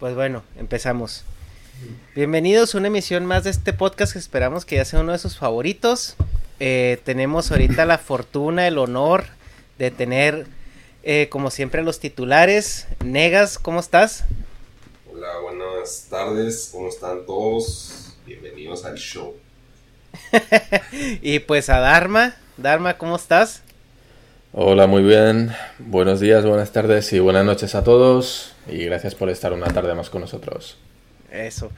[0.00, 1.24] Pues bueno, empezamos.
[2.14, 5.18] Bienvenidos a una emisión más de este podcast que esperamos que ya sea uno de
[5.18, 6.16] sus favoritos.
[6.58, 9.26] Eh, tenemos ahorita la fortuna, el honor
[9.78, 10.46] de tener,
[11.04, 12.88] eh, como siempre, los titulares.
[13.04, 14.24] Negas, ¿cómo estás?
[15.12, 18.16] Hola, buenas tardes, ¿cómo están todos?
[18.26, 19.34] Bienvenidos al show.
[21.22, 22.34] y pues a Dharma.
[22.56, 23.62] Dharma, ¿cómo estás?
[24.52, 25.52] Hola, muy bien.
[25.78, 28.54] Buenos días, buenas tardes y buenas noches a todos.
[28.68, 30.78] Y gracias por estar una tarde más con nosotros.
[31.30, 31.70] Eso.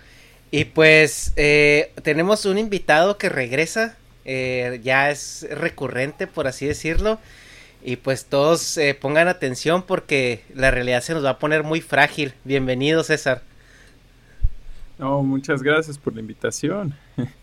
[0.50, 3.96] Y pues eh, tenemos un invitado que regresa.
[4.24, 7.20] eh, ya es recurrente, por así decirlo.
[7.82, 11.80] Y pues todos eh, pongan atención porque la realidad se nos va a poner muy
[11.82, 12.34] frágil.
[12.44, 13.42] Bienvenido, César.
[14.98, 16.94] No, muchas gracias por la invitación.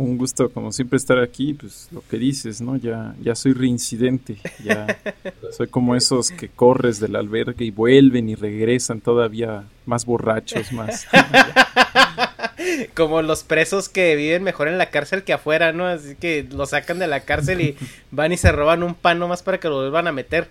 [0.00, 1.52] Un gusto, como siempre, estar aquí.
[1.52, 2.76] Pues lo que dices, ¿no?
[2.76, 4.38] Ya, ya soy reincidente.
[4.64, 4.98] Ya
[5.52, 11.06] soy como esos que corres del albergue y vuelven y regresan todavía más borrachos, más.
[12.94, 15.86] Como los presos que viven mejor en la cárcel que afuera, ¿no?
[15.86, 17.76] Así que lo sacan de la cárcel y
[18.10, 20.48] van y se roban un pan nomás para que lo vuelvan a meter.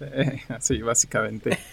[0.60, 1.58] Sí, básicamente.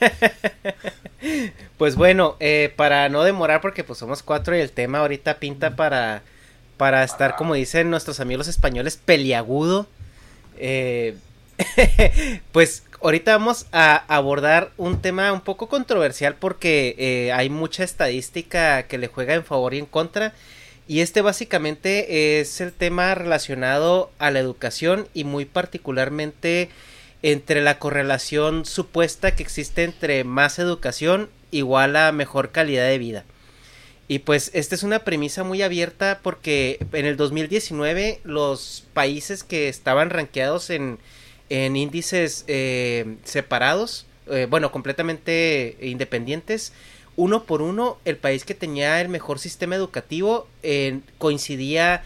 [1.78, 5.76] Pues bueno, eh, para no demorar, porque pues somos cuatro y el tema ahorita pinta
[5.76, 6.22] para,
[6.76, 9.88] para estar, como dicen nuestros amigos españoles, peliagudo.
[10.58, 11.16] Eh,
[12.52, 18.84] pues ahorita vamos a abordar un tema un poco controversial porque eh, hay mucha estadística
[18.84, 20.34] que le juega en favor y en contra.
[20.88, 26.70] Y este básicamente es el tema relacionado a la educación y muy particularmente
[27.24, 33.26] entre la correlación supuesta que existe entre más educación igual a mejor calidad de vida.
[34.10, 39.70] Y pues esta es una premisa muy abierta porque en el 2019 los países que
[39.70, 41.00] estaban rankeados en,
[41.50, 46.74] en índices eh, separados, eh, bueno, completamente independientes,
[47.16, 50.48] uno por uno, el país que tenía el mejor sistema educativo
[51.20, 52.04] coincidía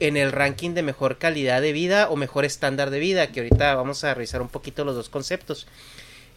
[0.00, 3.74] en el ranking de mejor calidad de vida o mejor estándar de vida, que ahorita
[3.74, 5.66] vamos a revisar un poquito los dos conceptos.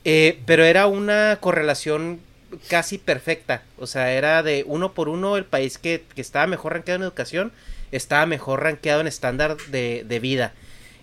[0.06, 2.20] Eh, pero era una correlación
[2.68, 6.74] casi perfecta, o sea, era de uno por uno el país que, que estaba mejor
[6.74, 7.52] rankeado en educación,
[7.92, 10.54] estaba mejor rankeado en estándar de, de vida.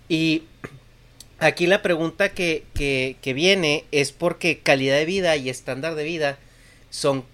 [0.07, 0.43] Y
[1.39, 6.03] aquí la pregunta que, que, que viene es porque calidad de vida y estándar de
[6.03, 6.37] vida
[6.89, 7.25] son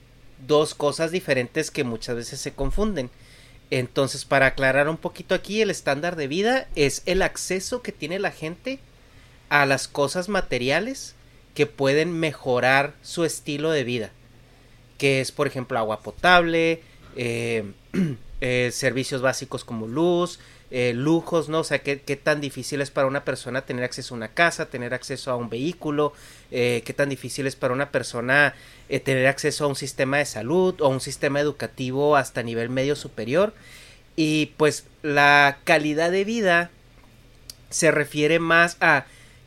[0.48, 3.10] dos cosas diferentes que muchas veces se confunden.
[3.70, 8.20] Entonces, para aclarar un poquito aquí, el estándar de vida es el acceso que tiene
[8.20, 8.80] la gente
[9.50, 11.16] a las cosas materiales
[11.54, 14.12] que pueden mejorar su estilo de vida.
[14.98, 16.82] Que es, por ejemplo, agua potable,
[17.16, 17.72] eh,
[18.42, 20.40] eh, servicios básicos como luz,
[20.70, 21.60] eh, lujos, ¿no?
[21.60, 24.66] O sea, ¿qué, ¿qué, tan difícil es para una persona tener acceso a una casa,
[24.66, 26.12] tener acceso a un vehículo,
[26.52, 28.54] eh, qué tan difícil es para una persona
[28.90, 32.96] eh, tener acceso a un sistema de salud o un sistema educativo hasta nivel medio
[32.96, 33.54] superior.
[34.16, 36.72] Y pues la calidad de vida
[37.70, 39.06] se refiere más a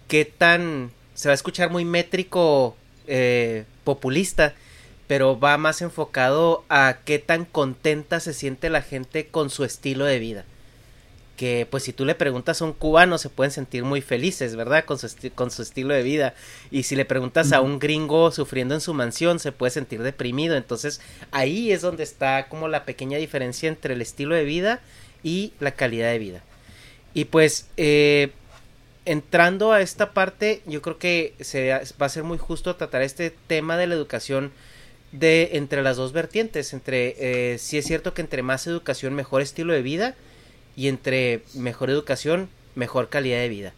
[0.08, 2.76] qué tan, se va a escuchar muy métrico,
[3.06, 4.54] eh, populista,
[5.06, 10.04] pero va más enfocado a qué tan contenta se siente la gente con su estilo
[10.04, 10.44] de vida
[11.40, 14.84] que pues si tú le preguntas a un cubano se pueden sentir muy felices, ¿verdad?
[14.84, 16.34] Con su, con su estilo de vida.
[16.70, 20.54] Y si le preguntas a un gringo sufriendo en su mansión se puede sentir deprimido.
[20.54, 21.00] Entonces
[21.30, 24.80] ahí es donde está como la pequeña diferencia entre el estilo de vida
[25.22, 26.42] y la calidad de vida.
[27.14, 28.32] Y pues, eh,
[29.06, 33.34] entrando a esta parte, yo creo que se, va a ser muy justo tratar este
[33.46, 34.52] tema de la educación
[35.12, 37.16] de entre las dos vertientes, entre
[37.54, 40.16] eh, si es cierto que entre más educación mejor estilo de vida
[40.76, 43.72] y entre mejor educación mejor calidad de vida.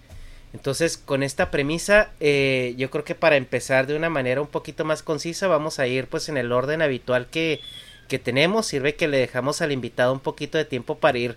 [0.53, 4.85] Entonces, con esta premisa, eh, yo creo que para empezar de una manera un poquito
[4.85, 7.61] más concisa, vamos a ir pues en el orden habitual que,
[8.09, 8.67] que tenemos.
[8.67, 11.37] Sirve que le dejamos al invitado un poquito de tiempo para ir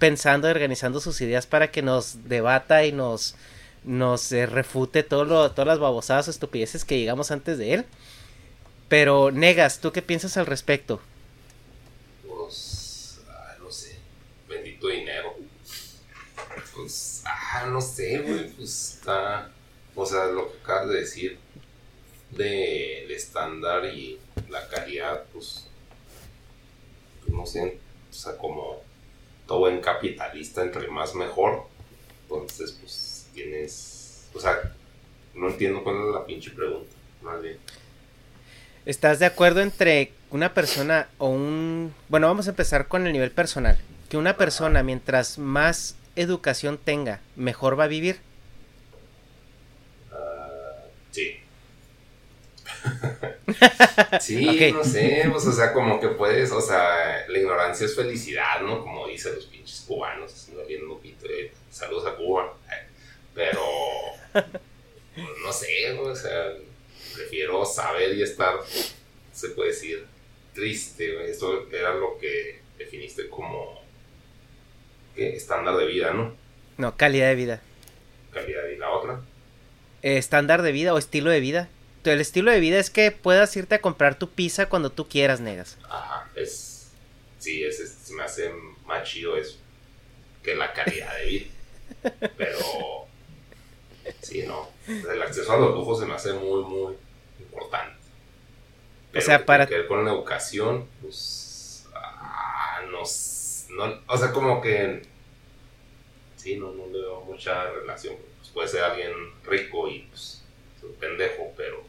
[0.00, 3.36] pensando y organizando sus ideas para que nos debata y nos,
[3.84, 7.86] nos eh, refute todo lo, todas las babosadas o estupideces que digamos antes de él.
[8.88, 11.00] Pero, Negas, ¿tú qué piensas al respecto?
[12.26, 13.96] Pues, ah, no sé,
[14.48, 15.36] bendito dinero.
[16.74, 19.50] Pues, ah, no sé, güey, pues está,
[19.94, 21.38] o sea, lo que acabas de decir
[22.30, 24.18] del estándar y
[24.48, 25.66] la calidad, pues,
[27.20, 28.82] pues, no sé, o sea, como
[29.46, 31.66] todo buen capitalista, entre más mejor,
[32.22, 34.74] entonces, pues, tienes, o sea,
[35.34, 37.58] no entiendo cuál es la pinche pregunta, más bien.
[38.86, 41.94] ¿Estás de acuerdo entre una persona o un...
[42.08, 43.78] Bueno, vamos a empezar con el nivel personal.
[44.08, 48.20] Que una persona, mientras más educación tenga, mejor va a vivir.
[50.10, 51.40] Uh, sí.
[54.20, 58.60] sí, no sé, pues, o sea, como que puedes, o sea, la ignorancia es felicidad,
[58.62, 58.80] ¿no?
[58.80, 62.56] Como dicen los pinches cubanos, haciendo bien lupito, eh, saludos a Cuba.
[63.34, 63.62] Pero,
[65.14, 66.52] no sé, o sea,
[67.14, 68.54] prefiero saber y estar,
[69.32, 70.06] se puede decir,
[70.54, 71.30] triste.
[71.30, 73.79] Esto era lo que definiste como
[75.28, 76.34] estándar de vida, ¿no?
[76.76, 77.62] No, calidad de vida.
[78.32, 79.20] Calidad de vida, otra.
[80.02, 81.68] Eh, estándar de vida o estilo de vida.
[82.04, 85.40] El estilo de vida es que puedas irte a comprar tu pizza cuando tú quieras,
[85.40, 85.76] negas.
[85.88, 86.90] Ajá, es.
[87.38, 88.50] Sí, es, se me hace
[88.86, 89.58] más chido eso
[90.42, 91.46] que la calidad de vida.
[92.36, 92.58] Pero.
[94.22, 94.68] Sí, no.
[94.86, 96.94] El acceso a los lujos se me hace muy, muy
[97.38, 97.96] importante.
[99.12, 99.66] Pero o sea, para.
[99.66, 101.86] Que ver con la educación, pues.
[101.94, 103.02] Ah, no,
[103.76, 105.02] no, O sea, como que.
[106.40, 108.16] Sí, no, no le veo mucha relación.
[108.38, 109.12] Pues puede ser alguien
[109.44, 110.42] rico y pues.
[110.82, 111.82] un pendejo, pero.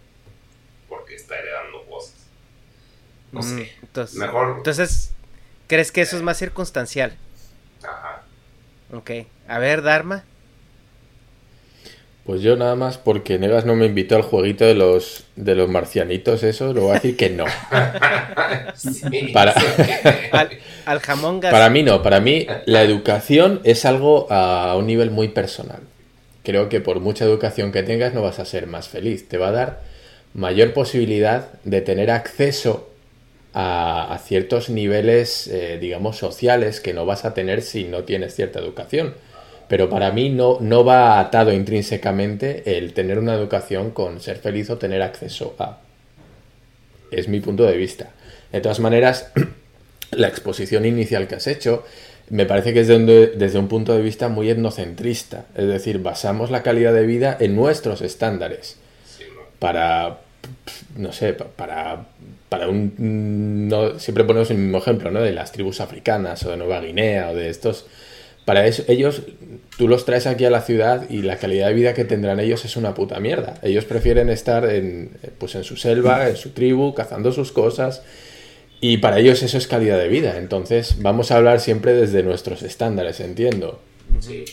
[0.89, 2.27] Porque está heredando cosas.
[3.31, 3.73] No mm, sé.
[3.81, 4.57] Entonces, Mejor.
[4.57, 5.13] Entonces,
[5.67, 7.17] ¿crees que eso es más circunstancial?
[7.81, 8.25] Ajá.
[8.91, 9.11] Ok.
[9.47, 10.25] A ver, Dharma.
[12.25, 15.69] Pues yo nada más porque Negas no me invitó al jueguito de los de los
[15.69, 17.45] marcianitos, eso, lo voy a decir que no.
[19.33, 19.55] para...
[20.85, 25.29] al, jamón Para mí no, para mí la educación es algo a un nivel muy
[25.29, 25.79] personal.
[26.43, 29.27] Creo que por mucha educación que tengas no vas a ser más feliz.
[29.27, 29.81] Te va a dar
[30.33, 32.89] mayor posibilidad de tener acceso
[33.53, 38.59] a, ciertos niveles, eh, digamos, sociales que no vas a tener si no tienes cierta
[38.59, 39.15] educación
[39.71, 44.69] pero para mí no, no va atado intrínsecamente el tener una educación con ser feliz
[44.69, 45.77] o tener acceso a.
[47.09, 48.09] Es mi punto de vista.
[48.51, 49.31] De todas maneras,
[50.11, 51.85] la exposición inicial que has hecho
[52.29, 55.45] me parece que es desde, un punto de vista muy etnocentrista.
[55.55, 58.75] Es decir, basamos la calidad de vida en nuestros estándares.
[59.57, 60.17] Para,
[60.97, 62.07] no sé, para,
[62.49, 63.69] para un...
[63.69, 65.21] No, siempre ponemos el mismo ejemplo, ¿no?
[65.21, 67.85] De las tribus africanas o de Nueva Guinea o de estos
[68.45, 69.21] para eso, ellos,
[69.77, 72.65] tú los traes aquí a la ciudad y la calidad de vida que tendrán ellos
[72.65, 73.59] es una puta mierda.
[73.61, 78.01] Ellos prefieren estar en, pues en su selva, en su tribu, cazando sus cosas.
[78.79, 80.37] Y para ellos eso es calidad de vida.
[80.37, 83.79] Entonces, vamos a hablar siempre desde nuestros estándares, entiendo.
[84.19, 84.43] Sí,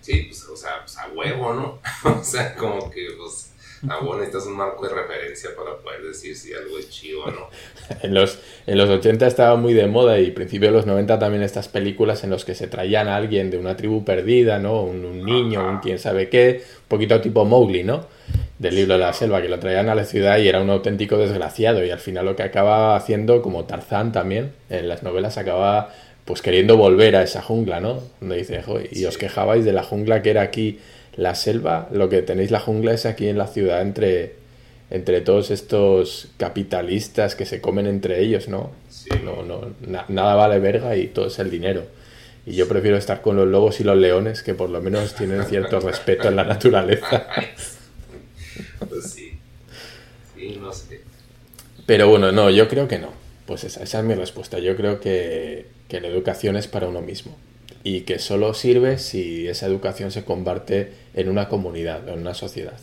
[0.00, 1.80] sí, pues, o sea, pues a huevo, ¿no?
[2.20, 3.51] o sea, como que, pues,
[3.88, 7.30] Ah, bueno, es un marco de referencia para poder decir si algo es chido o
[7.30, 7.48] no.
[8.02, 11.42] en, los, en los 80 estaba muy de moda y principio de los 90 también
[11.42, 14.82] estas películas en los que se traían a alguien de una tribu perdida, ¿no?
[14.82, 18.06] Un, niño, un quién sabe qué, un poquito tipo Mowgli, ¿no?
[18.58, 21.18] Del libro de la selva, que lo traían a la ciudad y era un auténtico
[21.18, 25.92] desgraciado y al final lo que acaba haciendo, como Tarzán también, en las novelas acaba
[26.24, 28.00] pues queriendo volver a esa jungla, ¿no?
[28.20, 28.62] Donde dice,
[28.92, 30.78] y os quejabais de la jungla que era aquí
[31.16, 34.34] la selva, lo que tenéis la jungla es aquí en la ciudad entre,
[34.90, 38.70] entre todos estos capitalistas que se comen entre ellos, ¿no?
[39.24, 39.74] No, no
[40.08, 41.84] nada vale verga y todo es el dinero.
[42.44, 45.44] Y yo prefiero estar con los lobos y los leones que por lo menos tienen
[45.44, 47.26] cierto respeto en la naturaleza.
[48.86, 49.38] Pues sí.
[50.36, 51.00] Sí, no sé.
[51.86, 53.10] Pero bueno, no, yo creo que no.
[53.46, 54.58] Pues esa, esa es mi respuesta.
[54.58, 57.34] Yo creo que, que la educación es para uno mismo
[57.84, 62.78] y que solo sirve si esa educación se comparte en una comunidad, en una sociedad.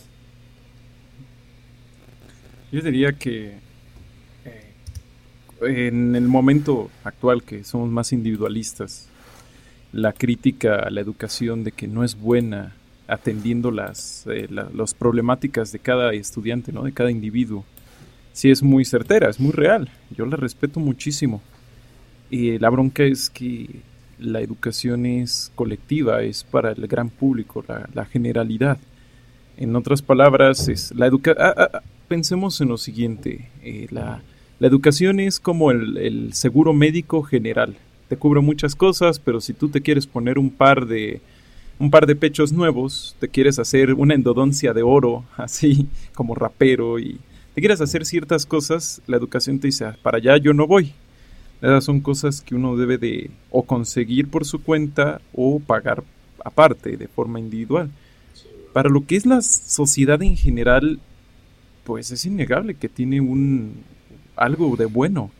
[2.71, 3.53] Yo diría que
[4.45, 9.07] eh, en el momento actual que somos más individualistas
[9.91, 12.75] la crítica a la educación de que no es buena
[13.07, 14.47] atendiendo las, eh,
[14.99, 16.83] problemáticas de cada estudiante, ¿no?
[16.83, 17.65] de cada individuo,
[18.33, 19.89] sí es muy certera, es muy real.
[20.15, 21.41] Yo la respeto muchísimo.
[22.29, 23.81] Y la bronca es que
[24.19, 28.77] la educación es colectiva, es para el gran público, la, generalidad.
[29.57, 34.21] En otras palabras, es la educa ah, ah, ah, pensemos en lo siguiente, eh, la,
[34.59, 37.75] la, educación es como el, el, seguro médico general.
[38.07, 41.21] Te cubre muchas cosas, pero si tú te quieres poner un par de
[41.79, 46.99] un par de pechos nuevos, te quieres hacer una endodoncia de oro, así como rapero
[46.99, 47.19] y
[47.55, 50.93] te quieres hacer ciertas cosas, la educación te dice, para allá yo no voy,
[51.81, 56.03] son cosas que uno debe de o conseguir por su cuenta o pagar
[56.43, 57.89] aparte, de forma individual.
[58.73, 60.99] Para lo que es la sociedad en general,
[61.83, 63.83] pues es innegable que tiene un
[64.35, 65.31] algo de bueno.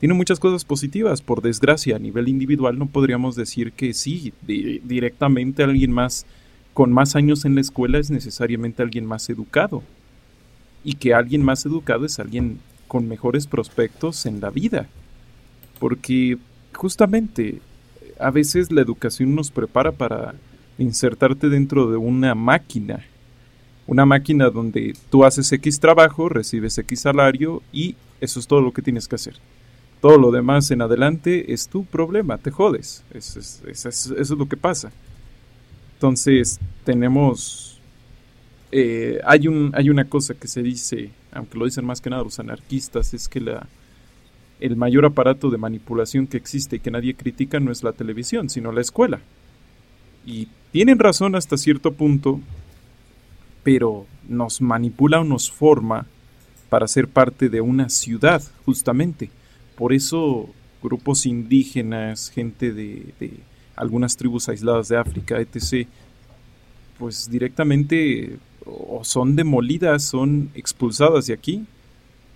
[0.00, 5.62] Tiene muchas cosas positivas, por desgracia, a nivel individual no podríamos decir que sí, directamente
[5.62, 6.26] alguien más
[6.74, 9.84] con más años en la escuela es necesariamente alguien más educado.
[10.82, 14.88] Y que alguien más educado es alguien con mejores prospectos en la vida
[15.82, 16.38] porque
[16.74, 17.60] justamente
[18.20, 20.36] a veces la educación nos prepara para
[20.78, 23.04] insertarte dentro de una máquina,
[23.88, 28.72] una máquina donde tú haces X trabajo, recibes X salario y eso es todo lo
[28.72, 29.34] que tienes que hacer.
[30.00, 33.02] Todo lo demás en adelante es tu problema, te jodes.
[33.12, 34.92] Eso es, lo que pasa.
[35.94, 37.80] Entonces, tenemos...
[38.70, 42.22] Eh, hay, un, hay una cosa que se dice, aunque lo dicen más que nada
[42.22, 43.66] los anarquistas, es que la,
[44.62, 48.48] el mayor aparato de manipulación que existe y que nadie critica no es la televisión,
[48.48, 49.20] sino la escuela.
[50.24, 52.40] Y tienen razón hasta cierto punto,
[53.64, 56.06] pero nos manipula o nos forma
[56.68, 59.30] para ser parte de una ciudad, justamente.
[59.76, 60.48] Por eso
[60.80, 63.40] grupos indígenas, gente de,
[63.74, 65.88] algunas tribus aisladas de África, etc.,
[67.00, 71.66] pues directamente o son demolidas, son expulsadas de aquí,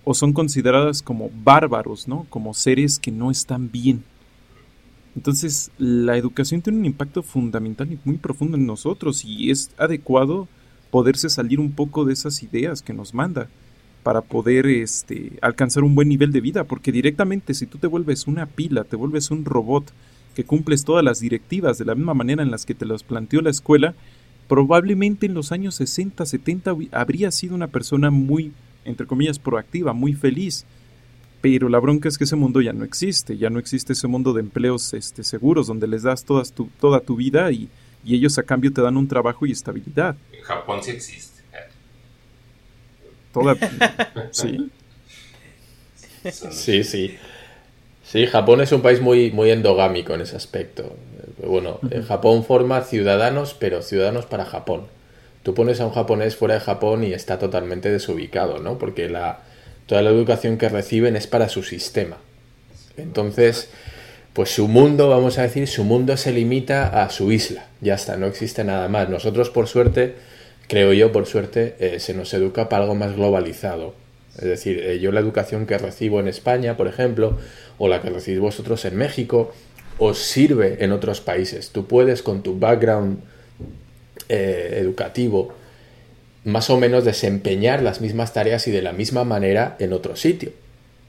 [0.09, 2.25] o son consideradas como bárbaros, ¿no?
[2.29, 4.05] Como seres que no están bien.
[5.17, 10.47] Entonces, la educación tiene un impacto fundamental y muy profundo en nosotros y es adecuado
[10.91, 13.49] poderse salir un poco de esas ideas que nos manda
[14.01, 18.27] para poder este, alcanzar un buen nivel de vida, porque directamente si tú te vuelves
[18.27, 19.91] una pila, te vuelves un robot
[20.35, 23.41] que cumples todas las directivas de la misma manera en las que te las planteó
[23.41, 23.93] la escuela,
[24.47, 28.53] probablemente en los años 60, 70 habría sido una persona muy
[28.87, 30.65] entre comillas, proactiva, muy feliz.
[31.41, 34.33] Pero la bronca es que ese mundo ya no existe, ya no existe ese mundo
[34.33, 37.69] de empleos este, seguros donde les das todas tu, toda tu vida y,
[38.05, 40.15] ellos a cambio te dan un trabajo y estabilidad.
[40.31, 41.43] En Japón sí existe.
[43.33, 43.55] Toda...
[44.31, 44.71] ¿Sí?
[46.31, 47.17] Sí, sí.
[48.03, 50.95] Sí, Japón es un país muy, muy endogámico en ese aspecto.
[51.45, 54.87] Bueno, Japón forma ciudadanos, pero ciudadanos para Japón.
[55.47, 58.77] Tú pones a un japonés fuera de Japón y está totalmente desubicado, ¿no?
[58.77, 59.07] Porque
[59.85, 62.17] toda la educación que reciben es para su sistema.
[62.97, 63.69] Entonces,
[64.33, 67.67] pues su mundo, vamos a decir, su mundo se limita a su isla.
[67.79, 69.07] Ya está, no existe nada más.
[69.07, 70.15] Nosotros, por suerte,
[70.67, 73.93] creo yo, por suerte, eh, se nos educa para algo más globalizado.
[74.35, 77.37] Es decir, eh, yo la educación que recibo en España, por ejemplo,
[77.77, 79.53] o la que recibís vosotros en México,
[79.97, 81.69] os sirve en otros países.
[81.69, 83.19] Tú puedes, con tu background
[84.29, 85.53] eh, educativo
[86.47, 90.53] más o menos desempeñar las mismas tareas y de la misma manera en otro sitio.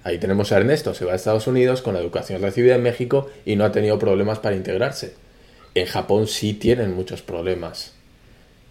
[0.02, 3.30] Ahí tenemos a Ernesto, se va a Estados Unidos con la educación recibida en México
[3.44, 5.14] y no ha tenido problemas para integrarse.
[5.76, 7.92] En Japón sí tienen muchos problemas.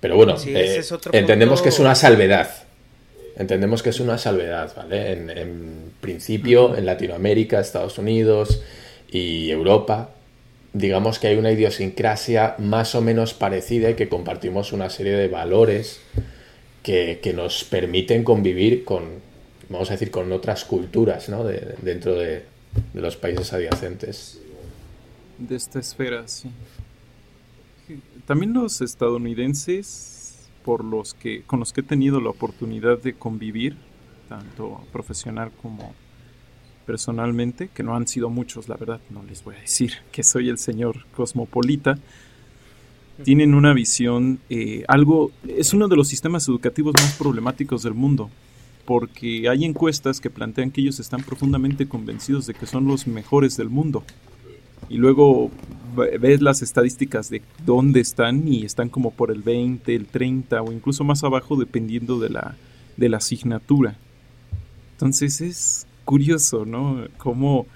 [0.01, 2.50] Pero bueno, eh, entendemos que es una salvedad.
[3.38, 5.13] Entendemos que es una salvedad, ¿vale?
[5.13, 8.62] En, en principio, en Latinoamérica, Estados Unidos
[9.10, 10.10] y Europa,
[10.77, 15.27] digamos que hay una idiosincrasia más o menos parecida y que compartimos una serie de
[15.27, 16.01] valores
[16.84, 19.03] que, nos permiten convivir con,
[19.69, 21.43] vamos a decir, con otras culturas ¿no?
[21.43, 22.43] dentro de,
[22.93, 24.39] los países adyacentes.
[25.38, 26.50] De esta esfera, sí.
[28.25, 33.77] También los estadounidenses, por los que, con los que he tenido la oportunidad de convivir,
[34.29, 35.93] tanto profesional como
[36.88, 40.50] personalmente, que no han sido muchos, la verdad, no les voy a decir que soy
[40.50, 42.00] el señor cosmopolita,
[43.24, 48.29] tienen una visión, eh, algo, es uno de los sistemas educativos más problemáticos del mundo,
[48.86, 53.58] porque hay encuestas que plantean que ellos están profundamente convencidos de que son los mejores
[53.58, 54.03] del mundo.
[54.89, 55.51] Y luego
[56.20, 60.72] ves las estadísticas de dónde están y están como por el 20, el 30 o
[60.72, 62.56] incluso más abajo dependiendo de la,
[62.96, 63.98] de la asignatura.
[64.94, 67.06] Entonces es, curioso, ¿no?
[67.18, 67.68] Cómo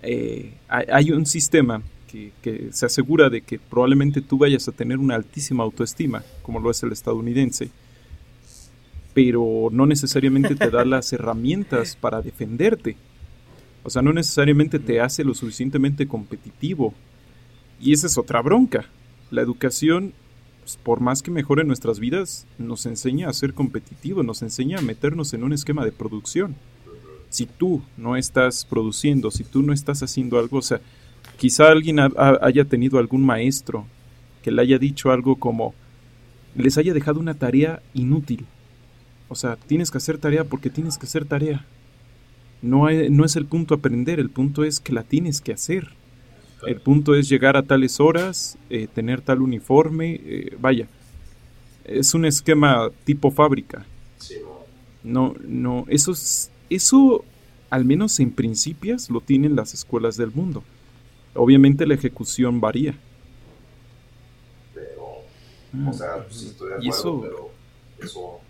[0.00, 4.98] eh, hay un sistema que, que se asegura de que probablemente tú vayas a tener
[4.98, 7.68] una altísima autoestima, como lo es el estadounidense,
[9.12, 12.96] pero no necesariamente te da las herramientas para defenderte.
[13.82, 16.94] O sea, no necesariamente te hace lo suficientemente competitivo.
[17.80, 18.84] Y esa es otra bronca.
[19.32, 20.12] La educación,
[20.60, 24.82] pues, por más que mejore nuestras vidas, nos enseña a ser competitivo, nos enseña a
[24.82, 26.54] meternos en un esquema de producción.
[27.30, 30.80] Si tú no estás produciendo, si tú no estás haciendo algo, o sea,
[31.38, 33.86] quizá alguien haya tenido algún maestro
[34.42, 35.74] que le haya dicho algo como,
[36.54, 38.46] les haya dejado una tarea inútil
[39.30, 41.64] o sea, tienes que hacer tarea porque tienes que hacer tarea.
[42.62, 45.90] No, no es el punto aprender, el punto es que la tienes que hacer.
[46.66, 50.88] El punto es llegar a tales horas, eh, tener tal uniforme, eh, vaya.
[51.84, 53.86] Es un esquema tipo fábrica.
[55.04, 57.24] No, no, eso es, eso
[57.68, 60.64] al menos en principios lo tienen las escuelas del mundo.
[61.34, 62.94] Obviamente la ejecución varía.
[64.74, 65.24] Pero, o
[65.72, 65.92] mm.
[65.92, 67.50] sea, pues estoy de acuerdo, eso, pero
[68.00, 68.40] eso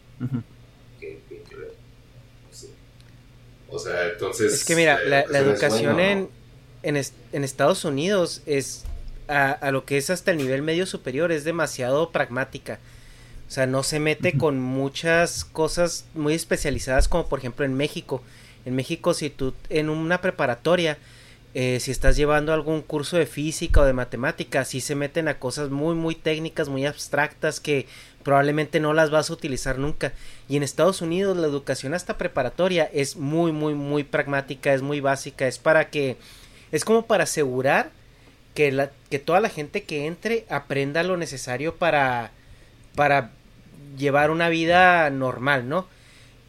[3.70, 4.52] o sea, entonces...
[4.52, 6.28] Es que mira, eh, la, educación en,
[6.82, 8.84] en, Estados Unidos es
[9.28, 12.80] a, lo que es hasta el nivel medio superior, es demasiado pragmática.
[13.50, 18.22] O sea, no se mete con muchas cosas muy especializadas como por ejemplo en México.
[18.64, 20.98] En México si tú en una preparatoria,
[21.54, 25.40] eh, si estás llevando algún curso de física o de matemáticas, sí se meten a
[25.40, 27.88] cosas muy muy técnicas, muy abstractas que
[28.22, 30.12] probablemente no las vas a utilizar nunca.
[30.48, 35.00] Y en Estados Unidos la educación hasta preparatoria es muy, muy, muy pragmática, es muy
[35.00, 36.18] básica, es para que,
[36.70, 37.90] es como para asegurar
[38.54, 42.30] que, la, que toda la gente que entre aprenda lo necesario para,
[42.94, 43.32] para
[43.96, 45.86] llevar una vida normal, ¿no?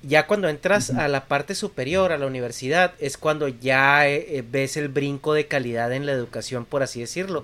[0.03, 4.43] Ya cuando entras a la parte superior, a la universidad, es cuando ya eh, eh,
[4.49, 7.43] ves el brinco de calidad en la educación, por así decirlo.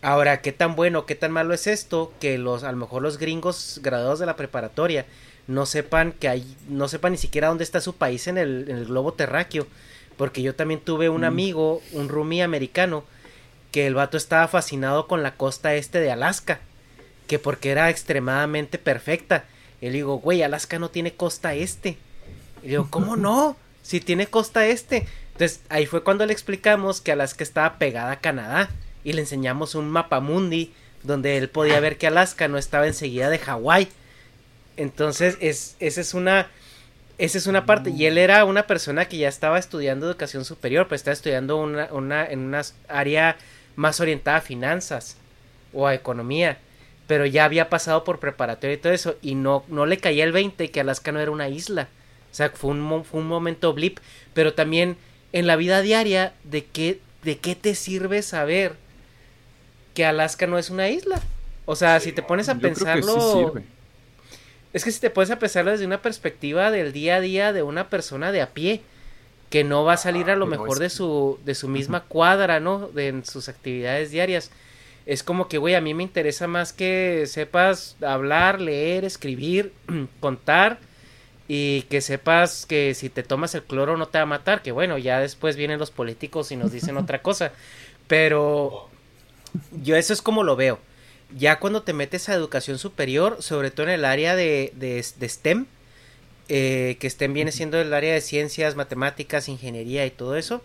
[0.00, 2.12] Ahora, ¿qué tan bueno, qué tan malo es esto?
[2.20, 5.06] Que los, a lo mejor los gringos graduados de la preparatoria
[5.48, 8.76] no sepan que hay, no sepan ni siquiera dónde está su país en el, en
[8.76, 9.66] el globo terráqueo.
[10.16, 11.24] Porque yo también tuve un mm.
[11.24, 13.04] amigo, un roomie americano,
[13.72, 16.60] que el vato estaba fascinado con la costa este de Alaska.
[17.26, 19.44] Que porque era extremadamente perfecta.
[19.80, 21.96] Y le digo, güey, Alaska no tiene costa este.
[22.62, 23.56] Y le digo, ¿cómo no?
[23.82, 25.06] Si tiene costa este.
[25.32, 28.70] Entonces ahí fue cuando le explicamos que Alaska estaba pegada a Canadá
[29.02, 33.28] y le enseñamos un mapa mundi donde él podía ver que Alaska no estaba enseguida
[33.30, 33.88] de Hawái.
[34.76, 36.48] Entonces, es, esa es una.
[37.18, 37.90] Esa es una parte.
[37.90, 41.88] Y él era una persona que ya estaba estudiando educación superior, pues estaba estudiando una,
[41.92, 43.36] una, en una área
[43.76, 45.16] más orientada a finanzas
[45.72, 46.58] o a economía.
[47.06, 49.16] Pero ya había pasado por preparatoria y todo eso.
[49.22, 51.88] Y no, no le caía el 20 que Alaska no era una isla.
[52.30, 53.98] O sea, fue un, fue un momento blip.
[54.34, 54.96] Pero también
[55.32, 58.76] en la vida diaria, ¿de qué, de qué te sirve saber
[59.94, 61.20] que Alaska no es una isla.
[61.64, 63.54] O sea, si te pones a pensarlo...
[64.72, 67.62] Es que si te pones a pensarlo desde una perspectiva del día a día de
[67.62, 68.80] una persona de a pie,
[69.50, 72.88] que no va a salir a lo mejor de su, de su misma cuadra, ¿no?
[72.88, 74.50] De en sus actividades diarias.
[75.06, 79.72] Es como que, güey, a mí me interesa más que sepas hablar, leer, escribir,
[80.20, 80.78] contar
[81.48, 84.72] y que sepas que si te tomas el cloro no te va a matar, que
[84.72, 87.52] bueno, ya después vienen los políticos y nos dicen otra cosa.
[88.06, 88.88] Pero
[89.82, 90.78] yo eso es como lo veo.
[91.36, 95.66] Ya cuando te metes a educación superior, sobre todo en el área de, de, STEM,
[96.48, 100.62] eh, que STEM viene siendo el área de ciencias, matemáticas, ingeniería y todo eso,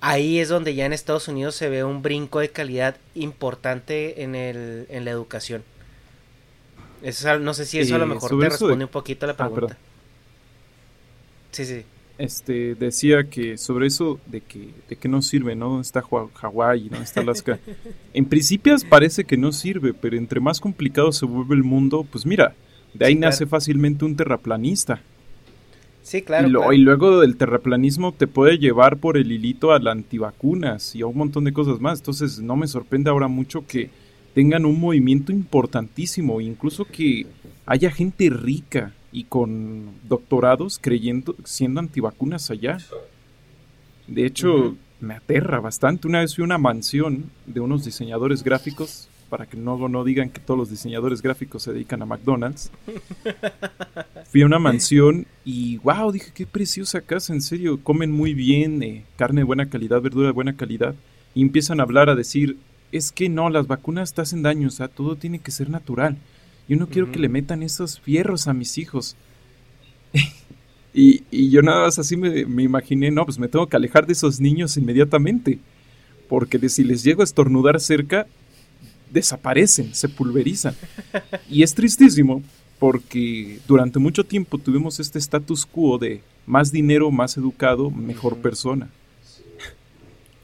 [0.00, 4.34] ahí es donde ya en Estados Unidos se ve un brinco de calidad importante en,
[4.34, 5.64] el, en la educación.
[7.02, 9.34] Eso, no sé si eso a lo eh, mejor te responde un poquito a la
[9.34, 9.76] ah, pregunta.
[11.52, 11.84] sí, sí
[12.18, 15.80] este, decía que sobre eso de que, de que no sirve, ¿no?
[15.80, 16.98] Está Hawái, ¿no?
[16.98, 17.58] Está Alaska.
[18.14, 22.24] en principio parece que no sirve, pero entre más complicado se vuelve el mundo, pues
[22.24, 22.54] mira,
[22.94, 25.02] de ahí nace fácilmente un terraplanista.
[26.06, 30.94] Sí, claro y, luego el terraplanismo te puede llevar por el hilito a las antivacunas
[30.94, 31.98] y a un montón de cosas más.
[31.98, 33.90] Entonces no me sorprende ahora mucho que
[34.32, 37.26] tengan un movimiento importantísimo, incluso que
[37.66, 42.78] haya gente rica y con doctorados creyendo, siendo antivacunas allá.
[44.06, 46.06] De hecho, me aterra bastante.
[46.06, 50.30] Una vez fui a una mansión de unos diseñadores gráficos, para que no, no digan
[50.30, 52.70] que todos los diseñadores gráficos se dedican a McDonald's.
[54.30, 58.82] Fui a una mansión y wow, dije, qué preciosa casa, en serio, comen muy bien,
[58.82, 60.94] eh, carne de buena calidad, verdura de buena calidad.
[61.34, 62.56] Y empiezan a hablar, a decir,
[62.92, 66.16] es que no, las vacunas te hacen daño, o sea, todo tiene que ser natural.
[66.68, 69.16] Yo no quiero que le metan esos fierros a mis hijos.
[70.94, 74.40] y, yo nada más así me, imaginé, no, pues me tengo que alejar de esos
[74.40, 75.58] niños inmediatamente.
[76.28, 78.26] porque si les llego a estornudar cerca,
[79.10, 80.74] desaparecen, se pulverizan.
[81.48, 82.42] Y es tristísimo
[82.78, 88.88] porque durante mucho tiempo tuvimos este status quo de más dinero, más educado, mejor persona.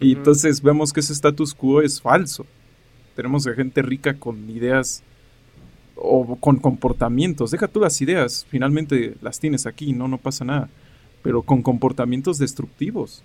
[0.01, 2.47] Y entonces vemos que ese status quo es falso.
[3.15, 5.03] Tenemos a gente rica con ideas
[5.95, 7.51] o con comportamientos.
[7.51, 10.69] Deja tú las ideas, finalmente las tienes aquí, no, no pasa nada.
[11.23, 13.23] Pero con comportamientos destructivos.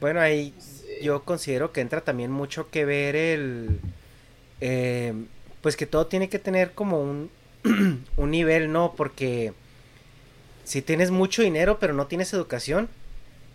[0.00, 0.54] Bueno, ahí
[1.00, 3.80] yo considero que entra también mucho que ver el...
[4.60, 5.14] Eh,
[5.62, 7.30] pues que todo tiene que tener como un,
[8.16, 8.94] un nivel, ¿no?
[8.96, 9.52] Porque
[10.64, 12.88] si tienes mucho dinero pero no tienes educación,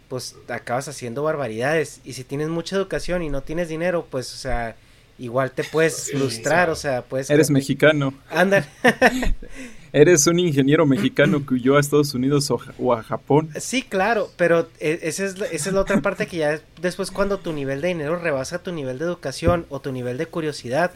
[0.10, 2.02] pues acabas haciendo barbaridades.
[2.04, 4.76] Y si tienes mucha educación y no tienes dinero, pues, o sea,
[5.18, 7.30] igual te puedes frustrar, o sea, pues...
[7.30, 8.14] Eres mexicano.
[8.30, 8.68] Anda.
[9.96, 13.50] Eres un ingeniero mexicano que huyó a Estados Unidos o, a Japón.
[13.58, 17.38] Sí, claro, pero e, esa es, esa es la otra parte que ya después cuando
[17.40, 20.92] tu nivel de dinero rebasa tu nivel de educación o tu nivel de curiosidad,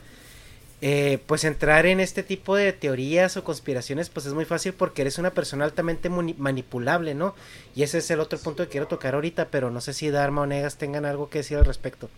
[0.82, 5.03] eh, pues entrar en este tipo de teorías o conspiraciones pues es muy fácil porque
[5.03, 7.36] eres una persona altamente manipulable, ¿no?
[7.75, 10.41] Y ese es el otro punto que quiero tocar ahorita, pero no sé si Dharma
[10.41, 12.10] o Negas tengan algo que decir al respecto.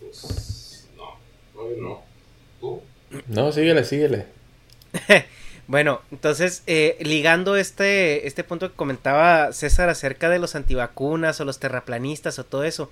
[0.00, 0.88] Pues
[1.76, 2.02] no, no.
[2.60, 2.82] ¿Tú?
[3.28, 4.26] No, síguele, síguele.
[5.66, 11.44] bueno, entonces, eh, ligando este, este punto que comentaba César acerca de los antivacunas o
[11.44, 12.90] los terraplanistas o todo eso.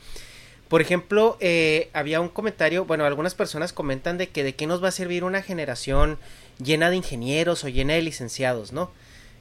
[0.68, 4.83] Por ejemplo, eh, había un comentario, bueno, algunas personas comentan de que de qué nos
[4.83, 6.18] va a servir una generación
[6.59, 8.90] llena de ingenieros o llena de licenciados, ¿no?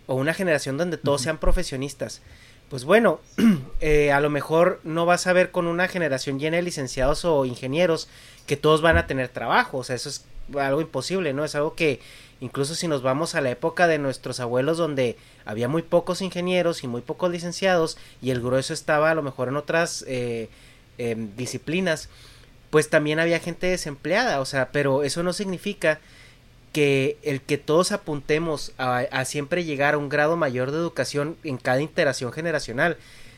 [0.06, 2.21] O una generación donde todos sean profesionistas.
[2.69, 3.19] Pues bueno,
[3.82, 7.45] eh, a lo mejor no vas a ver con una generación llena de licenciados o
[7.45, 8.08] ingenieros
[8.47, 10.26] que todos van a tener trabajo, o sea, eso es
[10.60, 11.45] algo imposible, ¿no?
[11.45, 11.99] Es algo que
[12.41, 16.84] incluso si nos vamos a la época de nuestros abuelos donde había muy pocos ingenieros
[16.84, 20.49] y muy pocos licenciados y el grueso estaba a lo mejor en otras eh,
[20.97, 22.10] em, disciplinas,
[22.69, 25.99] pues también había gente desempleada, o sea, pero eso no significa
[26.73, 31.57] que el que todos apuntemos a, siempre llegar a un grado mayor de educación en
[31.57, 32.97] cada interacción generacional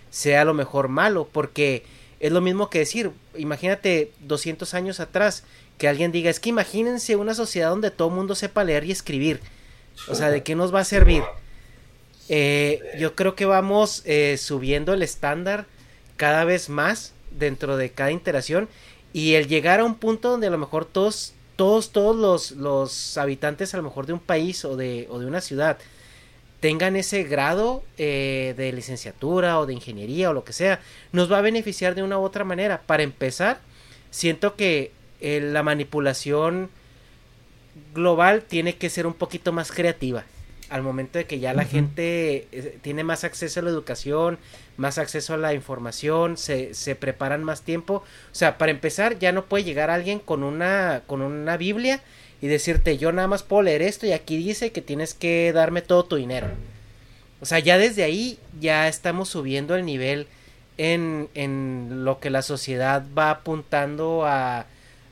[0.09, 1.83] sea lo mejor malo, porque
[2.21, 5.43] es lo mismo que decir, imagínate 200 años atrás,
[5.77, 8.91] que alguien diga, es que imagínense una sociedad donde todo el mundo sepa leer y
[8.91, 9.41] escribir,
[10.07, 11.23] o sea, ¿de qué nos va a servir?
[12.29, 15.65] Eh, yo creo que vamos eh, subiendo el estándar
[16.15, 18.69] cada vez más dentro de cada interacción
[19.11, 23.17] y el llegar a un punto donde a lo mejor todos todos, todos los, los
[23.17, 25.77] habitantes a lo mejor de un país o de, o de una ciudad
[26.59, 30.79] tengan ese grado eh, de licenciatura o de ingeniería o lo que sea,
[31.11, 32.81] nos va a beneficiar de una u otra manera.
[32.85, 33.59] Para empezar,
[34.09, 34.91] siento que
[35.21, 36.69] eh, la manipulación
[37.93, 40.25] global tiene que ser un poquito más creativa
[40.69, 44.39] al momento de que ya la gente eh, tiene más acceso a la educación,
[44.77, 47.95] más acceso a la información, se, se preparan más tiempo.
[47.95, 52.01] O sea, para empezar, ya no puede llegar alguien con una, con una Biblia
[52.41, 55.81] y decirte, yo nada más puedo leer esto y aquí dice que tienes que darme
[55.81, 56.47] todo tu dinero.
[57.41, 60.27] O sea, ya desde ahí ya estamos subiendo el nivel
[60.77, 64.65] en, en lo que la sociedad va apuntando a,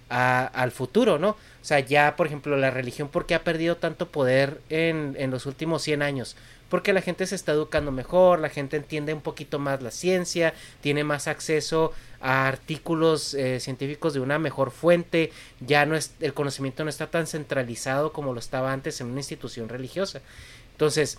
[0.09, 1.35] a, al futuro, ¿no?
[1.63, 5.31] O sea, ya, por ejemplo, la religión, ¿por qué ha perdido tanto poder en, en
[5.31, 6.35] los últimos 100 años?
[6.67, 10.53] Porque la gente se está educando mejor, la gente entiende un poquito más la ciencia,
[10.81, 16.33] tiene más acceso a artículos eh, científicos de una mejor fuente, ya no es, el
[16.33, 20.21] conocimiento no está tan centralizado como lo estaba antes en una institución religiosa.
[20.73, 21.17] Entonces,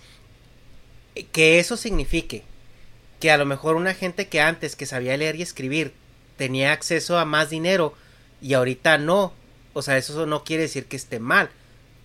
[1.33, 2.42] que eso signifique
[3.18, 5.94] que a lo mejor una gente que antes que sabía leer y escribir
[6.37, 7.94] tenía acceso a más dinero
[8.42, 9.33] y ahorita no,
[9.74, 11.50] o sea, eso no quiere decir que esté mal.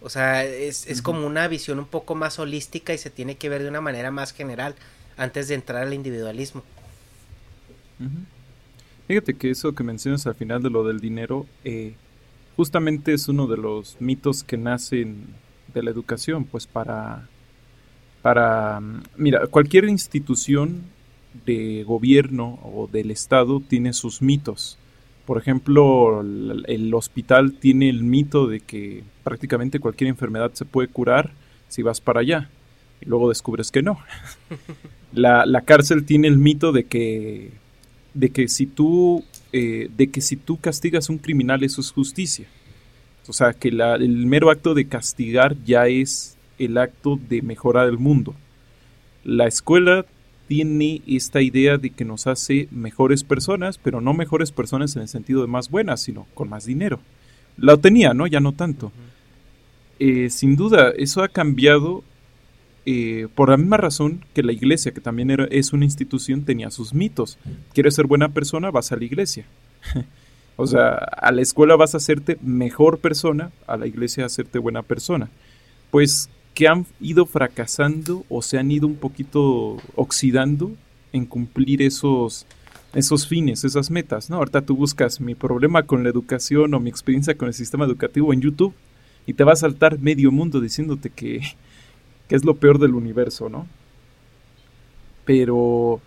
[0.02, 3.50] O sea, es, es como una visión un poco más holística y se tiene que
[3.50, 4.76] ver de una manera más general
[5.18, 6.64] antes de entrar al individualismo.
[9.08, 11.96] Fíjate que eso que mencionas al final de lo del dinero, eh,
[12.56, 15.28] justamente es uno de los mitos que nacen
[15.74, 17.28] de la educación, pues para,
[18.22, 18.82] para,
[19.18, 20.84] mira, cualquier institución
[21.46, 24.78] de gobierno o del Estado tiene sus mitos.
[25.30, 31.30] Por ejemplo, el, hospital tiene el mito de que prácticamente cualquier enfermedad se puede curar
[31.68, 32.50] si vas para allá
[33.00, 34.00] y luego descubres que no.
[35.14, 37.52] La, cárcel tiene el mito de que,
[38.16, 41.92] de que si tú eh, de que si tú castigas a un criminal eso es
[41.92, 42.48] justicia.
[43.28, 48.00] O sea, que el mero acto de castigar ya es el acto de mejorar el
[48.00, 48.34] mundo.
[49.24, 50.08] La escuela
[50.50, 55.08] tiene esta idea de que nos hace mejores personas, pero no mejores personas en el
[55.08, 57.00] sentido de más buenas, sino con más dinero.
[57.56, 58.26] La tenía, ¿no?
[58.26, 58.92] Ya no tanto.
[60.00, 62.04] Eh, sin duda, eso ha cambiado
[62.88, 66.72] eh, por la misma razón que la iglesia, que también era, es una institución, tenía
[66.72, 67.38] sus mitos.
[67.76, 68.72] ¿Quieres ser buena persona?
[68.72, 69.46] Vas a la iglesia.
[70.56, 74.58] o sea, a la escuela vas a hacerte mejor persona, a la iglesia a hacerte
[74.58, 75.30] buena persona.
[75.92, 80.72] Pues que han ido fracasando o se han ido un poquito oxidando
[81.14, 82.46] en cumplir esos,
[82.94, 84.38] esos fines, esas metas, ¿no?
[84.38, 88.34] Ahorita tú buscas mi problema con la educación o mi experiencia con el sistema educativo
[88.34, 88.74] en YouTube
[89.26, 91.42] y te va a saltar medio mundo diciéndote que,
[92.28, 93.68] que es lo peor del universo, ¿no?
[95.26, 96.02] Pero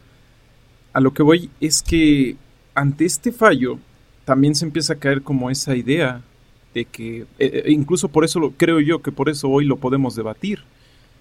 [0.93, 2.37] a lo que voy es que
[2.75, 3.79] ante este fallo
[4.25, 6.23] también se empieza a caer como esa idea
[6.75, 9.77] de que, eh, eh, incluso por eso lo, creo yo que por eso hoy lo
[9.77, 10.61] podemos debatir,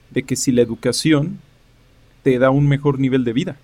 [0.09, 1.39] de que si la educación
[2.23, 3.57] te da un mejor nivel de vida.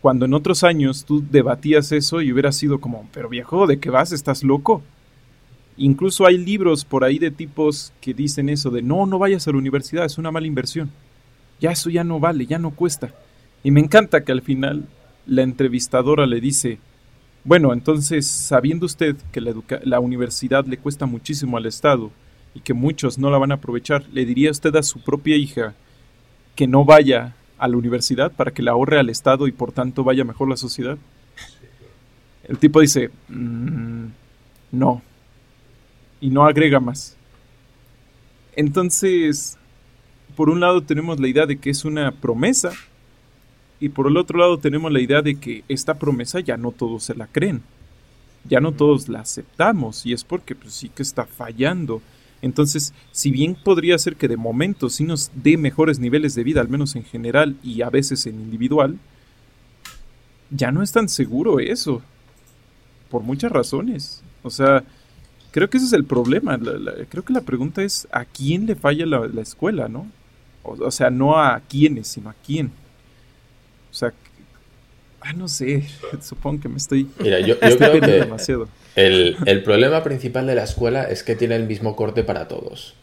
[0.00, 3.90] Cuando en otros años tú debatías eso y hubiera sido como, pero viejo, ¿de qué
[3.90, 4.12] vas?
[4.12, 4.82] ¿Estás loco?
[5.76, 9.52] Incluso hay libros por ahí de tipos que dicen eso de, no, no vayas a
[9.52, 10.90] la universidad, es una mala inversión.
[11.60, 13.12] Ya eso ya no vale, ya no cuesta.
[13.64, 14.86] Y me encanta que al final
[15.26, 16.78] la entrevistadora le dice,
[17.48, 22.10] bueno, entonces, sabiendo usted que la, la, universidad le cuesta muchísimo al Estado
[22.54, 25.74] y que muchos no la van a aprovechar, ¿le diría usted a su propia hija
[26.54, 30.04] que no vaya a la universidad para que la ahorre al Estado y por tanto
[30.04, 30.98] vaya mejor la sociedad?
[32.44, 34.08] El tipo dice, mm,
[34.72, 35.00] no,
[36.20, 37.16] y no agrega más.
[38.56, 39.56] Entonces,
[40.36, 42.72] por un lado tenemos la idea de que es una promesa
[43.80, 47.04] y por el otro lado tenemos la idea de que esta promesa ya no todos
[47.04, 47.62] se la creen,
[48.44, 52.02] ya no todos la aceptamos y es porque pues, sí que está fallando.
[52.40, 56.60] Entonces, si bien podría ser que de momento sí nos dé mejores niveles de vida,
[56.60, 58.98] al menos en general y a veces en individual,
[60.50, 62.02] ya no es tan seguro eso.
[63.10, 64.22] Por muchas razones.
[64.42, 64.84] O sea,
[65.50, 66.58] creo que ese es el problema.
[67.08, 70.06] creo que la pregunta es a quién le falla la, escuela, ¿no?
[70.62, 72.70] o, sea, no a quiénes, sino a quién.
[73.90, 74.12] O sea,
[75.20, 75.84] ah, no sé,
[76.22, 77.08] supongo que me estoy...
[77.20, 78.68] Mira, yo, creo que demasiado.
[78.96, 82.94] El, el, problema principal de la escuela es que tiene el mismo corte para todos.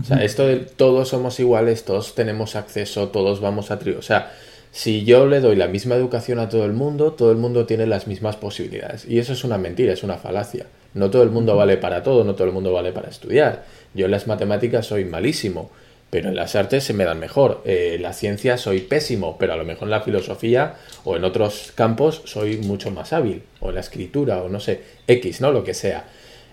[0.00, 3.78] O sea, esto de todos somos iguales, todos tenemos acceso, todos vamos a...
[3.78, 4.32] Tri o sea,
[4.72, 7.86] si yo le doy la misma educación a todo el mundo, todo el mundo tiene
[7.86, 9.04] las mismas posibilidades.
[9.04, 10.66] Y eso es una mentira, es una falacia.
[10.94, 13.64] No todo el mundo vale para todo, no todo el mundo vale para estudiar.
[13.92, 15.70] Yo en las matemáticas soy malísimo
[16.12, 17.62] pero en las artes se me dan mejor.
[17.64, 21.24] Eh, en la ciencia soy pésimo, pero a lo mejor en la filosofía o en
[21.24, 25.52] otros campos soy mucho más hábil, o en la escritura, o no sé, X, ¿no?
[25.52, 26.04] Lo que sea.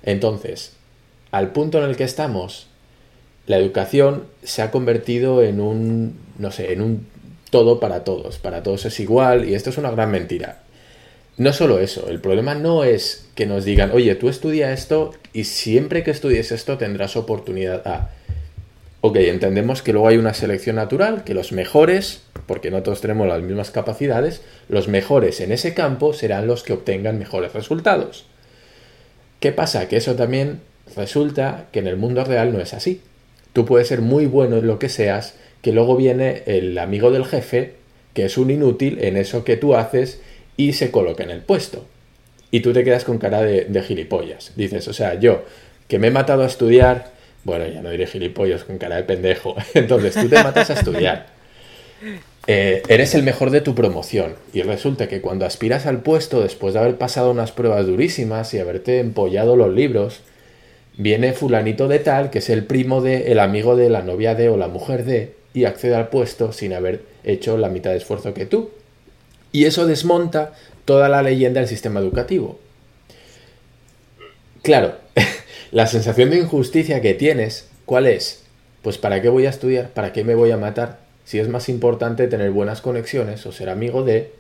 [0.02, 0.78] Entonces,
[1.32, 2.67] al punto en el que estamos,
[3.48, 7.08] la educación se ha convertido en un, no sé, en un
[7.50, 10.62] todo para todos, para todos es igual, y esto es una gran mentira.
[11.36, 15.43] No solo eso, el problema no es que nos digan, oye, tú estudia esto y
[15.43, 18.12] siempre que estudies esto tendrás oportunidad a
[19.01, 23.27] ok, entendemos que luego hay una selección natural, que los mejores, porque no todos tenemos
[23.27, 28.25] las mismas capacidades, los mejores en ese campo serán los que obtengan mejores resultados.
[29.39, 29.88] ¿Qué pasa?
[29.88, 30.59] Que eso también
[30.95, 33.01] resulta que en el mundo real no es así.
[33.53, 37.25] Tú puedes ser muy bueno en lo que seas, que luego viene el amigo del
[37.25, 37.75] jefe,
[38.13, 40.19] que es un inútil en eso que tú haces
[40.57, 41.85] y se coloca en el puesto.
[42.51, 44.53] Y tú te quedas con cara de, gilipollas.
[44.55, 45.43] Dices, o sea, yo,
[45.88, 47.12] que me he matado a estudiar,
[47.49, 49.55] bueno, ya no diré gilipollas con cara de pendejo.
[49.73, 51.27] Entonces tú te matas a estudiar.
[52.47, 56.73] Eh, eres el mejor de tu promoción y resulta que cuando aspiras al puesto después
[56.73, 60.21] de haber pasado unas pruebas durísimas y haberte empollado los libros,
[60.97, 64.49] viene fulanito de tal que es el primo de, el amigo de, la novia de
[64.49, 68.33] o la mujer de y accede al puesto sin haber hecho la mitad de esfuerzo
[68.33, 68.71] que tú.
[69.51, 70.53] Y eso desmonta
[70.85, 72.59] toda la leyenda del sistema educativo.
[74.62, 74.95] Claro,
[75.71, 78.43] la sensación de injusticia que tienes, ¿cuál es?
[78.82, 79.89] Pues ¿para qué voy a estudiar?
[79.89, 80.99] ¿Para qué me voy a matar?
[81.25, 84.32] Si es más importante tener buenas conexiones o ser amigo de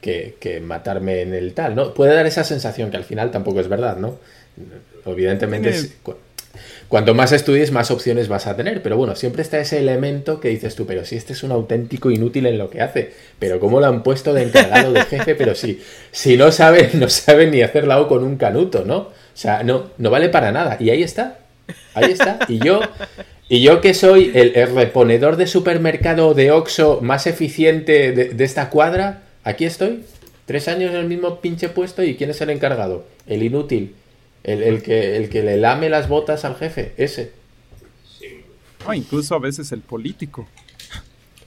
[0.00, 1.94] que, que matarme en el tal, ¿no?
[1.94, 4.18] Puede dar esa sensación que al final tampoco es verdad, ¿no?
[5.06, 5.74] Evidentemente,
[6.88, 8.82] cuanto más estudies, más opciones vas a tener.
[8.82, 12.10] Pero bueno, siempre está ese elemento que dices tú, pero si este es un auténtico
[12.10, 15.34] inútil en lo que hace, pero ¿cómo lo han puesto de encargado de jefe?
[15.34, 19.08] Pero si, si no sabe, no sabe ni hacer la O con un canuto, ¿no?
[19.34, 20.76] O sea, no, no vale para nada.
[20.78, 21.38] Y ahí está.
[21.94, 22.38] Ahí está.
[22.48, 22.80] Y yo,
[23.48, 29.22] y yo que soy el, reponedor de supermercado de Oxxo más eficiente de, esta cuadra,
[29.42, 30.04] aquí estoy.
[30.46, 33.06] Tres años en el mismo pinche puesto y ¿quién es el encargado?
[33.26, 33.96] El inútil.
[34.44, 36.92] El, que, el que le lame las botas al jefe.
[36.96, 37.32] Ese.
[38.86, 40.46] O incluso a veces el político.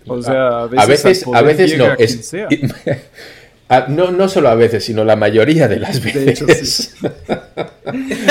[0.08, 1.94] O sea, a veces, a veces, no.
[1.94, 2.34] Es,
[3.70, 6.96] Ah, no, no solo a veces, sino la mayoría de las veces.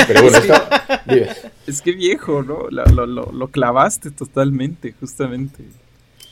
[0.06, 0.38] Pero bueno,
[1.66, 2.68] es, que, viejo, ¿no?
[2.70, 5.62] Lo, clavaste totalmente, justamente.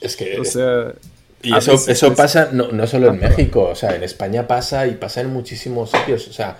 [0.00, 0.38] Es que...
[0.40, 0.94] O sea...
[1.42, 3.28] Y eso, veces eso es- pasa no, no solo en Ah.
[3.28, 6.26] México, o sea, en España pasa y pasa en muchísimos sitios.
[6.28, 6.56] O sea,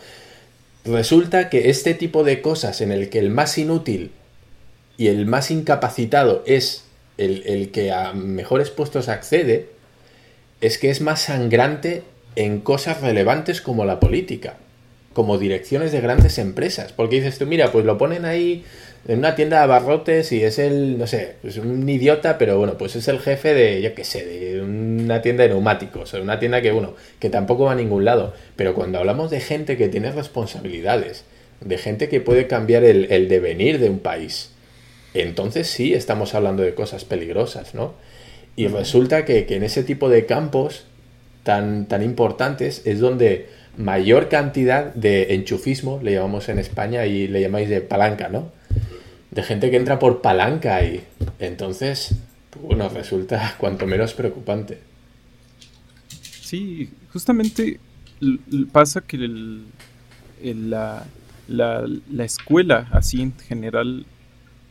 [0.85, 4.11] resulta que este tipo de cosas en el que el más inútil
[4.99, 6.85] y el más incapacitado es
[7.17, 9.71] el, el que a mejores puestos accede,
[10.61, 12.03] es que es más sangrante
[12.37, 14.57] en cosas relevantes como la política,
[15.13, 16.93] como direcciones de grandes empresas.
[16.93, 18.65] Porque dices tú, mira, pues lo ponen ahí
[19.07, 22.79] en una tienda de abarrotes y es el, no sé, pues un idiota, pero bueno,
[22.79, 26.39] pues es el jefe de, yo qué sé, de una tienda de neumáticos, o una
[26.39, 28.35] tienda que, bueno, que tampoco va a ningún lado.
[28.57, 31.25] Pero cuando hablamos de gente que tiene responsabilidades,
[31.61, 34.51] de gente que puede cambiar el, el devenir de un país,
[35.13, 37.95] entonces sí estamos hablando de cosas peligrosas, ¿no?
[38.57, 40.85] Y resulta que, que en ese tipo de campos
[41.45, 47.41] tan, tan importantes es donde mayor cantidad de enchufismo, le llamamos en España y le
[47.43, 48.53] llamáis de palanca, ¿no?
[49.31, 51.03] De gente que entra por palanca y
[51.41, 52.17] entonces,
[52.63, 54.79] bueno, resulta cuanto menos preocupante.
[56.43, 57.81] Sí, justamente
[58.73, 61.05] pasa que la,
[61.49, 64.07] la- la escuela, así en general,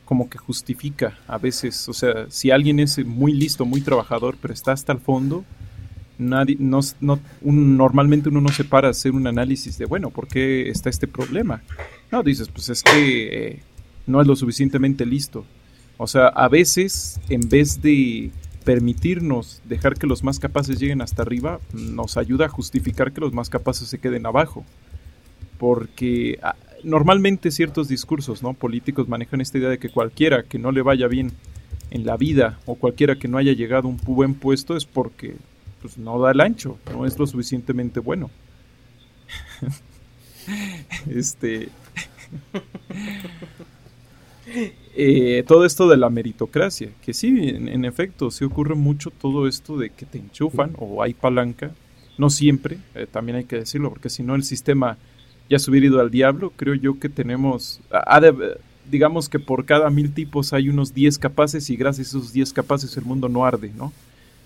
[0.05, 4.53] como que justifica a veces, o sea, si alguien es muy listo, muy trabajador, pero
[4.53, 5.45] está hasta el fondo,
[6.17, 6.81] nadie, no,
[7.41, 11.07] normalmente uno no se para a hacer un análisis de, bueno, ¿por qué está este
[11.07, 11.61] problema?
[12.11, 13.59] No, dices, pues es que eh,
[14.05, 15.45] no es lo suficientemente listo.
[15.97, 18.31] O sea, a veces, en vez de
[18.63, 23.33] permitirnos dejar que los más capaces lleguen hasta arriba, nos ayuda a justificar que los
[23.33, 24.65] más capaces se queden abajo.
[25.57, 28.53] Porque ah, normalmente ciertos discursos ¿no?
[28.53, 31.31] políticos manejan esta idea de que cualquiera que no le vaya bien
[31.91, 35.35] en la vida o cualquiera que no haya llegado a un buen puesto es porque
[35.83, 38.31] pues, no da el ancho, no es lo suficientemente bueno.
[41.09, 41.69] este.
[44.95, 49.47] Eh, todo esto de la meritocracia, que sí, en, en efecto, sí ocurre mucho todo
[49.47, 51.71] esto de que te enchufan o hay palanca,
[52.17, 54.97] no siempre, eh, también hay que decirlo, porque si no el sistema
[55.49, 57.79] ya se hubiera ido al diablo, creo yo que tenemos,
[58.21, 58.57] de-
[58.91, 62.53] digamos que por cada mil tipos hay unos 10 capaces y gracias a esos 10
[62.53, 63.91] capaces el mundo no arde, ¿no?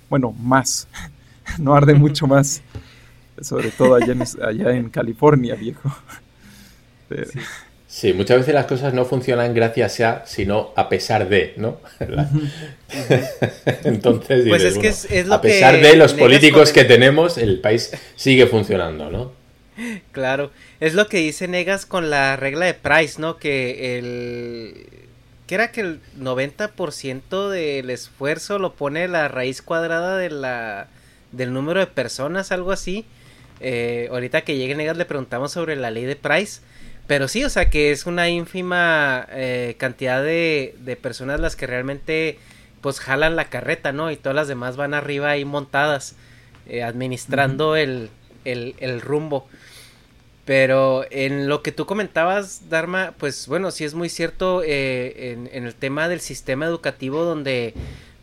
[0.10, 0.88] Bueno, más,
[1.60, 2.62] no arde mucho más,
[3.42, 5.96] sobre todo allá en, allá en California, viejo.
[7.10, 7.30] Pero-
[7.90, 11.80] Sí, muchas veces las cosas no funcionan gracias a, sino a pesar de, ¿no?
[12.08, 12.30] La-
[13.86, 16.72] Entonces, Pues dices, es que bueno, es- es lo a pesar que de los políticos
[16.74, 19.32] que tenemos, el país sigue funcionando, ¿no?
[20.12, 23.38] Claro, es lo que dice Negas con la regla de Price, ¿no?
[23.38, 24.88] Que el...
[25.46, 30.88] que era que el 90% del esfuerzo lo pone la raíz cuadrada de la...
[31.32, 33.06] del número de personas, algo así.
[33.60, 36.62] Eh, ahorita que llegue Negas le preguntamos sobre la ley de Price.
[37.08, 41.66] Pero sí, o sea que es una ínfima eh, cantidad de, de personas las que
[41.66, 42.38] realmente
[42.82, 44.12] pues jalan la carreta, ¿no?
[44.12, 46.16] Y todas las demás van arriba ahí montadas,
[46.68, 48.10] eh, administrando el,
[48.46, 49.48] el, el rumbo.
[50.46, 55.50] Pero en lo que tú comentabas, Dharma, pues bueno, sí es muy cierto eh, en,
[55.52, 57.74] en el tema del sistema educativo donde,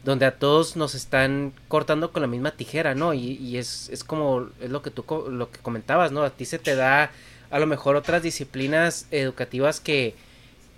[0.05, 3.15] donde a todos nos están cortando con la misma tijera, ¿no?
[3.15, 6.23] Y, y es, es como es lo que tú lo que comentabas, ¿no?
[6.23, 7.11] A ti se te da
[7.51, 10.15] a lo mejor otras disciplinas educativas que,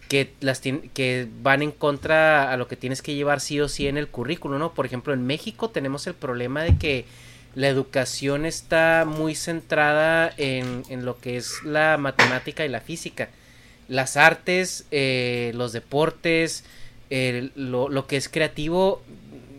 [0.08, 3.88] que, las que van en contra a lo que tienes que llevar sí o sí
[3.88, 4.74] en el currículo, ¿no?
[4.74, 7.04] Por ejemplo, en México tenemos el problema de que
[7.54, 13.30] la educación está muy centrada en, en lo que es la matemática y la física.
[13.88, 16.64] Las artes, eh, los deportes,
[17.10, 19.02] el- lo, lo que es creativo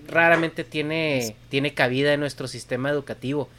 [0.07, 3.49] raramente tiene, tiene cabida en nuestro sistema educativo.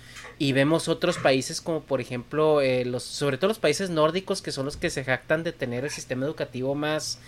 [0.40, 4.52] Y vemos otros países como por ejemplo, eh, los, sobre todo los países nórdicos que
[4.52, 7.18] son los que se jactan de tener el sistema educativo más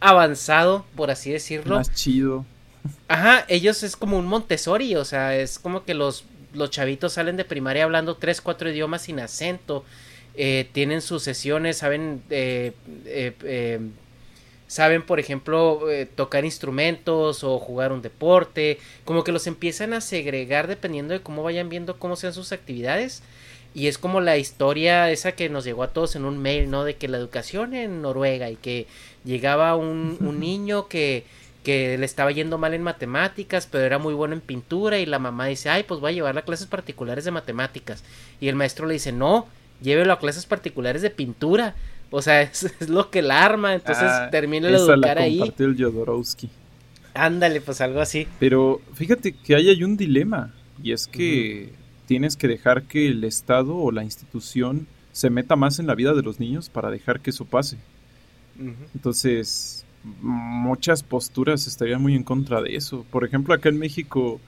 [0.00, 1.76] avanzado, por así decirlo.
[1.76, 2.44] Más chido.
[3.08, 7.36] Ajá, ellos es como un Montessori, o sea, es como que los, los chavitos salen
[7.36, 9.84] de primaria hablando tres, cuatro idiomas sin acento,
[10.34, 12.72] eh, tienen sus sesiones, saben, eh,
[13.06, 13.80] eh, eh,
[14.72, 20.00] saben, por ejemplo, eh, tocar instrumentos o jugar un deporte, como que los empiezan a
[20.00, 23.22] segregar dependiendo de cómo vayan viendo cómo sean sus actividades.
[23.74, 26.84] Y es como la historia esa que nos llegó a todos en un mail, ¿no?
[26.84, 28.86] De que la educación en Noruega y que
[29.26, 31.24] llegaba un, un niño que,
[31.64, 35.18] que le estaba yendo mal en matemáticas, pero era muy bueno en pintura y la
[35.18, 38.04] mamá dice, ay, pues voy a llevarla a clases particulares de matemáticas.
[38.40, 39.48] Y el maestro le dice, no,
[39.82, 41.74] llévelo a clases particulares de pintura.
[42.12, 45.40] O sea, es, es lo que la arma, entonces Ah, termina de educar la ahí.
[45.58, 46.48] el Jodorowsky.
[47.14, 48.28] Ándale, pues algo así.
[48.38, 51.72] Pero fíjate que ahí hay un dilema, y es que
[52.06, 56.14] tienes que dejar que el Estado o la institución se meta más en la vida
[56.14, 57.76] de los niños para dejar que eso pase.
[58.94, 59.84] Entonces,
[60.20, 63.04] muchas posturas estarían muy en contra de eso.
[63.10, 64.40] Por ejemplo, acá en México,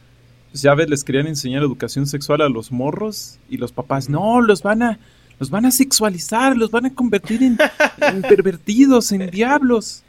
[0.51, 4.41] pues, ya ves, les querían enseñar educación sexual a los morros y los papás, no,
[4.41, 4.99] los van a,
[5.39, 7.59] los van a sexualizar, los van a convertir en,
[7.99, 10.03] en pervertidos, en diablos.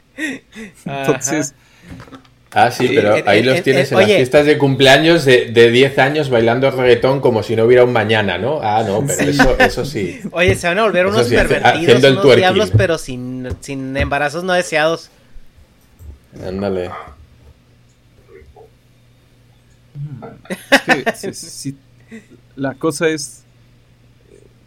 [0.84, 1.54] Entonces,
[2.52, 5.26] Ah, sí, pero Eh, ahí eh, los eh, tienes eh, en las fiestas de cumpleaños
[5.26, 8.60] de, de 10 años bailando reggaetón como si no hubiera un mañana, ¿no?
[8.62, 10.20] Ah, no, pero eso, eso sí.
[10.30, 12.38] Oye, se van a volver unos sí, pervertidos, unos twerking.
[12.40, 15.10] diablos, pero sin, sin embarazos no deseados.
[16.46, 16.90] Ándale.
[20.48, 21.76] es que si- si-
[22.54, 23.42] la cosa es,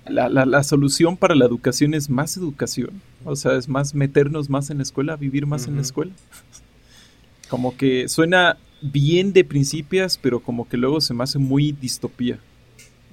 [0.10, 3.02] la, la- la solución para la educación es más educación.
[3.26, 6.12] O sea, es más meternos más en la escuela, vivir más en la escuela.
[7.50, 12.38] Como que suena bien de principios, pero como que luego se me hace muy distopía.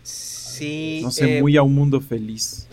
[0.03, 1.01] Sí.
[1.03, 2.67] No sé, eh, muy a un mundo feliz.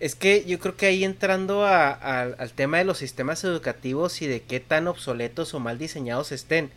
[0.00, 4.22] Es que yo creo que ahí entrando a- a- al tema de los sistemas educativos
[4.22, 6.70] y de qué tan obsoletos o mal diseñados estén,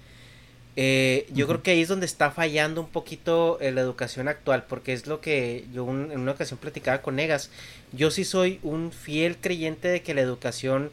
[0.76, 4.63] eh, yo creo que ahí es donde está fallando un poquito eh, la educación actual,
[4.67, 7.51] porque es lo que yo un- en una ocasión platicaba con Negas.
[7.91, 10.89] Yo sí soy un fiel creyente de que la educación,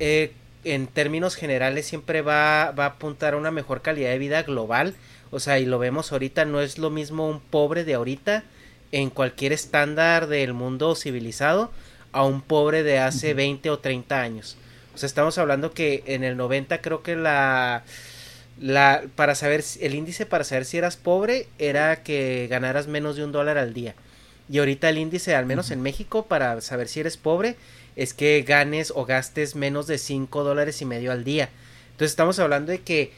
[0.00, 0.32] eh,
[0.64, 4.94] en términos generales, siempre va, va a apuntar a una mejor calidad de vida global.
[5.30, 8.44] O sea, y lo vemos ahorita, no es lo mismo un pobre de ahorita
[8.92, 11.70] en cualquier estándar del mundo civilizado
[12.12, 14.56] a un pobre de hace 20 o 30 años.
[14.94, 17.82] O sea, estamos hablando que en el 90 creo que la
[18.60, 23.24] la para saber el índice para saber si eras pobre era que ganaras menos de
[23.24, 23.94] un dólar al día.
[24.48, 27.56] Y ahorita el índice, al menos en México, para saber si eres pobre,
[27.96, 31.48] es que ganes o gastes menos de 5 dólares y medio al día.
[31.92, 33.12] Entonces estamos hablando de que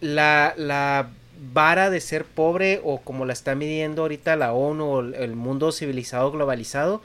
[0.00, 1.10] la, la
[1.52, 5.70] vara de ser pobre o como la está midiendo ahorita la ONU o el mundo
[5.70, 7.02] civilizado globalizado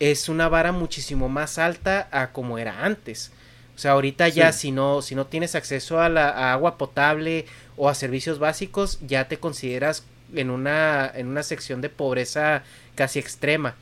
[0.00, 3.30] es una vara muchísimo más alta a como era antes.
[3.78, 4.58] O sea, ahorita ya Sí.
[4.62, 8.98] si no si no tienes acceso a la a agua potable o a servicios básicos,
[9.06, 10.02] ya te consideras
[10.34, 12.64] en una en una sección de pobreza
[12.96, 13.76] casi extrema.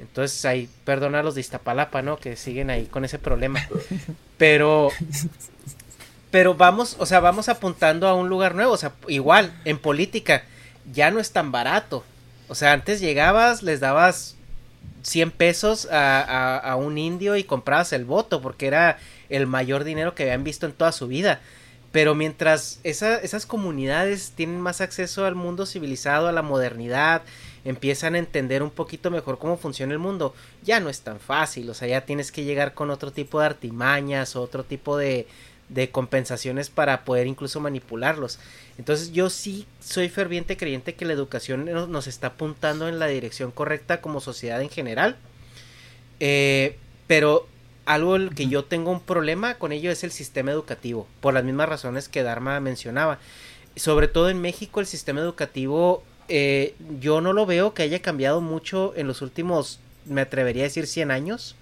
[0.00, 2.18] Entonces ahí, perdona a los de Iztapalapa, ¿no?
[2.18, 3.60] Que siguen ahí con ese problema.
[4.36, 4.90] Pero
[6.30, 10.42] pero vamos, o sea, vamos apuntando a un lugar nuevo, o sea, igual en política
[10.92, 12.04] ya no es tan barato.
[12.48, 14.34] O sea, antes llegabas, les dabas
[15.02, 18.98] 100 pesos a, a- a un indio y comprabas el voto porque era
[19.28, 21.40] el mayor dinero que habían visto en toda su vida.
[21.92, 27.22] Pero mientras esa- esas comunidades tienen más acceso al mundo civilizado, a la modernidad,
[27.64, 31.70] empiezan a entender un poquito mejor cómo funciona el mundo, ya no es tan fácil.
[31.70, 35.26] O sea, ya tienes que llegar con otro tipo de artimañas, otro tipo de,
[35.90, 38.38] compensaciones para poder incluso manipularlos.
[38.78, 43.08] Entonces yo sí soy ferviente creyente que la educación no- nos está apuntando en la
[43.08, 45.16] dirección correcta como sociedad en general.
[46.20, 47.48] Eh, pero
[47.86, 51.68] algo que yo tengo un problema con ello es el sistema educativo, por las mismas
[51.68, 53.18] razones que Dharma mencionaba.
[53.76, 58.40] Sobre todo en México el sistema educativo eh, yo no lo veo que haya cambiado
[58.40, 61.54] mucho en los últimos, me atrevería a decir 100 años,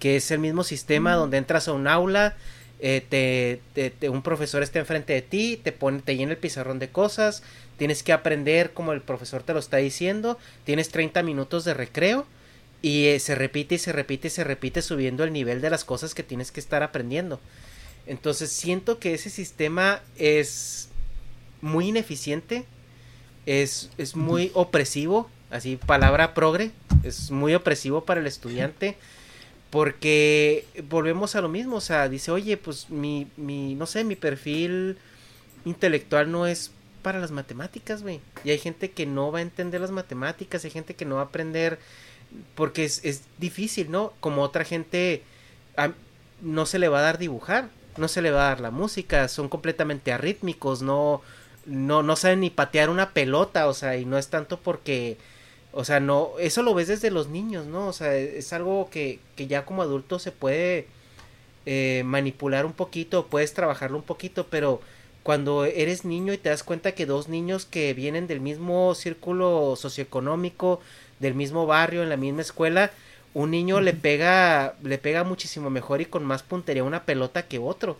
[0.00, 2.36] que es el mismo sistema donde entras a un aula,
[2.80, 6.38] eh, te, te- te- un profesor está enfrente de ti, te pone, te llena el
[6.38, 7.42] pizarrón de cosas,
[7.76, 12.26] tienes que aprender como el profesor te lo está diciendo, tienes 30 minutos de recreo
[12.82, 15.84] y eh, se repite y se repite y se repite subiendo el nivel de las
[15.84, 17.40] cosas que tienes que estar aprendiendo.
[18.06, 20.88] Entonces siento que ese sistema es
[21.60, 22.64] muy ineficiente,
[23.46, 26.70] es, es muy opresivo, así palabra progre,
[27.04, 28.96] es muy opresivo para el estudiante
[29.70, 34.16] porque volvemos a lo mismo, o sea, dice, oye, pues mi, mi, no sé, mi
[34.16, 34.98] perfil
[35.64, 36.72] intelectual no es
[37.02, 38.20] para las matemáticas, güey.
[38.44, 41.22] Y hay gente que no va a entender las matemáticas, hay gente que no va
[41.22, 41.78] a aprender
[42.54, 44.12] porque es, es difícil, ¿no?
[44.20, 45.22] Como otra gente
[46.42, 49.28] no se le va a dar dibujar, no se le va a dar la música,
[49.28, 51.22] son completamente arrítmicos, no,
[51.66, 55.16] no, no saben ni patear una pelota, o sea, y no es tanto porque,
[55.72, 57.88] o sea, no, eso lo ves desde los niños, ¿no?
[57.88, 60.86] O sea, es algo que, que ya como adulto se puede
[61.66, 64.80] eh, manipular un poquito, puedes trabajarlo un poquito, pero
[65.30, 69.76] cuando eres niño y te das cuenta que dos niños que vienen del mismo círculo
[69.76, 70.80] socioeconómico,
[71.20, 72.90] del mismo barrio, en la misma escuela,
[73.32, 77.60] un niño le pega, le pega muchísimo mejor y con más puntería una pelota que
[77.60, 77.96] otro.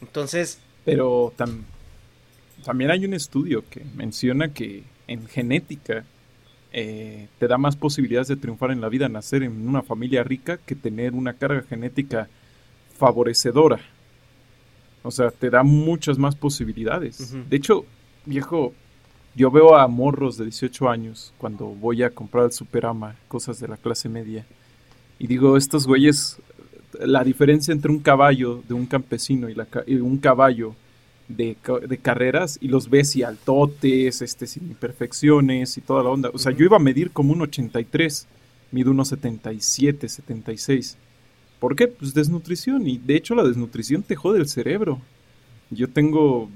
[0.00, 1.64] Entonces, Pero tam-
[2.64, 6.04] también hay un estudio que menciona que en genética
[6.72, 10.58] eh, te da más posibilidades de triunfar en la vida nacer en una familia rica
[10.58, 12.28] que tener una carga genética
[12.98, 13.80] favorecedora.
[15.02, 17.34] O sea, te da muchas más posibilidades.
[17.48, 17.84] De hecho,
[18.24, 18.72] viejo,
[19.34, 23.68] yo veo a morros de 18 años cuando voy a comprar al Superama cosas de
[23.68, 24.46] la clase media.
[25.18, 26.38] Y digo, estos güeyes
[27.00, 30.74] la diferencia entre un caballo de un campesino y, la, y un caballo
[31.28, 31.56] de,
[31.88, 36.30] de, carreras y los ves y altotes, este, sin imperfecciones y toda la onda.
[36.32, 38.26] O sea, yo iba a medir como un 83,
[38.70, 40.98] mido unos 77, 76.
[41.62, 41.86] ¿Por qué?
[41.86, 42.88] Pues desnutrición.
[42.88, 45.00] Y de hecho la desnutrición te jode el cerebro.
[45.70, 46.50] Yo tengo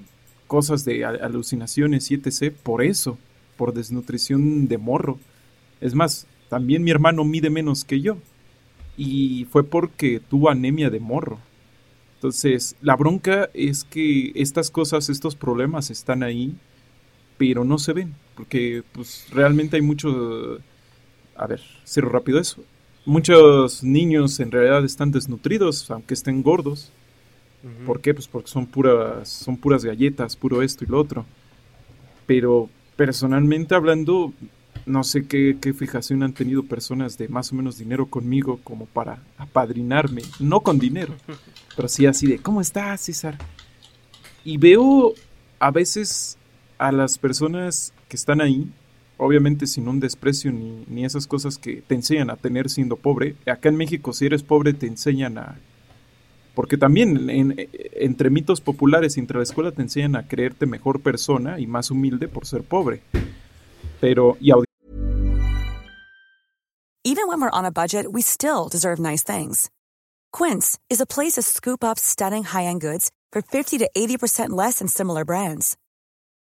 [0.49, 2.53] cosas de alucinaciones y etc.
[2.53, 3.17] por eso,
[3.57, 5.21] por desnutrición de morro.
[5.81, 8.17] Es más, también mi hermano mide menos que yo.
[8.97, 11.39] Y fue porque tuvo anemia de morro.
[12.17, 16.57] Entonces, la bronca es que estas cosas, estos problemas están ahí,
[17.39, 18.17] pero no se ven.
[18.35, 20.59] Porque, pues, realmente hay mucho...
[21.37, 22.65] A ver, cierro rápido eso.
[23.07, 26.91] Muchos niños en realidad están desnutridos, aunque estén gordos.
[27.87, 28.13] ¿Por qué?
[28.13, 31.25] Pues porque son puras, son puras galletas, puro esto y lo otro.
[32.27, 34.33] Pero personalmente hablando,
[34.87, 39.23] no sé qué, fijación han tenido personas de más o menos dinero conmigo como para
[39.39, 40.23] apadrinarme.
[40.41, 41.15] No con dinero,
[41.77, 43.39] pero sí así de, ¿cómo estás, César?
[44.45, 45.15] Y veo
[45.61, 46.39] a veces
[46.77, 48.69] a las personas que están ahí,
[49.19, 53.37] obviamente sin un desprecio ni, esas cosas que te enseñan a tener siendo pobre.
[53.47, 55.59] Acá en México, si eres pobre, te enseñan a
[56.55, 57.29] porque también
[57.93, 61.91] entre mitos populares y entre la escuela te enseñan a creerte mejor persona y más
[61.91, 63.03] humilde por ser pobre.
[64.01, 64.53] Pero y
[67.05, 69.71] Even when we're on a budget, we still deserve nice things.
[70.33, 74.81] Quince is a place to scoop up stunning high-end goods for 50 to 80% less
[74.81, 75.77] than similar brands.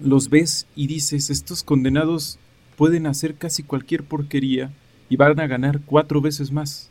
[0.00, 2.38] Los ves y dices, estos condenados
[2.76, 4.72] pueden hacer casi cualquier porquería
[5.08, 6.90] y van a ganar cuatro veces más.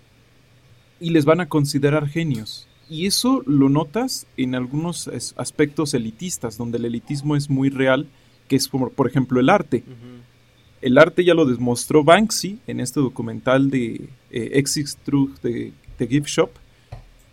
[0.99, 2.67] Y les van a considerar genios.
[2.89, 8.07] Y eso lo notas en algunos aspectos elitistas, donde el elitismo es muy real,
[8.47, 9.83] que es como, por ejemplo, el arte.
[10.81, 16.07] El arte ya lo demostró Banksy en este documental de eh, Exit Truth de, de
[16.07, 16.51] Gift Shop,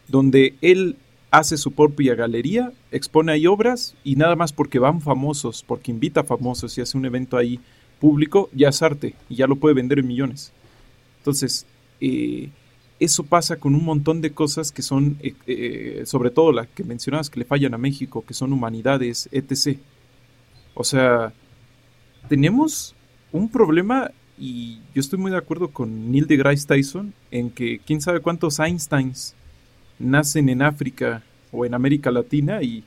[0.09, 0.97] donde él
[1.39, 6.21] hace su propia galería, expone ahí obras y nada más porque van famosos, porque invita
[6.21, 7.59] a famosos y hace un evento ahí
[8.01, 10.53] público, ya es arte y ya lo puede vender en millones.
[11.19, 11.67] Entonces,
[12.01, 12.51] eh,
[13.01, 16.85] eso pasa con un montón de cosas que son, eh, eh, sobre todo las que
[16.85, 19.79] mencionabas que le fallan a México, que son humanidades, etc.
[20.75, 21.33] O sea,
[22.29, 22.95] tenemos
[23.33, 28.01] un problema y yo estoy muy de acuerdo con Neil deGrasse Tyson en que quién
[28.01, 29.35] sabe cuántos Einsteins
[29.99, 31.23] nacen en África
[31.53, 32.85] o en América Latina y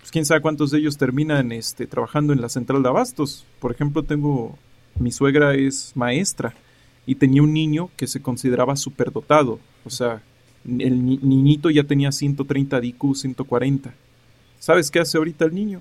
[0.00, 3.44] pues, quién sabe cuántos de ellos terminan este, trabajando en la central de abastos.
[3.60, 4.58] Por ejemplo, tengo,
[4.98, 6.54] mi suegra es maestra
[7.06, 10.22] y tenía un niño que se consideraba superdotado, o sea,
[10.66, 13.94] el niñito ya tenía 130 IQ, 140.
[14.58, 15.80] ¿Sabes qué hace ahorita el niño?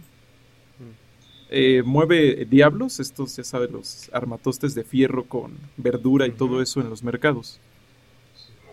[1.49, 6.82] Eh, mueve diablos, estos ya sabes, los armatostes de fierro con verdura y todo eso
[6.82, 7.59] en los mercados.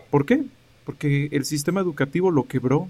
[0.09, 0.43] ¿Por qué?
[0.85, 2.89] Porque el sistema educativo lo quebró.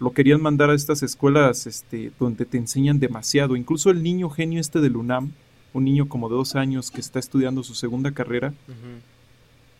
[0.00, 3.56] Lo querían mandar a estas escuelas este, donde te enseñan demasiado.
[3.56, 5.32] Incluso el niño genio este del UNAM,
[5.72, 8.54] un niño como de dos años que está estudiando su segunda carrera,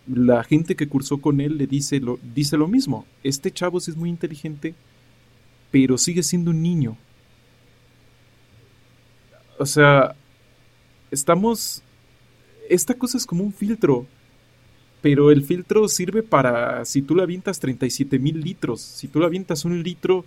[0.07, 3.07] la gente que cursó con él le dice lo, dice lo mismo.
[3.23, 4.75] Este chavo sí es muy inteligente,
[5.71, 6.97] pero sigue siendo un niño.
[9.59, 10.15] O sea,
[11.11, 11.83] estamos...
[12.69, 14.07] Esta cosa es como un filtro
[15.05, 19.27] pero el filtro sirve para si tú le avientas 37 mil litros, si tú le
[19.27, 20.25] avientas un litro,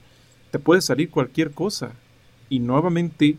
[0.52, 1.94] te puede salir cualquier cosa.
[2.48, 3.38] Y nuevamente,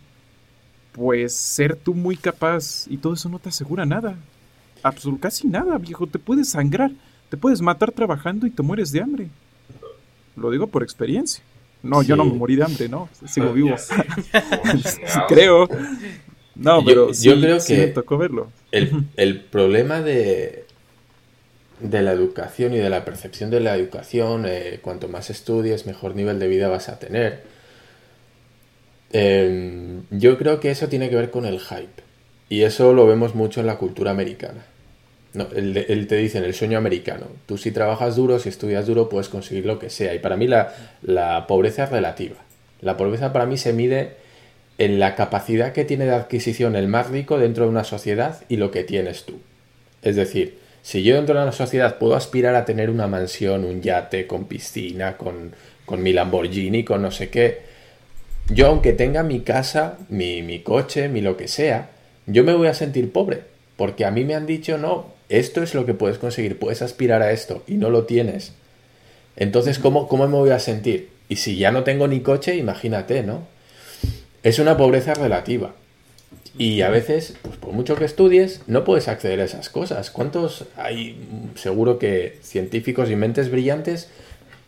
[0.90, 4.18] pues ser tú muy capaz y todo eso no te asegura nada.
[4.82, 6.08] Absolutamente casi nada, viejo.
[6.08, 6.90] Te puedes sangrar,
[7.28, 9.28] te puedes matar trabajando y te mueres de hambre.
[10.34, 11.44] Lo digo por experiencia.
[11.84, 13.08] No, yo no me morí de hambre, no.
[13.28, 13.76] Sigo vivo.
[15.28, 15.68] creo.
[16.56, 18.50] No, pero yo, creo que me tocó verlo.
[18.72, 20.66] El, el problema de,
[21.80, 26.14] de la educación y de la percepción de la educación, eh, cuanto más estudies, mejor
[26.14, 27.42] nivel de vida vas a tener.
[29.12, 32.02] Em, yo creo que eso tiene que ver con el hype.
[32.48, 34.64] Y eso lo vemos mucho en la cultura americana.
[35.34, 37.26] No, él, te dice en el sueño americano.
[37.46, 40.14] Tú si trabajas duro, si estudias duro, puedes conseguir lo que sea.
[40.14, 42.36] Y para mí la, la pobreza es relativa.
[42.80, 44.16] La pobreza para mí se mide
[44.78, 48.56] en la capacidad que tiene de adquisición el más rico dentro de una sociedad y
[48.56, 49.40] lo que tienes tú.
[50.02, 50.57] Es decir,
[50.88, 54.46] si yo dentro de una sociedad puedo aspirar a tener una mansión, un yate con
[54.46, 55.52] piscina, con,
[55.84, 57.58] con mi Lamborghini, con no sé qué,
[58.48, 61.90] yo aunque tenga mi casa, mi, mi coche, mi lo que sea,
[62.24, 63.42] yo me voy a sentir pobre,
[63.76, 67.20] porque a mí me han dicho, no, esto es lo que puedes conseguir, puedes aspirar
[67.20, 68.54] a esto y no lo tienes.
[69.36, 71.10] Entonces, ¿cómo, cómo me voy a sentir?
[71.28, 73.46] Y si ya no tengo ni coche, imagínate, ¿no?
[74.42, 75.74] Es una pobreza relativa.
[76.58, 80.10] Y a veces, pues por mucho que estudies, no puedes acceder a esas cosas.
[80.10, 81.16] ¿Cuántos hay,
[81.54, 84.10] seguro que científicos y mentes brillantes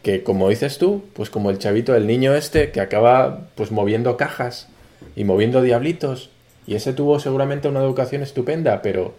[0.03, 4.17] que, como dices tú, pues como el chavito, el niño este, que acaba pues moviendo
[4.17, 4.69] cajas
[5.17, 6.31] y moviendo diablitos,
[6.67, 9.15] y ese tuvo seguramente una educación estupenda, pero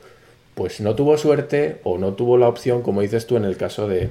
[0.55, 3.89] pues no tuvo suerte o no tuvo la opción, como dices tú en el caso
[3.89, 4.09] de,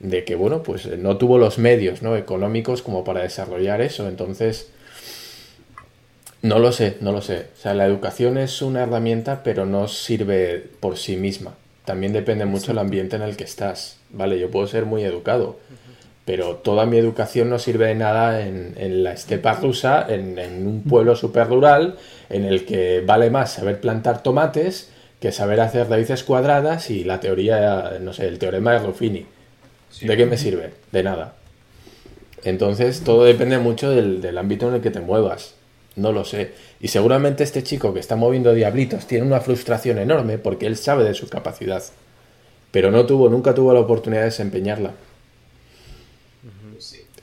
[0.00, 2.16] de que, bueno, pues no tuvo los medios ¿no?
[2.16, 4.08] económicos como para desarrollar eso.
[4.08, 4.70] Entonces,
[6.42, 7.46] no lo sé, no lo sé.
[7.54, 11.54] O sea, la educación es una herramienta, pero no sirve por sí misma.
[11.84, 13.98] También depende mucho del ambiente en el que estás.
[14.10, 15.58] Vale, yo puedo ser muy educado,
[16.24, 20.66] pero toda mi educación no sirve de nada en, en la estepa rusa, en, en
[20.66, 21.96] un pueblo súper rural,
[22.28, 24.90] en el que vale más saber plantar tomates
[25.20, 29.26] que saber hacer raíces cuadradas y la teoría, no sé, el teorema de Ruffini.
[30.00, 30.70] ¿De qué me sirve?
[30.90, 31.34] De nada.
[32.42, 35.54] Entonces, todo depende mucho del, del ámbito en el que te muevas.
[35.96, 36.52] No lo sé.
[36.80, 41.04] Y seguramente este chico que está moviendo diablitos tiene una frustración enorme porque él sabe
[41.04, 41.82] de su capacidad.
[42.70, 44.94] Pero no tuvo, nunca tuvo la oportunidad de desempeñarla.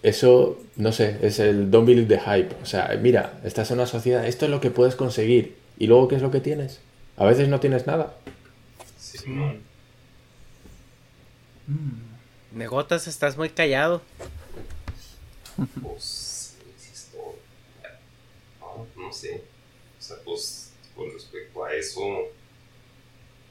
[0.01, 2.55] Eso, no sé, es el don't believe the hype.
[2.61, 5.57] O sea, mira, estás en una sociedad, esto es lo que puedes conseguir.
[5.77, 6.79] ¿Y luego qué es lo que tienes?
[7.17, 8.13] A veces no tienes nada.
[8.97, 9.17] Sí.
[12.53, 14.01] Negotas, estás muy callado.
[19.09, 19.41] No sé.
[19.97, 22.27] O sea, pues, con respecto a eso,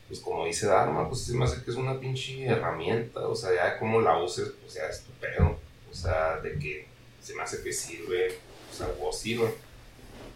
[0.06, 3.26] pues como dice Dharma, pues se me hace que es una pinche herramienta.
[3.26, 5.59] O sea, ya como la uses, pues ya es tu pedo.
[5.90, 6.86] O sea, de que
[7.20, 8.38] se me hace que sirve,
[8.70, 9.52] o sea, vos sirve.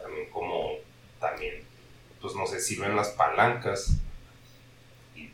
[0.01, 0.73] También como,
[1.21, 1.63] también
[2.21, 3.95] pues no sé, sirven las palancas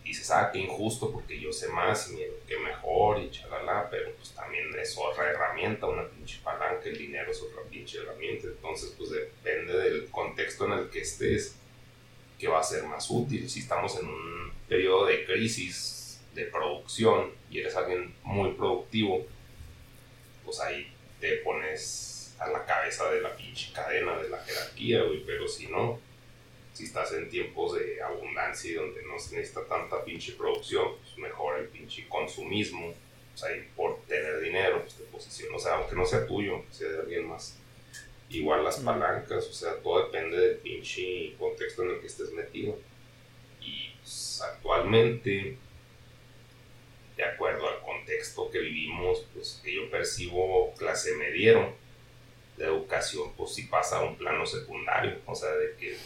[0.05, 2.17] y dices, ah, qué injusto porque yo sé más y
[2.47, 7.31] que mejor y chalala, pero pues también es otra herramienta, una pinche palanca, el dinero
[7.31, 11.57] es otra pinche herramienta, entonces pues depende del contexto en el que estés,
[12.39, 13.49] que va a ser más útil.
[13.49, 19.27] Si estamos en un periodo de crisis de producción y eres alguien muy productivo,
[20.45, 25.25] pues ahí te pones a la cabeza de la pinche cadena de la jerarquía, güey,
[25.25, 26.01] pero si no,
[26.79, 31.19] si estás en tiempos de abundancia y donde no se necesita tanta pinche producción, pues
[31.19, 32.95] mejor el pinche consumismo.
[33.35, 36.63] O sea, y por tener dinero, pues te posicionas, o sea, aunque no sea tuyo,
[36.71, 37.59] sea de alguien más.
[38.31, 42.79] Igual las palancas, o sea, todo depende del pinche contexto en el que estés metido.
[43.61, 45.59] Y pues, actualmente,
[47.17, 51.75] de acuerdo al contexto que vivimos, pues que yo percibo clase mediero,
[52.57, 55.97] de educación, pues sí pasa a un plano secundario, o sea, de que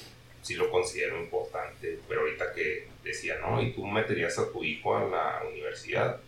[0.43, 4.97] sí lo considero importante, pero ahorita que decía, no, y tú meterías a tu hijo
[4.97, 6.21] a la universidad,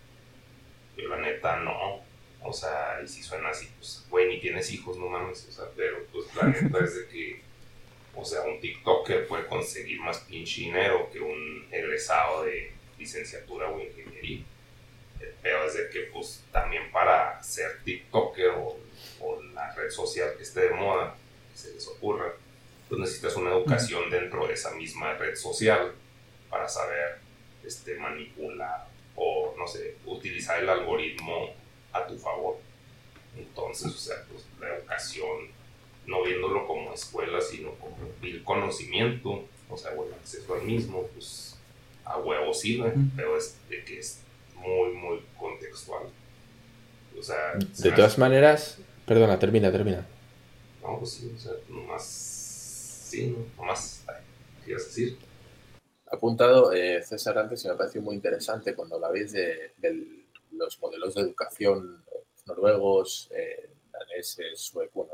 [0.96, 2.00] yo la neta no,
[2.42, 5.64] o sea, y si suena así, pues, güey, ni tienes hijos, no mames, o sea,
[5.76, 7.40] pero pues la neta es de que,
[8.14, 13.80] o sea, un TikToker puede conseguir más pinche dinero que un egresado de licenciatura o
[13.80, 14.44] ingeniería.
[15.20, 18.78] El peor es de que, pues, también para ser TikToker o,
[19.20, 21.16] o la red social que esté de moda,
[21.50, 22.34] que se les ocurra,
[22.95, 25.92] pues necesitas una educación dentro de esa misma red social
[26.49, 27.18] para saber
[27.64, 28.86] este, manipular
[29.16, 31.51] o, no sé, utilizar el algoritmo
[31.92, 32.59] a tu favor.
[33.36, 35.49] Entonces, o sea, pues la educación,
[36.07, 41.57] no viéndolo como escuela, sino como el conocimiento, o sea, bueno, acceso al mismo, pues
[42.05, 44.20] a huevo sirve, pero es de que es
[44.57, 46.05] muy, muy contextual.
[47.18, 50.07] O sea, de todas maneras, perdona, termina, termina.
[50.82, 52.34] No, pues sí, o sea, nomás
[53.14, 54.04] sí, nomás,
[54.64, 55.18] ¿quieres decir?
[56.06, 61.14] Apuntado eh, César antes y me pareció muy interesante cuando la de, de, los modelos
[61.14, 62.04] de educación
[62.46, 65.08] noruegos, eh, daneses, suecos,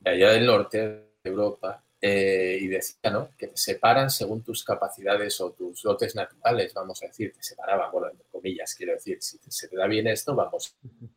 [0.00, 3.30] de, allá del norte de Europa, eh, y decía ¿no?
[3.38, 7.92] que te separan según tus capacidades o tus dotes naturales, vamos a decir, te separaban,
[7.92, 10.76] bueno, entre comillas, quiero decir, si se te da bien esto, vamos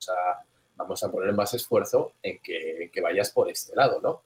[0.10, 0.44] a
[0.76, 4.24] vamos a poner más esfuerzo en que, que vayas por este lado, ¿no?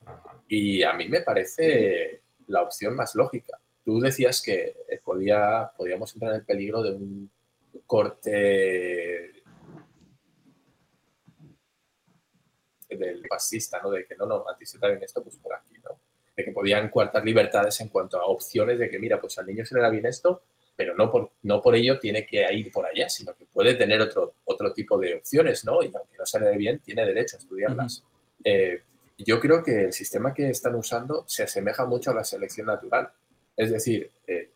[0.47, 3.59] Y a mí me parece la opción más lógica.
[3.83, 7.31] Tú decías que podía, podíamos entrar en el peligro de un
[7.85, 9.31] corte
[12.89, 13.91] del fascista, ¿no?
[13.91, 15.99] De que no, no, a ti se bien esto, pues por aquí, ¿no?
[16.35, 19.65] De que podían coartar libertades en cuanto a opciones de que, mira, pues al niño
[19.65, 20.43] se le da bien esto,
[20.75, 24.01] pero no por, no por ello tiene que ir por allá, sino que puede tener
[24.01, 25.83] otro, otro tipo de opciones, ¿no?
[25.83, 25.91] Y
[26.30, 28.03] aunque no se le dé bien, tiene derecho a estudiarlas.
[28.43, 28.82] Eh,
[29.17, 33.09] yo creo que el sistema que están usando se asemeja mucho a la selección natural.
[33.55, 34.51] Es decir, eh,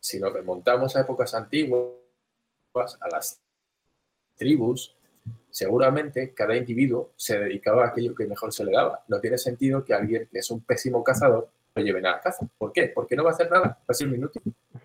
[0.00, 1.94] si nos remontamos a épocas antiguas,
[3.00, 3.40] a las
[4.36, 4.96] tribus,
[5.48, 9.04] seguramente cada individuo se dedicaba a aquello que mejor se le daba.
[9.06, 12.46] No tiene sentido que alguien que es un pésimo cazador lo lleven a la caza.
[12.58, 12.88] ¿Por qué?
[12.88, 14.42] Porque no va a hacer nada, va a ser inútil.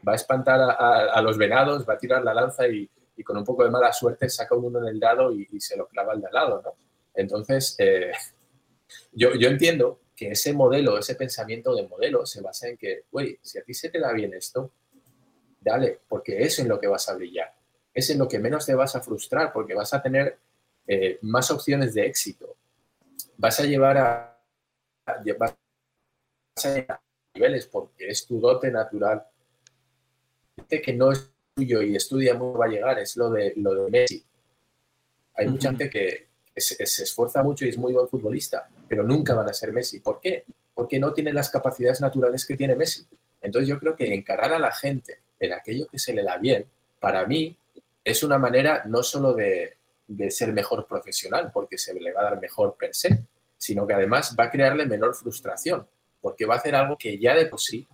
[0.08, 2.90] Va a espantar a, los venados, va a tirar la lanza y,
[3.30, 6.14] con un poco de mala suerte saca uno en el dado y, se lo clava
[6.14, 6.62] al de al lado.
[6.66, 6.74] ¿no?
[7.14, 8.12] Entonces, eh,
[9.12, 13.38] yo, yo entiendo que ese modelo, ese pensamiento de modelo se basa en que, güey,
[13.44, 14.72] si a ti se te da bien esto,
[15.62, 17.54] dale, porque es en lo que vas a brillar.
[17.94, 20.40] Es en lo que menos te vas a frustrar, porque vas a tener
[20.88, 22.56] eh, más opciones de éxito.
[23.38, 24.42] Vas a llevar a,
[25.06, 25.22] a,
[27.36, 29.24] niveles porque es tu dote natural.
[30.68, 33.92] Que no es tuyo y estudia no va a llegar, es lo de, lo de
[33.92, 34.24] Messi.
[35.36, 39.50] Hay mucha gente que, se, esfuerza mucho y es muy buen futbolista, pero nunca van
[39.50, 40.00] a ser Messi.
[40.00, 40.46] ¿Por qué?
[40.74, 43.06] Porque no tienen las capacidades naturales que tiene Messi.
[43.42, 46.66] Entonces yo creo que encarar a la gente en aquello que se le da bien,
[47.00, 47.56] para mí
[48.04, 52.24] es una manera no solo de, de ser mejor profesional, porque se le va a
[52.26, 53.24] dar mejor per se,
[53.58, 55.88] sino que además va a crearle menor frustración,
[56.20, 57.88] porque va a hacer algo que ya de por sí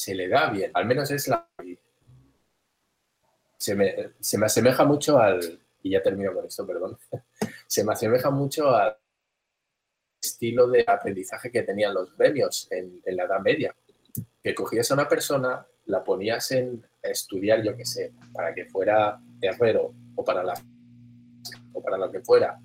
[0.00, 1.46] se le da bien, al menos es la
[3.58, 6.96] se me, se me asemeja mucho al, y ya termino con esto, perdón,
[7.66, 8.96] se me asemeja mucho al
[10.18, 13.76] estilo de aprendizaje que tenían los premios en, la Edad Media,
[14.42, 19.20] que cogías a una persona, la ponías en estudiar, yo qué sé, para que fuera
[19.42, 20.54] herrero o para, la,
[21.74, 22.58] o para lo que fuera.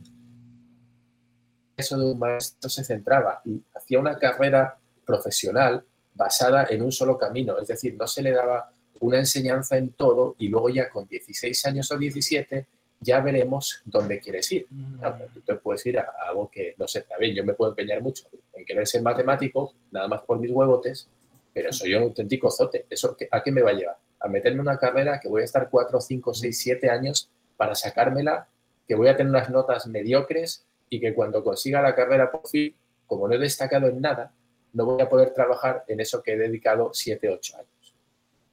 [1.76, 7.18] Eso de un maestro se centraba y hacía una carrera profesional basada en un solo
[7.18, 11.08] camino, es decir, no se le daba una enseñanza en todo y luego ya con
[11.08, 12.66] 16 años o 17
[13.02, 14.66] ya veremos dónde quieres ir.
[14.70, 15.00] Mm.
[15.34, 18.02] tú te puedes ir a, algo que no sé, está bien, yo me puedo empeñar
[18.02, 21.08] mucho en querer ser matemático, nada más por mis huevotes,
[21.54, 22.86] pero soy un auténtico zote.
[22.90, 23.98] ¿Eso a qué me va a llevar?
[24.20, 27.76] A meterme en una carrera que voy a estar 4, 5, 6, 7 años para
[27.76, 28.48] sacármela,
[28.88, 32.74] que voy a tener unas notas mediocres y que cuando consiga la carrera por fin,
[33.08, 34.32] como no he destacado en nada,
[34.76, 37.96] no voy a poder trabajar en eso que he dedicado 7, 8 años.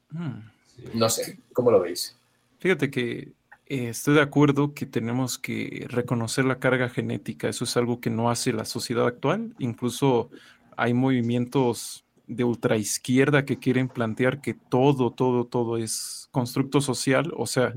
[0.09, 0.97] Mm.
[0.97, 2.17] No sé, ¿cómo lo veis?
[2.59, 3.33] Fíjate que
[3.65, 7.49] eh, estoy de acuerdo que tenemos que reconocer la carga genética.
[7.49, 9.53] Eso es algo que no hace la sociedad actual.
[9.59, 10.29] Incluso
[10.77, 17.33] hay movimientos de ultraizquierda que quieren plantear que todo, todo, todo es constructo social.
[17.35, 17.73] O sea,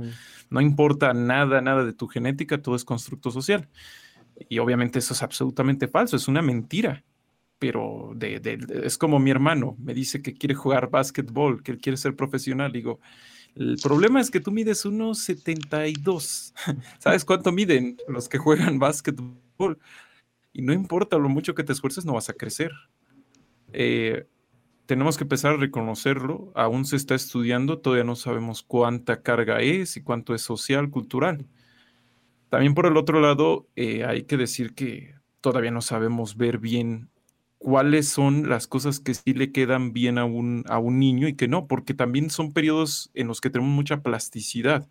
[0.51, 3.68] no importa nada, nada de tu genética, todo es constructo social.
[4.49, 7.03] Y obviamente eso es absolutamente falso, es una mentira
[7.59, 8.15] pero
[8.85, 12.73] es como mi hermano, me dice que quiere jugar básquetbol, que él quiere ser profesional.
[12.73, 13.01] Digo,
[13.55, 16.55] el problema es que tú mides unos 72.
[16.99, 19.79] ¿Sabes cuánto miden los que juegan básquetbol?
[20.53, 22.73] Y no importa lo mucho que te esfuerces, no vas a crecer.
[23.73, 24.27] Eh,
[24.85, 26.53] tenemos que empezar a reconocerlo.
[26.55, 31.47] Aún se está estudiando, todavía no sabemos cuánta carga es y cuánto es social, cultural.
[32.51, 37.11] También por el otro lado, eh, hay que decir que todavía no sabemos ver bien
[37.59, 41.35] cuáles son las cosas que sí le quedan bien a un, a un niño y
[41.35, 44.89] que no, porque también son periodos en los que tenemos mucha plasticidad.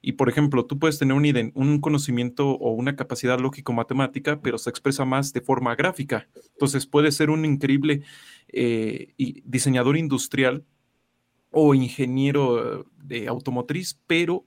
[0.00, 4.70] Y por ejemplo, tú puedes tener un, un conocimiento o una capacidad lógico-matemática, pero se
[4.70, 6.28] expresa más de forma gráfica.
[6.52, 8.02] Entonces puede ser un increíble
[8.48, 10.64] eh, diseñador industrial
[11.50, 14.46] o ingeniero de automotriz, pero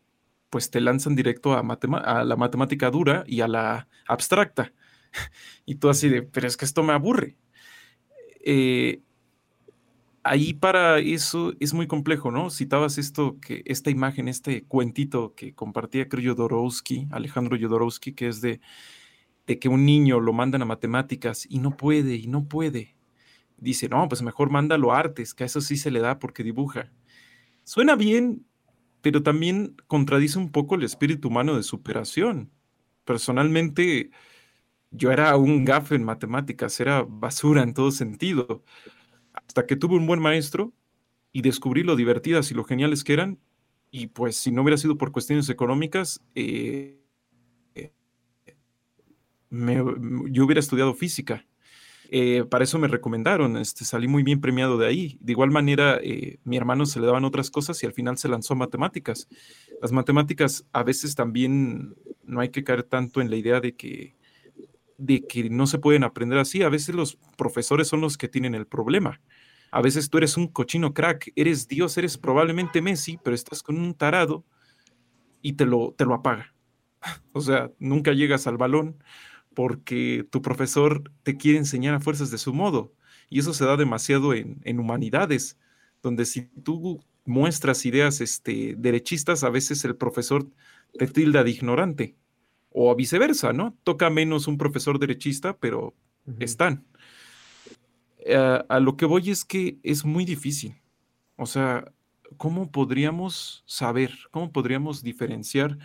[0.49, 4.73] pues te lanzan directo a, a la matemática dura y a la abstracta.
[5.65, 7.37] y tú así de, pero es que esto me aburre.
[8.43, 9.01] Eh,
[10.23, 12.49] ahí para eso es muy complejo, ¿no?
[12.49, 18.41] Citabas esto, que esta imagen, este cuentito que compartía, creo, Jodorowsky, Alejandro Jodorowsky, que es
[18.41, 18.61] de,
[19.47, 22.95] de que un niño lo mandan a matemáticas y no puede, y no puede.
[23.57, 26.91] Dice, no, pues mejor mándalo artes, que a eso sí se le da porque dibuja.
[27.63, 28.45] Suena bien,
[29.01, 32.51] pero también contradice un poco el espíritu humano de superación.
[33.05, 34.11] Personalmente,
[34.91, 38.63] yo era un gafe en matemáticas, era basura en todo sentido.
[39.33, 40.73] Hasta que tuve un buen maestro
[41.33, 43.39] y descubrí lo divertidas y lo geniales que eran,
[43.91, 47.01] Y pues si no hubiera sido por cuestiones económicas, eh,
[49.49, 51.45] yo hubiera estudiado física.
[52.11, 55.17] Eh, para eso me recomendaron, este, salí muy bien premiado de ahí.
[55.21, 58.29] De igual manera, eh, mi hermano se le daban otras cosas y al final se
[58.29, 59.29] lanzó a matemáticas.
[59.81, 64.15] Las matemáticas a veces también no hay que caer tanto en la idea de que,
[65.01, 66.61] de que no se pueden aprender así.
[66.61, 69.19] A veces los profesores son los que tienen el problema.
[69.71, 73.77] A veces tú eres un cochino crack, eres Dios, eres probablemente Messi, pero estás con
[73.77, 74.45] un tarado
[75.41, 76.53] y te lo, te lo apaga.
[77.33, 79.03] O sea, nunca llegas al balón
[79.55, 82.93] porque tu profesor te quiere enseñar a fuerzas de su modo.
[83.29, 85.57] Y eso se da demasiado en, en humanidades,
[86.03, 90.47] donde si tú muestras ideas este, derechistas, a veces el profesor
[90.93, 92.15] te tilda de ignorante.
[92.71, 93.77] O viceversa, ¿no?
[93.83, 95.93] Toca menos un profesor derechista, pero
[96.39, 96.85] están.
[98.19, 100.75] Eh, a lo que voy es que es muy difícil.
[101.35, 101.91] O sea,
[102.37, 105.77] ¿cómo podríamos saber, cómo podríamos diferenciar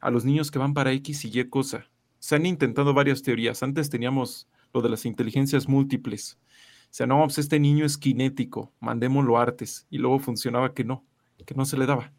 [0.00, 1.86] a los niños que van para X y Y cosa?
[2.18, 3.62] Se han intentado varias teorías.
[3.62, 6.38] Antes teníamos lo de las inteligencias múltiples.
[6.84, 9.86] O sea, no, pues este niño es kinético, mandémoslo artes.
[9.90, 11.04] Y luego funcionaba que no,
[11.44, 12.12] que no se le daba.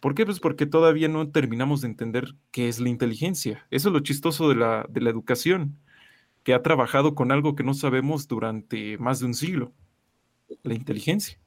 [0.00, 0.24] ¿Por qué?
[0.24, 3.66] Pues porque todavía no terminamos de entender qué es la inteligencia.
[3.70, 5.78] Eso es lo chistoso de la, de la educación
[6.44, 9.72] que ha trabajado con algo que no sabemos durante más de un siglo,
[10.62, 11.38] la inteligencia.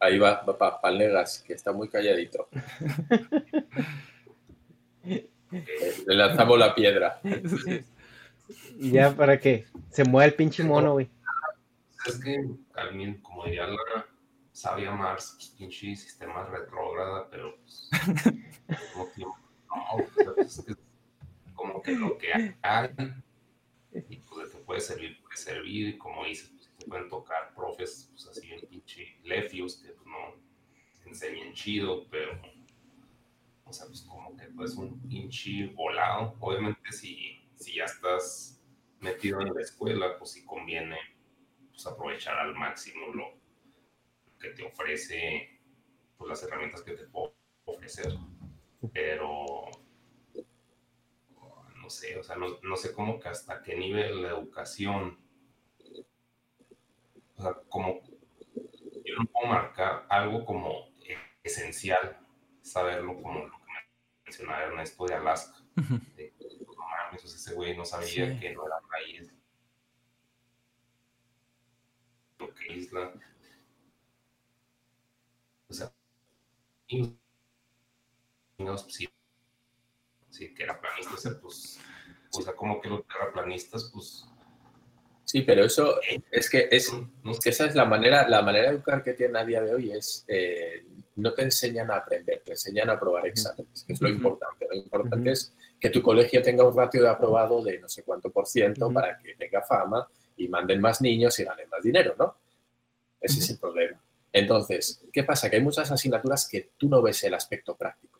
[0.00, 2.48] Ahí va, va Palnegas, que está muy calladito.
[5.02, 7.20] Le lanzamos la piedra.
[8.78, 9.66] ¿Y ya para qué?
[9.90, 11.10] Se mueve el pinche mono, güey.
[12.08, 12.36] Es que
[12.74, 14.06] alguien, como diría la
[14.52, 17.90] sabia Mars, pues, pinche sistema retrógrada, pero pues,
[19.68, 20.64] como pues,
[21.54, 22.54] como que lo que hay
[24.08, 28.08] y pues de que puede servir, puede servir, como dices, pues, te pueden tocar profes,
[28.12, 30.34] pues así en pinche lefios, que pues no
[31.04, 32.40] enseñan chido, pero,
[33.64, 38.62] o sea, pues como que pues un pinche volado, obviamente si, si ya estás
[39.00, 40.96] metido en la escuela, pues sí conviene
[41.78, 43.38] pues aprovechar al máximo lo
[44.40, 45.60] que te ofrece,
[46.16, 48.14] pues las herramientas que te puedo ofrecer,
[48.92, 49.70] pero
[51.76, 55.20] no sé, o sea, no, sé cómo que hasta qué nivel la educación,
[57.36, 58.02] o sea, como
[59.04, 60.88] yo no puedo marcar algo como
[61.44, 62.18] esencial,
[62.60, 63.72] saberlo como lo que
[64.24, 65.58] mencionaba Ernesto de Alaska.
[66.16, 66.34] de,
[66.66, 69.37] no mames, ese güey no sabía que no era raíz.
[72.38, 73.12] Lo que isla.
[75.68, 75.92] O sea,
[76.86, 77.14] y,
[78.88, 79.08] sí,
[80.30, 81.78] sí, que era planista, pues,
[82.32, 84.24] o sea, como que los terraplanistas, pues...
[85.24, 86.90] Sí, pero eso es que es,
[87.44, 89.92] que esa es la manera, la manera de educar que tienen a día de hoy
[89.92, 90.86] es eh,
[91.16, 94.66] no te enseñan a aprender, te enseñan a aprobar exámenes, que es lo importante.
[94.70, 98.30] Lo importante es que tu colegio tenga un ratio de aprobado de no sé cuánto
[98.30, 100.08] por ciento para que tenga fama
[100.38, 102.34] y manden más niños y ganen más dinero, ¿no?
[103.20, 104.00] Ese es el problema.
[104.32, 105.50] Entonces, ¿qué pasa?
[105.50, 108.18] Que hay muchas asignaturas que tú no ves el aspecto práctico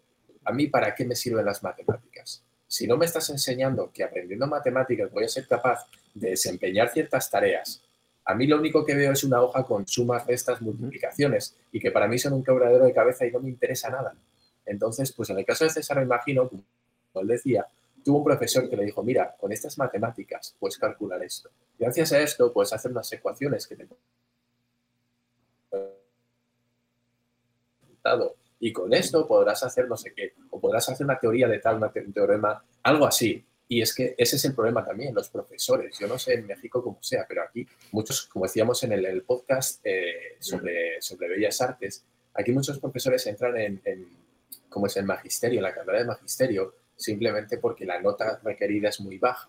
[0.48, 2.42] a mí para qué me sirven las matemáticas.
[2.66, 7.30] Si no me estás enseñando que aprendiendo matemáticas voy a ser capaz de desempeñar ciertas
[7.30, 7.82] tareas,
[8.24, 11.90] a mí lo único que veo es una hoja con sumas, restas, multiplicaciones y que
[11.90, 14.14] para mí son un quebradero de cabeza y no me interesa nada.
[14.64, 16.64] Entonces, pues en el caso de César, me imagino, como
[17.22, 17.66] él decía,
[18.08, 21.50] tuvo un profesor que le dijo, mira, con estas matemáticas puedes calcular esto.
[21.78, 23.86] Gracias a esto puedes hacer unas ecuaciones que te
[28.60, 31.82] y con esto podrás hacer no sé qué, o podrás hacer una teoría de tal,
[31.82, 33.44] un teorema, algo así.
[33.68, 35.98] Y es que ese es el problema también, los profesores.
[35.98, 39.82] Yo no sé en México cómo sea, pero aquí muchos, como decíamos en el, podcast
[39.84, 44.08] eh, sobre, sobre Bellas Artes, aquí muchos profesores entran en, en,
[44.70, 49.00] como es el magisterio, en la carrera de magisterio, simplemente porque la nota requerida es
[49.00, 49.48] muy baja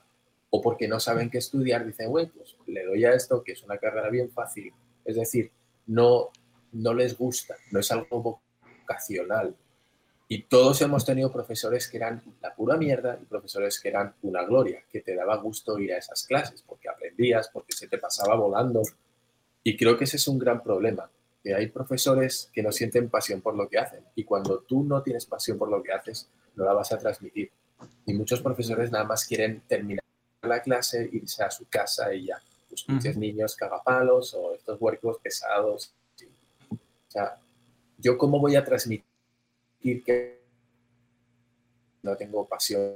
[0.52, 3.64] o porque no saben qué estudiar, dicen, bueno, pues le doy a esto, que es
[3.64, 4.72] una carrera bien fácil.
[5.04, 5.52] Es decir,
[5.88, 6.30] no,
[6.72, 8.42] no les gusta, no es algo
[10.32, 14.44] y todos hemos tenido profesores que eran la pura mierda y profesores que eran una
[14.44, 18.36] gloria, que te daba gusto ir a esas clases porque aprendías, porque se te pasaba
[18.36, 18.84] volando.
[19.64, 21.10] Y creo que ese es un gran problema,
[21.44, 25.02] que hay profesores que no sienten pasión por lo que hacen y cuando tú no
[25.02, 27.52] tienes pasión por lo que haces, no la vas a transmitir.
[28.06, 30.04] Y muchos profesores nada más quieren terminar
[30.42, 35.18] la clase, irse a su casa y ya, pues muchos niños cagapalos o estos huercos
[35.20, 35.94] pesados.
[36.72, 37.38] O sea,
[37.98, 39.04] ¿yo cómo voy a transmitir
[40.04, 40.40] que
[42.04, 42.96] no tengo pasión?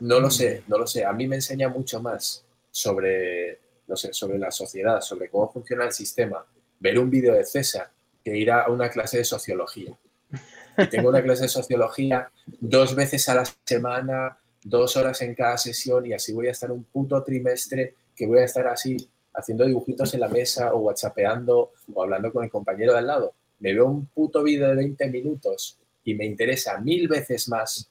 [0.00, 1.04] No lo sé, no lo sé.
[1.04, 3.59] A mí me enseña mucho más sobre
[3.90, 6.46] no sé, sobre la sociedad, sobre cómo funciona el sistema,
[6.78, 7.90] ver un vídeo de César
[8.24, 9.98] que ir a una clase de sociología.
[10.78, 15.58] Y tengo una clase de sociología dos veces a la semana, dos horas en cada
[15.58, 18.96] sesión y así voy a estar un puto trimestre que voy a estar así
[19.34, 23.34] haciendo dibujitos en la mesa o whatsappeando o hablando con el compañero de al lado.
[23.58, 27.90] Me veo un puto vídeo de 20 minutos y me interesa mil veces más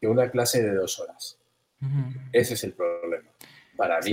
[0.00, 1.38] que una clase de dos horas.
[2.32, 3.30] Ese es el problema
[3.76, 4.10] para mí.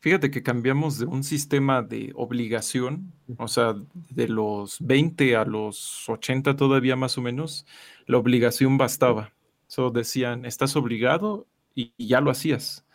[0.00, 3.74] Fíjate que cambiamos de un sistema de obligación, o sea,
[4.08, 7.66] de los 20 a los 80 todavía más o menos,
[8.06, 9.34] la obligación bastaba.
[9.66, 12.86] So decían, estás obligado y, ya lo hacías.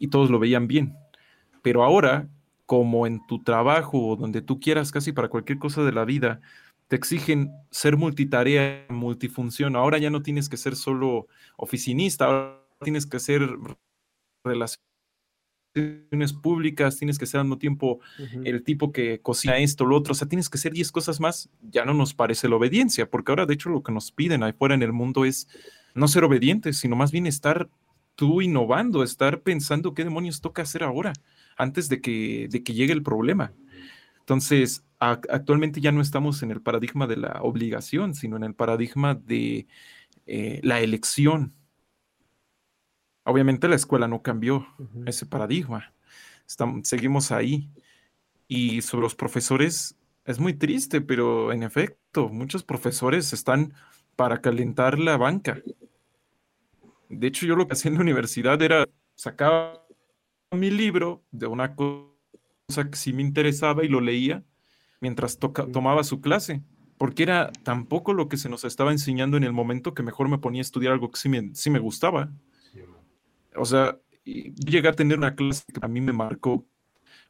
[0.00, 0.96] Y todos lo veían bien.
[1.62, 2.28] Pero ahora,
[2.66, 6.40] como en tu trabajo o donde tú quieras, casi para cualquier cosa de la vida,
[6.88, 9.76] te exigen ser multitarea, multifunción.
[9.76, 13.48] Ahora ya no tienes que ser solo oficinista, ahora tienes que ser
[15.78, 18.00] relaciones públicas, tienes que ser al mismo tiempo
[18.44, 21.48] el tipo que cocina esto, lo otro, o sea, tienes que ser 10 cosas más,
[21.62, 24.52] ya no nos parece la obediencia, porque ahora de hecho lo que nos piden ahí
[24.52, 25.48] fuera en el mundo es
[25.94, 27.68] no ser obedientes, sino más bien estar
[28.14, 31.12] tú innovando, estar pensando qué demonios toca hacer ahora,
[31.56, 33.52] antes de que, de que llegue el problema.
[34.20, 39.14] Entonces, actualmente ya no estamos en el paradigma de la obligación, sino en el paradigma
[39.14, 39.66] de
[40.26, 41.54] eh, la elección.
[43.28, 44.66] Obviamente la escuela no cambió
[45.04, 45.92] ese paradigma.
[46.82, 47.68] seguimos ahí.
[48.48, 53.74] Y sobre los profesores, es muy triste, pero en efecto, muchos profesores están
[54.16, 55.60] para calentar la banca.
[57.10, 59.84] De hecho, yo lo que hacía en la universidad era sacar
[60.50, 64.42] mi libro de una cosa que sí me interesaba y lo leía
[65.00, 66.62] mientras tomaba su clase,
[66.96, 70.38] porque era tampoco lo que se nos estaba enseñando en el momento que mejor me
[70.38, 72.32] ponía a estudiar algo que sí me, sí me gustaba.
[73.56, 76.66] O sea, llegué a tener una clase que a mí me marcó,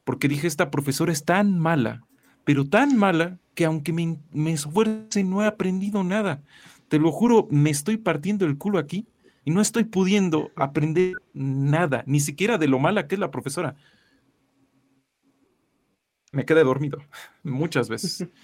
[0.05, 2.07] porque dije, esta profesora es tan mala,
[2.45, 6.43] pero tan mala que aunque me, me esfuerce no he aprendido nada.
[6.89, 9.07] Te lo juro, me estoy partiendo el culo aquí
[9.45, 13.77] y no estoy pudiendo aprender nada, ni siquiera de lo mala que es la profesora.
[16.33, 16.99] Me quedé dormido
[17.43, 18.27] muchas veces.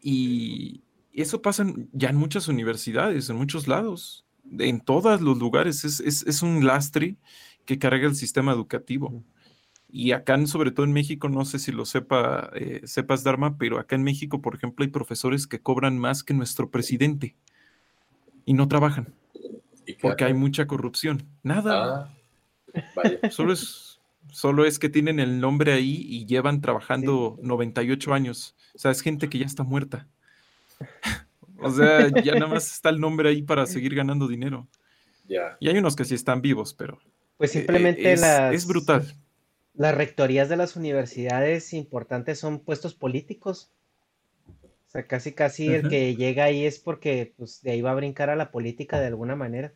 [0.00, 4.24] Y eso pasa ya en muchas universidades, en muchos lados,
[4.58, 5.84] en todos los lugares.
[5.84, 7.16] Es, un lastre
[7.64, 9.22] que carga el sistema educativo.
[9.90, 13.78] Y acá, sobre todo en México, no sé si lo sepa, eh, sepas, Dharma, pero
[13.78, 17.36] acá en México, por ejemplo, hay profesores que cobran más que nuestro presidente
[18.44, 19.14] y no trabajan.
[20.02, 21.26] porque hay mucha corrupción.
[21.42, 22.04] Nada.
[22.04, 22.14] Ah,
[23.30, 28.54] solo, es, solo es que tienen el nombre ahí y llevan trabajando 98 años.
[28.74, 30.06] O sea, es gente que ya está muerta.
[31.60, 34.68] O sea, ya nada más está el nombre ahí para seguir ganando dinero.
[35.60, 36.98] Y hay unos que sí están vivos, pero.
[37.36, 38.54] Pues simplemente eh, las.
[38.54, 39.14] Es brutal.
[39.74, 43.70] Las rectorías de las universidades importantes son puestos políticos.
[44.88, 47.94] O sea, casi casi el que llega ahí es porque pues, de ahí va a
[47.94, 49.74] brincar a la política de alguna manera.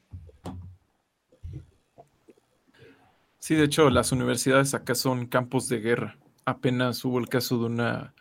[3.38, 6.16] Sí, de hecho, las universidades acá son campos de guerra.
[6.44, 8.14] Apenas hubo el caso de una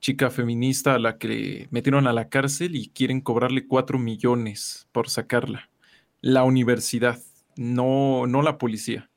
[0.00, 5.08] chica feminista a la que metieron a la cárcel y quieren cobrarle cuatro millones por
[5.08, 5.70] sacarla.
[6.20, 7.20] La universidad,
[7.56, 9.10] no, no la policía.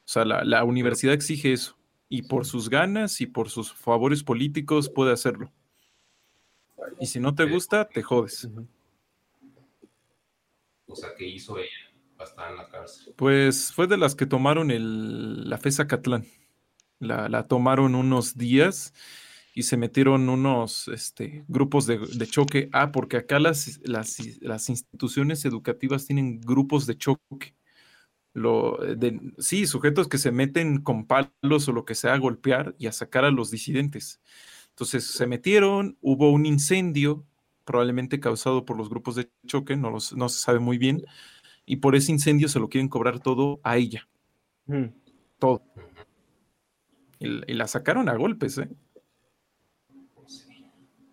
[0.00, 1.76] O sea, la, la universidad exige eso.
[2.08, 5.50] Y por sus ganas y por sus favores políticos puede hacerlo.
[7.00, 8.48] Y si no te gusta, te jodes.
[10.86, 11.70] O sea, ¿qué hizo ella
[12.16, 13.14] para estar en la cárcel?
[13.16, 16.26] Pues fue de las que tomaron el, la FESA Catlán.
[17.00, 18.94] La, tomaron unos días
[19.54, 22.68] y se metieron unos este, grupos de, choque.
[22.72, 27.54] Ah, porque acá las, las, las, instituciones educativas tienen grupos de choque.
[28.32, 32.74] Lo, de, sí, sujetos que se meten con palos o lo que sea a golpear
[32.78, 34.20] y a sacar a los disidentes.
[34.70, 37.24] Entonces se metieron, hubo un incendio,
[37.64, 41.04] probablemente causado por los grupos de choque, no, no se sabe muy bien,
[41.64, 44.08] y por ese incendio se lo quieren cobrar todo a ella.
[44.66, 44.86] Mm.
[45.38, 45.62] Todo.
[47.20, 48.68] Y, la sacaron a golpes, ¿eh?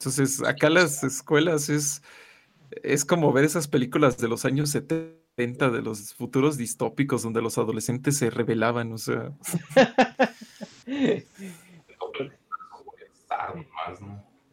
[0.01, 2.01] Entonces, acá las escuelas es,
[2.81, 7.59] es como ver esas películas de los años 70, de los futuros distópicos, donde los
[7.59, 9.31] adolescentes se rebelaban, o sea.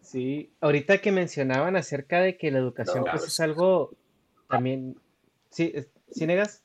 [0.02, 3.94] Sí, ahorita que mencionaban acerca de que la educación pues, es algo
[4.50, 5.00] también...
[5.48, 5.72] ¿Sí,
[6.10, 6.62] ¿sí negas?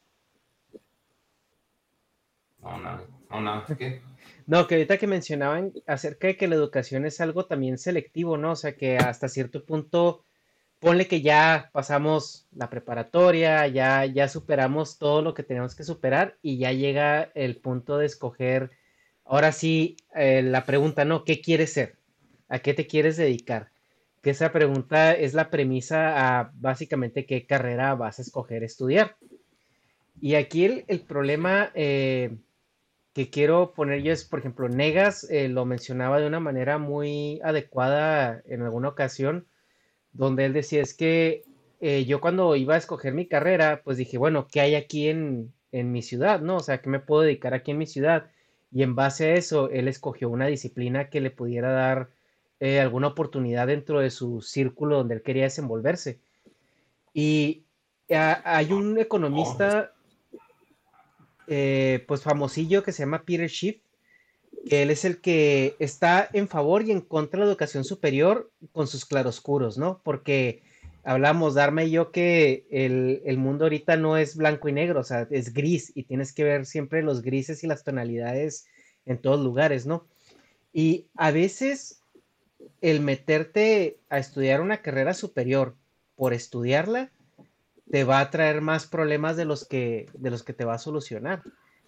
[2.61, 4.01] No, no, no, no, ¿qué?
[4.45, 8.51] No, que ahorita que mencionaban acerca de que la educación es algo también selectivo, ¿no?
[8.51, 10.25] O sea, que hasta cierto punto,
[10.79, 16.37] ponle que ya pasamos la preparatoria, ya, ya superamos todo lo que tenemos que superar
[16.41, 18.71] y ya llega el punto de escoger
[19.25, 21.23] ahora sí, eh, la pregunta, ¿no?
[21.23, 21.97] ¿Qué quieres ser?
[22.49, 23.71] ¿A qué te quieres dedicar?
[24.21, 29.17] Que esa pregunta es la premisa a básicamente qué carrera vas a escoger estudiar.
[30.21, 32.37] Y aquí el, problema eh,
[33.13, 37.39] que quiero poner yo es, por ejemplo, Negas eh, lo mencionaba de una manera muy
[37.43, 39.47] adecuada en alguna ocasión,
[40.13, 41.43] donde él decía es que
[41.79, 45.53] eh, yo cuando iba a escoger mi carrera, pues dije, bueno, ¿qué hay aquí en,
[45.71, 46.41] en mi ciudad?
[46.41, 46.57] ¿No?
[46.57, 48.31] O sea, ¿qué me puedo dedicar aquí en mi ciudad?
[48.71, 52.09] Y en base a eso, él escogió una disciplina que le pudiera dar
[52.59, 56.19] eh, alguna oportunidad dentro de su círculo donde él quería desenvolverse.
[57.13, 57.65] Y
[58.09, 59.92] hay un economista,
[61.47, 63.77] eh, pues famosillo, que se llama Peter Schiff,
[64.69, 68.51] que él es el que está en favor y en contra de la educación superior
[68.71, 70.01] con sus claroscuros, ¿no?
[70.03, 70.63] Porque
[71.03, 75.03] hablamos, Darme y yo, que el, el, mundo ahorita no es blanco y negro, o
[75.03, 78.65] sea, es gris y tienes que ver siempre los grises y las tonalidades
[79.05, 80.07] en todos lugares, ¿no?
[80.71, 82.01] Y a veces
[82.81, 85.75] el meterte a estudiar una carrera superior
[86.15, 87.11] por estudiarla
[87.89, 90.79] te va a traer más problemas de los que, de los que te va a
[90.79, 91.43] solucionar.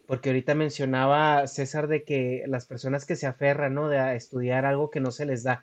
[0.07, 3.89] Porque ahorita mencionaba César de que las personas que se aferran, ¿no?
[3.89, 5.59] De a estudiar algo que no se les da.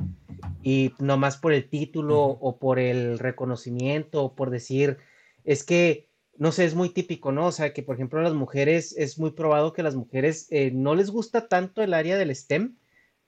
[0.65, 4.99] Y no más por el título o por el reconocimiento o por decir,
[5.45, 7.47] es que, no sé, es muy típico, ¿no?
[7.47, 10.97] O sea, que por ejemplo las mujeres, es muy probado que las mujeres eh, no
[10.97, 12.77] les gusta tanto el área del STEM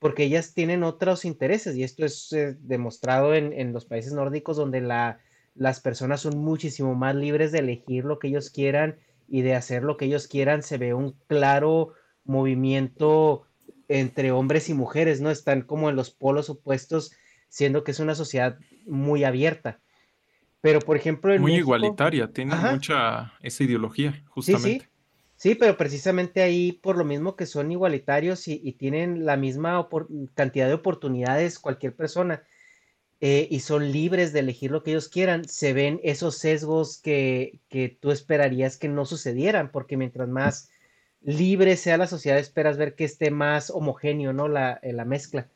[0.04, 4.82] porque ellas tienen otros intereses y esto es eh, demostrado en, los países nórdicos donde
[4.82, 5.18] la,
[5.54, 8.96] las personas son muchísimo más libres de elegir lo que ellos quieran
[9.28, 10.62] y de hacer lo que ellos quieran.
[10.62, 11.94] Se ve un claro
[12.24, 13.46] movimiento
[13.88, 15.30] entre hombres y mujeres, ¿no?
[15.30, 17.12] Están como en los polos opuestos,
[17.48, 19.80] siendo que es una sociedad muy abierta.
[20.60, 24.88] Pero, por ejemplo, en Muy igualitaria, tiene mucha esa ideología, justamente.
[25.36, 29.86] Sí, pero precisamente ahí, por lo mismo que son igualitarios y, tienen la misma
[30.34, 32.42] cantidad de oportunidades cualquier persona
[33.26, 37.58] eh, y son libres de elegir lo que ellos quieran, se ven esos sesgos que,
[37.70, 40.68] que tú esperarías que no sucedieran, porque mientras más
[41.22, 44.46] libre sea la sociedad, esperas ver que esté más homogéneo, ¿no?
[44.46, 45.48] La, eh, la mezcla.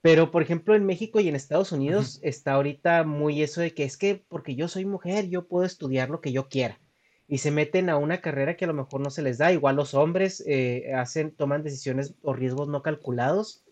[0.00, 3.84] Pero, por ejemplo, en México y en Estados Unidos está ahorita muy eso de que
[3.84, 6.80] es que porque yo soy mujer, yo puedo estudiar lo que yo quiera
[7.28, 9.52] y se meten a una carrera que a lo mejor no se les da.
[9.52, 13.64] Igual los hombres eh, hacen, toman decisiones o riesgos no calculados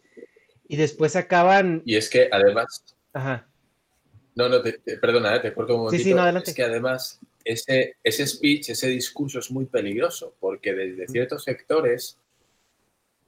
[0.68, 1.80] y después acaban.
[1.86, 2.94] Y es que además.
[3.14, 3.48] Ajá.
[4.34, 4.60] No, no,
[5.00, 6.02] perdona, eh, te corto un momentito.
[6.02, 6.50] Sí, sí, no, adelante.
[6.50, 12.18] Es que además ese, ese speech, ese discurso es muy peligroso porque desde ciertos sectores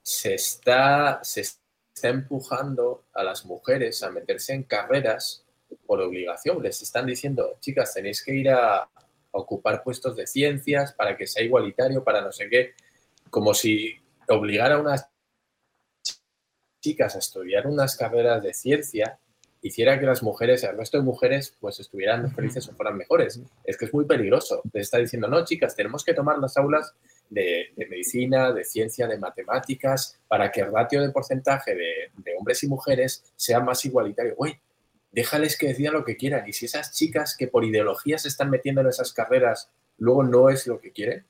[0.03, 5.45] se está, se está empujando a las mujeres a meterse en carreras
[5.87, 6.62] por obligación.
[6.62, 8.89] Les están diciendo, chicas, tenéis que ir a,
[9.32, 12.74] ocupar puestos de ciencias, para que sea igualitario, para no sé qué,
[13.28, 13.95] como si
[14.28, 15.11] obligara a unas
[16.80, 19.18] chicas a estudiar unas carreras de ciencia
[19.63, 23.41] hiciera que las mujeres, el resto de mujeres, pues estuvieran felices o fueran mejores.
[23.65, 24.63] Es que es muy peligroso.
[24.73, 26.95] Les está diciendo, no, chicas, tenemos que tomar las aulas
[27.29, 32.63] de, medicina, de ciencia, de matemáticas, para que el ratio de porcentaje de, de hombres
[32.63, 34.35] y mujeres sea más igualitario.
[34.37, 34.59] Uy,
[35.11, 36.47] déjales que decidan lo que quieran.
[36.49, 40.51] Y si esas chicas que por ideología se están metiendo en esas carreras luego no
[40.51, 41.25] es lo que quieren,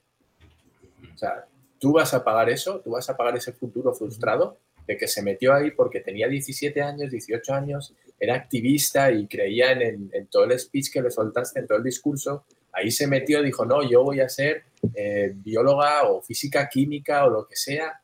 [1.14, 1.46] o sea,
[1.78, 5.22] tú vas a pagar eso, tú vas a pagar ese futuro frustrado de que se
[5.22, 10.58] metió ahí porque tenía 17 años, 18 años, era activista y creía en, todo el
[10.58, 12.44] speech que le soltaste, en todo el discurso.
[12.72, 14.64] Ahí se metió, dijo, no, yo voy a ser
[14.94, 18.00] eh, bióloga o física química o lo que sea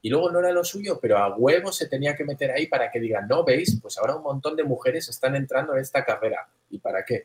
[0.00, 2.90] y luego no era lo suyo, pero a huevo se tenía que meter ahí para
[2.90, 6.48] que digan, no veis, pues ahora un montón de mujeres están entrando en esta carrera.
[6.70, 7.24] ¿Y para qué?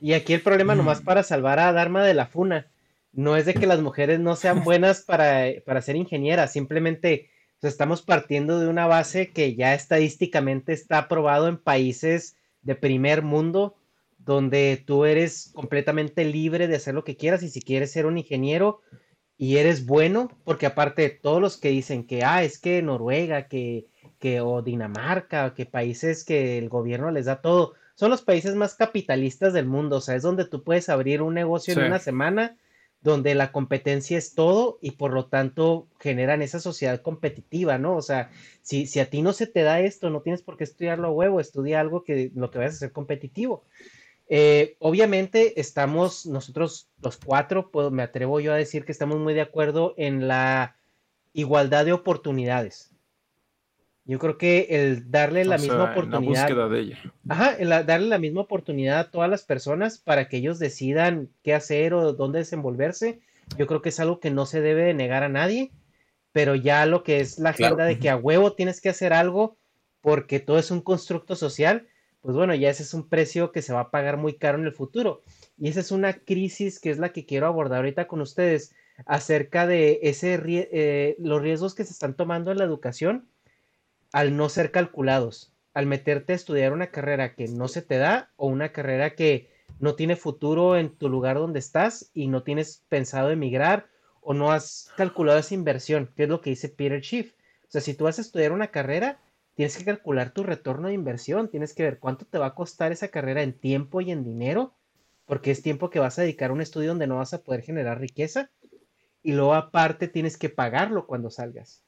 [0.00, 2.66] Y aquí el problema nomás para salvar a Dharma de la funa,
[3.12, 7.30] no es de que las mujeres no sean buenas para, para ser ingenieras, simplemente
[7.68, 13.76] estamos partiendo de una base que ya estadísticamente está aprobado en países de primer mundo,
[14.18, 18.18] donde tú eres completamente libre de hacer lo que quieras y si quieres ser un
[18.18, 18.80] ingeniero,
[19.36, 23.86] y eres bueno, porque aparte todos los que dicen que, ah, es que Noruega, que,
[24.18, 28.74] que o Dinamarca, que países que el gobierno les da todo, son los países más
[28.74, 32.56] capitalistas del mundo, o sea, es donde tú puedes abrir un negocio en una semana,
[33.02, 37.96] donde la competencia es todo y por lo tanto generan esa sociedad competitiva, ¿no?
[37.96, 38.30] O sea,
[38.62, 41.12] si, si a ti no se te da esto, no tienes por qué estudiarlo a
[41.12, 43.64] huevo, estudia algo que lo que vayas a hacer competitivo.
[44.28, 49.40] Eh, obviamente estamos nosotros los cuatro, me atrevo yo a decir que estamos muy de
[49.40, 50.76] acuerdo en la
[51.32, 52.89] igualdad de oportunidades.
[54.10, 56.48] Yo creo que el darle la misma oportunidad.
[56.50, 56.98] En la búsqueda de ella.
[57.28, 61.54] Ajá, el darle la misma oportunidad a todas las personas para que ellos decidan qué
[61.54, 63.20] hacer o dónde desenvolverse.
[63.56, 65.70] Yo creo que es algo que no se debe negar a nadie.
[66.32, 69.56] pero ya lo que es la agenda de que a huevo tienes que hacer algo
[70.00, 71.86] porque todo es un constructo social,
[72.20, 74.64] pues bueno, ya ese es un precio que se va a pagar muy caro en
[74.64, 75.22] el futuro.
[75.56, 78.74] Y esa es una crisis que es la que quiero abordar ahorita con ustedes
[79.06, 83.28] acerca de ese, eh, los riesgos que se están tomando en la educación
[84.12, 88.32] al no ser calculados, al meterte a estudiar una carrera que no se te da
[88.36, 92.84] o una carrera que no tiene futuro en tu lugar donde estás y no tienes
[92.88, 93.88] pensado emigrar
[94.20, 97.32] o no has calculado esa inversión, que es lo que dice Peter Schiff.
[97.62, 99.20] O sea, si tú vas a estudiar una carrera,
[99.54, 102.92] tienes que calcular tu retorno de inversión, tienes que ver cuánto te va a costar
[102.92, 104.74] esa carrera en tiempo y en dinero,
[105.24, 107.62] porque es tiempo que vas a dedicar a un estudio donde no vas a poder
[107.62, 108.50] generar riqueza,
[109.22, 111.84] y luego aparte tienes que pagarlo cuando salgas.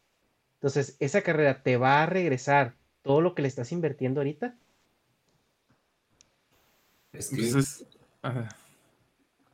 [0.62, 4.56] Entonces, esa carrera te va a regresar todo lo que le estás invirtiendo ahorita.
[7.12, 7.50] Es que,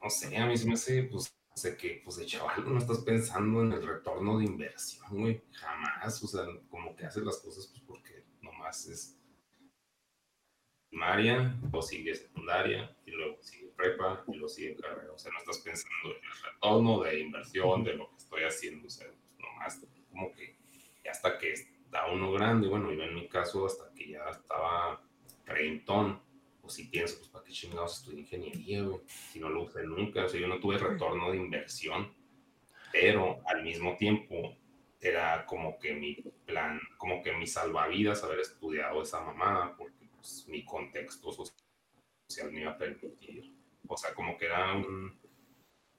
[0.02, 2.98] no sé, a mí se me hace, pues, sé que, pues, de chaval, no estás
[2.98, 7.68] pensando en el retorno de inversión, güey, jamás, o sea, como que haces las cosas,
[7.68, 9.16] pues, porque nomás es
[10.90, 15.38] primaria, o sigue secundaria, y luego sigue prepa, y luego sigue carrera, o sea, no
[15.38, 19.38] estás pensando en el retorno de inversión, de lo que estoy haciendo, o sea, pues,
[19.38, 19.80] nomás,
[20.10, 20.57] como que,
[21.08, 25.02] hasta que está uno grande, bueno, yo en mi caso, hasta que ya estaba
[25.44, 26.20] treintón,
[26.60, 30.24] pues si pienso, pues para qué chingados estudié ingeniería, güey, si no lo usé nunca,
[30.24, 32.12] o sea, yo no tuve retorno de inversión,
[32.92, 34.56] pero al mismo tiempo
[35.00, 36.14] era como que mi
[36.44, 42.60] plan, como que mi salvavidas haber estudiado esa mamada, porque pues mi contexto social me
[42.60, 43.54] iba a permitir,
[43.86, 45.18] o sea, como que era un,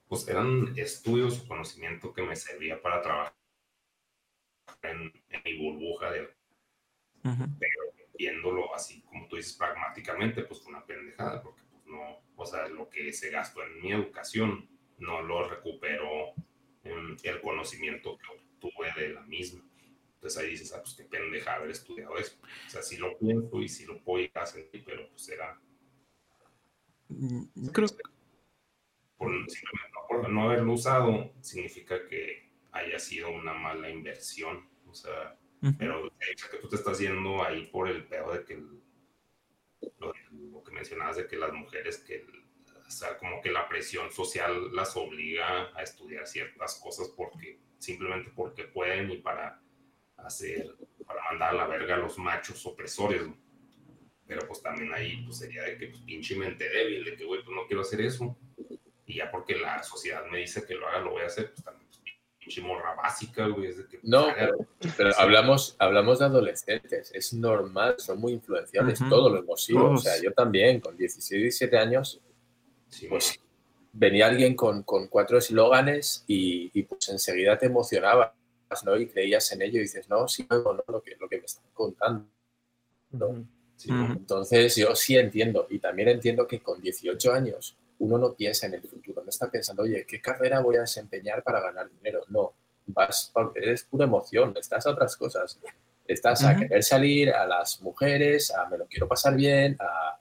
[0.06, 3.39] pues eran estudios o conocimiento que me servía para trabajar
[4.82, 5.12] en,
[5.44, 6.28] mi burbuja de...
[7.22, 7.80] Pero
[8.18, 12.68] viéndolo así, como tú dices, pragmáticamente, pues fue una pendejada, porque pues no, o sea,
[12.68, 14.68] lo que se gastó en mi educación
[14.98, 16.34] no lo recuperó
[16.84, 19.64] en el conocimiento que obtuve de la misma.
[20.14, 22.36] Entonces ahí dices, ah, pues qué pendeja haber estudiado eso.
[22.66, 25.58] O sea, sí lo pienso y sí lo puedo ir a sentir, pero pues era...
[27.08, 28.02] Mm, creo que...
[29.16, 29.32] Por,
[30.08, 34.68] por no haberlo usado, significa que haya sido una mala inversión.
[34.86, 35.36] O sea,
[35.78, 36.10] pero
[36.50, 38.62] que tú te estás yendo ahí por el peor de que
[39.98, 40.12] lo,
[40.64, 42.24] que mencionabas de que las mujeres que
[42.86, 48.32] o sea, como que la presión social las obliga a estudiar ciertas cosas porque simplemente
[48.34, 49.60] porque pueden y para
[50.16, 50.74] hacer
[51.06, 53.22] para mandar a la verga a los machos opresores
[54.26, 57.42] pero pues también ahí pues sería de que pues pinche mente débil de que güey
[57.42, 58.36] pues no quiero hacer eso
[59.06, 61.64] y ya porque la sociedad me dice que lo haga lo voy a hacer pues
[61.64, 61.89] también
[62.48, 63.74] chimorra básica, güey.
[64.02, 64.26] no,
[64.96, 69.90] pero, hablamos, hablamos de adolescentes, es normal, son muy influenciables, todo lo hemos sido.
[69.90, 72.20] O sea, yo también, con 16, 17 años,
[73.08, 73.38] pues
[73.92, 78.32] venía alguien con, con cuatro eslóganes y, y, pues enseguida te emocionabas,
[78.84, 78.96] ¿no?
[78.96, 81.44] Y creías en ello y dices, no, sí, no, no, lo que, lo que me
[81.44, 82.26] están contando.
[83.88, 88.74] Entonces yo sí entiendo y también entiendo que con 18 años uno no piensa en
[88.74, 92.22] el futuro, no está pensando, oye, ¿qué carrera voy a desempeñar para ganar dinero?
[92.28, 92.54] No,
[92.86, 95.58] vas, eres pura emoción, estás a otras cosas.
[96.06, 100.18] Estás a querer salir, a las mujeres, a me lo quiero pasar bien, a...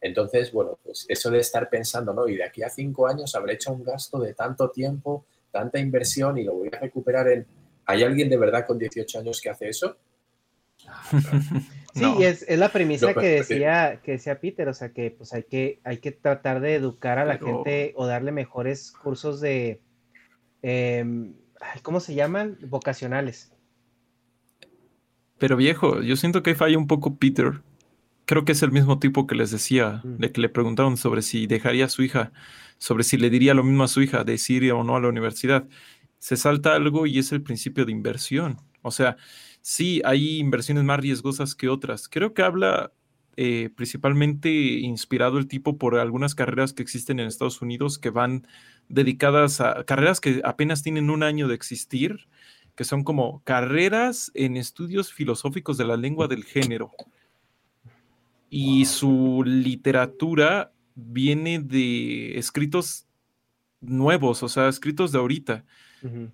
[0.00, 2.26] Entonces, bueno, pues eso de estar pensando, ¿no?
[2.26, 6.38] Y de aquí a cinco años habré hecho un gasto de tanto tiempo, tanta inversión
[6.38, 7.46] y lo voy a recuperar en...
[7.84, 9.96] ¿Hay alguien de verdad con 18 años que hace eso?
[11.94, 15.42] Sí, es, es, la premisa que decía, que decía Peter, o sea que pues hay
[15.42, 19.80] que, hay que tratar de educar a la gente o darle mejores cursos de
[20.62, 21.34] em,
[21.82, 22.58] ¿cómo se llaman?
[22.62, 23.52] vocacionales.
[25.38, 27.62] Pero viejo, yo siento que falla un poco Peter.
[28.24, 30.16] Creo que es el mismo tipo que les decía, mm.
[30.18, 32.32] de que le preguntaron sobre si dejaría a su hija,
[32.78, 35.08] sobre si le diría lo mismo a su hija, de ir o no a la
[35.08, 35.66] universidad.
[36.18, 38.58] Se salta algo y es el principio de inversión.
[38.82, 39.16] O sea,
[39.62, 42.08] sí hay inversiones más riesgosas que otras.
[42.08, 42.92] Creo que habla
[43.36, 48.46] eh, principalmente inspirado el tipo por algunas carreras que existen en Estados Unidos que van
[48.88, 52.28] dedicadas a carreras que apenas tienen un año de existir,
[52.74, 56.92] que son como carreras en estudios filosóficos de la lengua del género.
[58.50, 63.06] Y su literatura viene de escritos
[63.80, 65.64] nuevos, o sea, escritos de ahorita.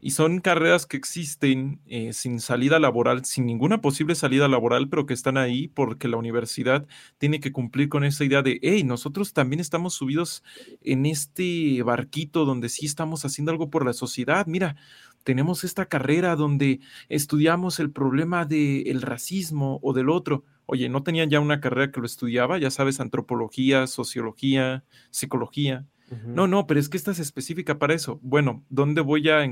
[0.01, 5.05] Y son carreras que existen eh, sin salida laboral, sin ninguna posible salida laboral, pero
[5.05, 6.87] que están ahí porque la universidad
[7.19, 10.43] tiene que cumplir con esa idea de, hey, nosotros también estamos subidos
[10.83, 14.47] en este barquito donde sí estamos haciendo algo por la sociedad.
[14.47, 14.77] Mira,
[15.25, 20.45] tenemos esta carrera donde estudiamos el problema del racismo o del otro.
[20.65, 22.59] Oye, ¿no tenían ya una carrera que lo estudiaba?
[22.59, 25.87] Ya sabes, antropología, sociología, psicología.
[26.27, 28.19] No, no, pero es que esta es específica para eso.
[28.23, 29.45] Bueno, ¿dónde voy a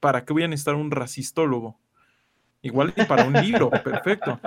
[0.00, 1.78] ¿para qué voy a necesitar un racistólogo?
[2.60, 4.40] Igual y para un libro, perfecto.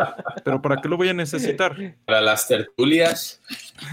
[0.44, 1.78] Pero ¿para qué lo voy a necesitar?
[2.06, 3.42] Para las tertulias,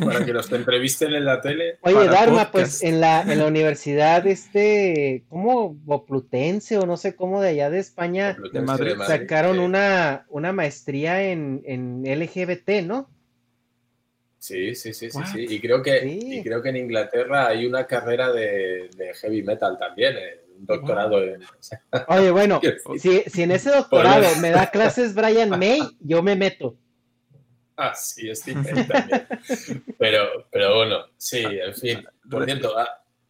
[0.04, 1.78] para que los entrevisten en la tele.
[1.82, 5.72] Oye, Para Dharma, pues en la, en la universidad, este, ¿cómo?
[5.72, 8.94] Boplutense o no sé cómo de allá de España, De Madrid.
[9.06, 13.08] sacaron una, una maestría en, en LGBT, ¿no?
[14.38, 15.46] Sí, sí, sí, sí, sí.
[15.48, 16.38] Y creo que, Sí.
[16.38, 20.64] y creo que en Inglaterra hay una carrera de, de heavy metal también, eh, un
[20.66, 21.42] doctorado en...
[22.06, 22.60] Oye, bueno,
[22.98, 26.76] si, si en ese doctorado me da clases Brian May, yo me meto.
[27.80, 29.28] Ah, sí, Steve May también.
[30.00, 32.04] Pero, pero bueno, sí, en fin.
[32.28, 32.88] Por cierto, ah,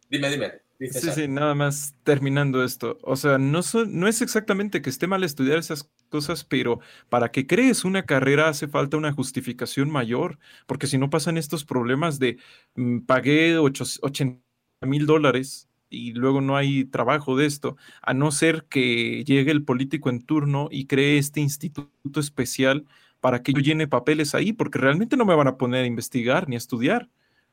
[0.09, 0.53] dime, dime.
[0.79, 2.99] Dice Sí, sí, nada más terminando esto.
[3.03, 7.31] O sea, no, son- no es exactamente que esté mal estudiar esas cosas, pero para
[7.31, 12.19] que crees una carrera hace falta una justificación mayor, porque si no pasan estos problemas
[12.19, 12.39] de
[12.77, 14.41] mm, pagué ocho- 80
[14.87, 19.65] mil dólares y luego no hay trabajo de esto, a no ser que llegue el
[19.65, 22.87] político en turno y cree este instituto especial
[23.21, 26.49] para que yo llene papeles ahí, porque realmente no me van a poner a investigar
[26.49, 27.09] ni a estudiar.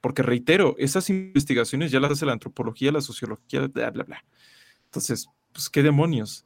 [0.06, 4.26] Porque reitero, esas investigaciones ya las hace la antropología, la sociología, bla, bla, bla.
[4.84, 6.46] Entonces, pues qué demonios.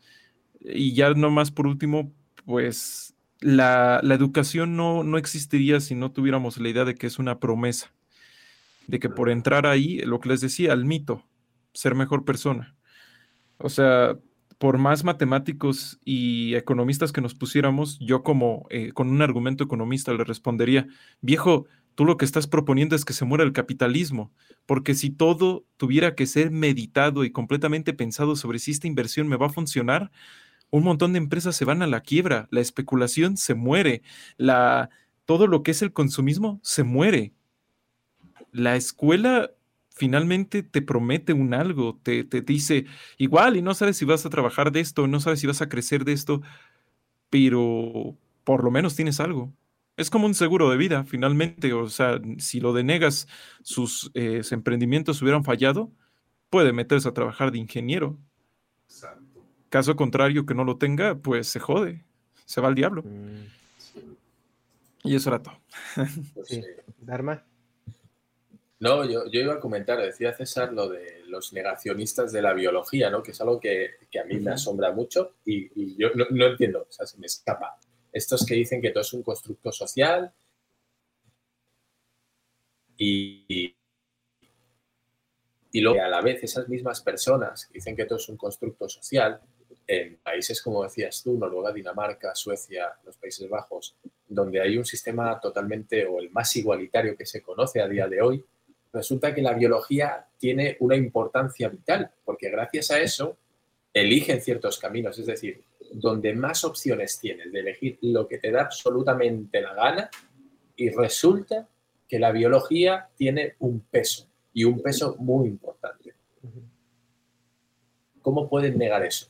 [0.61, 2.13] Y ya nomás por último,
[2.45, 7.19] pues la, la educación no, no existiría si no tuviéramos la idea de que es
[7.19, 7.91] una promesa.
[8.87, 11.25] De que por entrar ahí, lo que les decía, al mito,
[11.73, 12.77] ser mejor persona.
[13.57, 14.17] O sea,
[14.57, 20.13] por más matemáticos y economistas que nos pusiéramos, yo como eh, con un argumento economista
[20.13, 20.87] le respondería,
[21.19, 21.65] viejo,
[21.99, 24.31] tú lo que estás proponiendo es que se muera el capitalismo,
[24.65, 29.35] porque si todo tuviera que ser meditado y completamente pensado sobre si esta inversión me
[29.35, 30.09] va a funcionar,
[30.69, 34.01] un montón de empresas se van a la quiebra, la especulación se muere,
[34.37, 34.89] la,
[35.25, 37.33] todo lo que es el consumismo se muere.
[38.53, 39.51] La escuela
[39.89, 42.85] finalmente te promete un algo, te, te dice
[43.17, 45.67] igual y no sabes si vas a trabajar de esto, no sabes si vas a
[45.67, 46.41] crecer de esto,
[47.29, 48.15] pero
[48.45, 49.51] por lo menos tienes algo.
[49.99, 51.73] Es como un seguro de vida, finalmente.
[51.73, 53.27] O sea, si lo denegas,
[53.63, 55.91] sus eh, emprendimientos hubieran fallado,
[56.49, 58.17] puede meterse a trabajar de ingeniero.
[58.85, 59.45] Exacto.
[59.69, 62.05] Caso contrario, que no lo tenga, pues se jode,
[62.45, 63.03] se va al diablo.
[65.03, 65.59] Y eso era todo.
[66.33, 66.55] Pues, Sí.
[66.59, 67.43] eh, Dharma.
[68.79, 73.09] No, yo, yo iba a comentar, decía César, lo de los negacionistas de la biología,
[73.09, 73.21] ¿no?
[73.21, 76.45] Que es algo que, que a mí me asombra mucho y, y yo no, no
[76.45, 77.77] entiendo, o sea, se me escapa.
[78.11, 80.33] Estos que dicen que todo es un constructo social.
[82.97, 83.75] Y,
[85.71, 88.89] y, luego a la vez esas mismas personas que dicen que todo es un constructo
[88.89, 89.39] social,
[89.87, 93.95] en países como decías tú, Noruega, Dinamarca, Suecia, los Países Bajos,
[94.27, 98.21] donde hay un sistema totalmente o el más igualitario que se conoce a día de
[98.21, 98.45] hoy,
[98.93, 103.37] resulta que la biología tiene una importancia vital, porque gracias a eso
[103.93, 105.63] eligen ciertos caminos, es decir,
[105.93, 110.09] donde más opciones tienes de elegir lo que te da absolutamente la gana,
[110.75, 111.67] y resulta
[112.07, 116.13] que la biología tiene un peso, y un peso muy importante.
[118.21, 119.27] ¿Cómo pueden negar eso?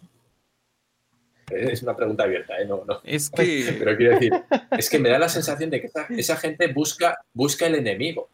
[1.49, 2.65] Es una pregunta abierta, ¿eh?
[2.65, 3.02] No, no.
[3.03, 4.31] Es que Pero quiero decir,
[4.77, 8.30] es que me da la sensación de que esa, esa gente busca, busca el enemigo.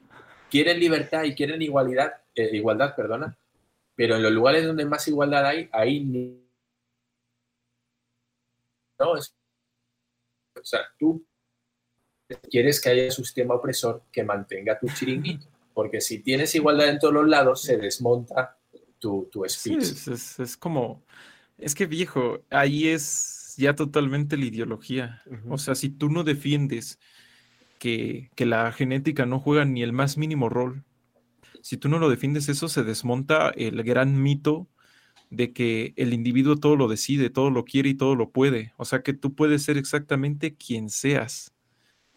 [0.50, 3.38] Quieren libertad y quieren igualdad, eh, igualdad, perdona,
[3.96, 6.45] pero en los lugares donde más igualdad hay, ahí ni...
[9.00, 9.36] No, es...
[10.60, 11.26] O sea, tú
[12.50, 17.00] quieres que haya un sistema opresor que mantenga tu chiringuito, porque si tienes igualdad en
[17.00, 18.58] todos los lados, se desmonta
[19.00, 19.84] tu, tu Sí, speech.
[19.84, 21.04] es, es- es como,
[21.58, 25.22] es que viejo, ahí es ya totalmente la ideología.
[25.50, 27.00] O sea, si tú no defiendes
[27.80, 30.84] que, que la genética no juega ni el más mínimo rol,
[31.62, 34.68] si tú no lo defiendes, eso se desmonta el gran mito
[35.30, 38.74] de que el individuo todo lo decide, todo lo quiere y todo lo puede.
[38.78, 41.54] O sea, que tú puedes ser exactamente quien seas.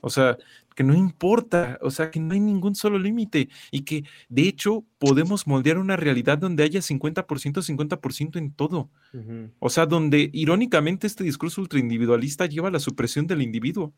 [0.01, 0.39] O sea,
[0.77, 4.85] que no importa, o sea, que no hay ningún solo límite y que de hecho
[4.99, 8.89] podemos moldear una realidad donde haya 50%, 50% en todo.
[9.59, 13.93] O sea, donde irónicamente este discurso ultraindividualista lleva a la supresión del individuo.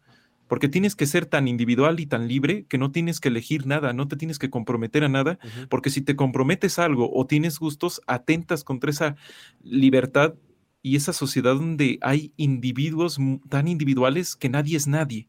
[0.51, 3.93] Porque tienes que ser tan individual y tan libre que no tienes que elegir nada,
[3.93, 7.61] no te tienes que comprometer a nada, porque si te comprometes a algo o tienes
[7.61, 9.15] gustos, atentas contra esa
[9.63, 10.35] libertad
[10.83, 13.17] y esa sociedad donde hay individuos
[13.49, 15.29] tan individuales que nadie es nadie.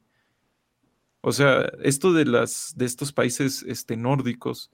[1.22, 4.72] O sea, esto de las de estos países este, nórdicos,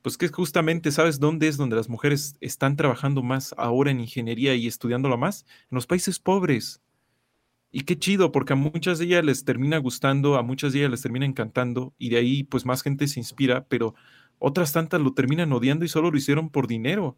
[0.00, 4.54] pues que justamente, ¿sabes dónde es donde las mujeres están trabajando más ahora en ingeniería
[4.54, 5.44] y estudiándola más?
[5.70, 6.80] En los países pobres.
[7.72, 10.90] Y qué chido, porque a muchas de ellas les termina gustando, a muchas de ellas
[10.90, 13.94] les termina encantando, y de ahí pues más gente se inspira, pero
[14.38, 17.16] otras tantas lo terminan odiando y solo lo hicieron por dinero.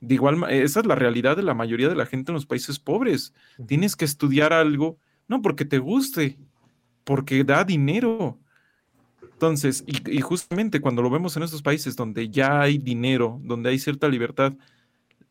[0.00, 2.78] De igual, esa es la realidad de la mayoría de la gente en los países
[2.78, 3.32] pobres.
[3.66, 6.38] Tienes que estudiar algo, no porque te guste,
[7.04, 8.38] porque da dinero.
[9.32, 13.78] Entonces, y, justamente cuando lo vemos en estos países donde ya hay dinero, donde hay
[13.78, 14.54] cierta libertad,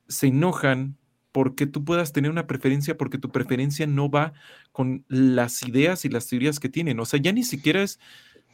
[0.07, 0.97] se enojan
[1.33, 4.33] porque tú puedas tener una preferencia, porque tu preferencia no va
[4.71, 6.99] con las ideas y las teorías que tienen.
[7.01, 7.99] O sea, ya ni siquiera es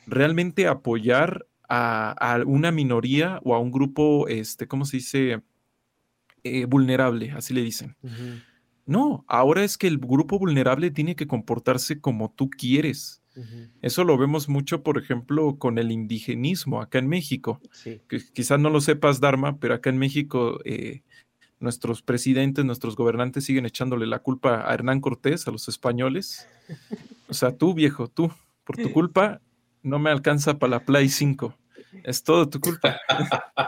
[0.08, 5.42] realmente apoyar a, una minoría o a un grupo, este, ¿cómo se dice?
[6.44, 7.96] Eh, vulnerable, así le dicen.
[8.86, 13.22] No, ahora es que el grupo vulnerable tiene que comportarse como tú quieres.
[13.82, 17.62] Eso lo vemos mucho, por ejemplo, con el indigenismo acá en México.
[17.84, 21.04] Que quizás no lo sepas, Dharma, pero acá en México eh,
[21.60, 26.48] nuestros presidentes, nuestros gobernantes siguen echándole la culpa a Hernán Cortés, a los españoles.
[27.28, 28.32] O sea, tú, viejo, tú,
[28.64, 29.42] por tu culpa,
[29.84, 31.56] no me alcanza para la Play 5.
[32.04, 33.00] Es todo tu culpa.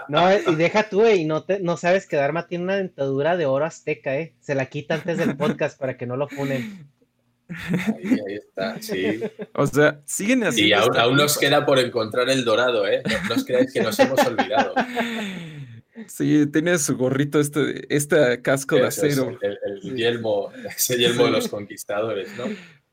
[0.08, 3.46] No, y deja tú, y no, te, no sabes que Dharma tiene una dentadura de
[3.46, 4.36] oro azteca, ¿eh?
[4.40, 6.88] Se la quita antes del podcast para que no lo funen.
[7.50, 9.22] Ahí, está, sí.
[9.54, 10.68] O sea, siguen así.
[10.68, 13.02] Y aún, nos queda por encontrar el dorado, ¿eh?
[13.28, 14.74] No, os creáis que nos hemos olvidado.
[16.08, 19.38] Sí, tiene su gorrito, este, este casco de acero.
[19.42, 22.46] el, yelmo, ese yelmo de los conquistadores, ¿no?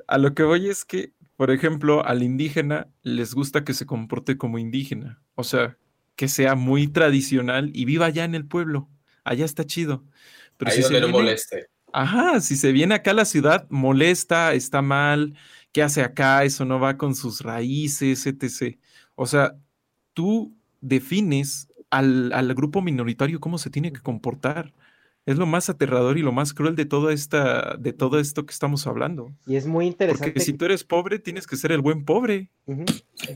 [0.07, 4.37] A lo que voy es que por ejemplo, al indígena les gusta que se comporte
[4.37, 5.79] como indígena, o sea,
[6.17, 8.89] que sea muy tradicional y viva allá en el pueblo.
[9.23, 10.05] Allá está chido.
[10.57, 11.69] Pero Ahí si donde no moleste.
[11.93, 15.39] Ajá, si se viene acá a la ciudad, molesta, está mal,
[15.71, 16.43] ¿qué hace acá?
[16.43, 18.77] Eso no va con sus raíces, etc.
[19.15, 19.55] O sea,
[20.15, 24.73] tú defines al, al grupo minoritario cómo se tiene que comportar
[25.29, 28.53] es lo más aterrador y lo más cruel de toda esta, de todo esto que
[28.53, 29.31] estamos hablando.
[29.47, 30.31] Y es muy interesante.
[30.31, 32.49] Porque si tú eres pobre, tienes que ser el buen pobre.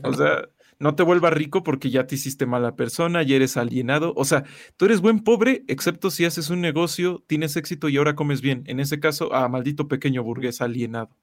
[0.01, 0.49] O sea,
[0.79, 4.11] no te vuelvas rico porque ya te hiciste mala persona, ya eres alienado.
[4.15, 4.43] O sea,
[4.75, 8.63] tú eres buen pobre, excepto si haces un negocio, tienes éxito y ahora comes bien.
[8.65, 11.15] En ese caso, a maldito pequeño burgués alienado.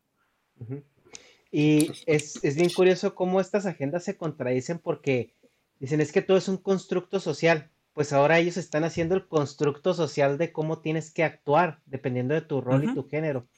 [1.51, 5.35] Y es, es bien curioso cómo estas agendas se contradicen porque
[5.81, 9.95] dicen es que todo es un constructo social pues ahora ellos están haciendo el constructo
[9.95, 13.49] social de cómo tienes que actuar, dependiendo de tu rol y tu género.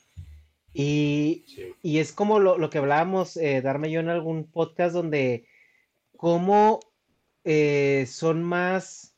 [0.73, 1.45] Y,
[1.83, 5.47] es como lo, que hablábamos, eh, Darme yo en algún podcast, donde
[6.17, 6.81] cómo
[7.45, 9.15] eh, son más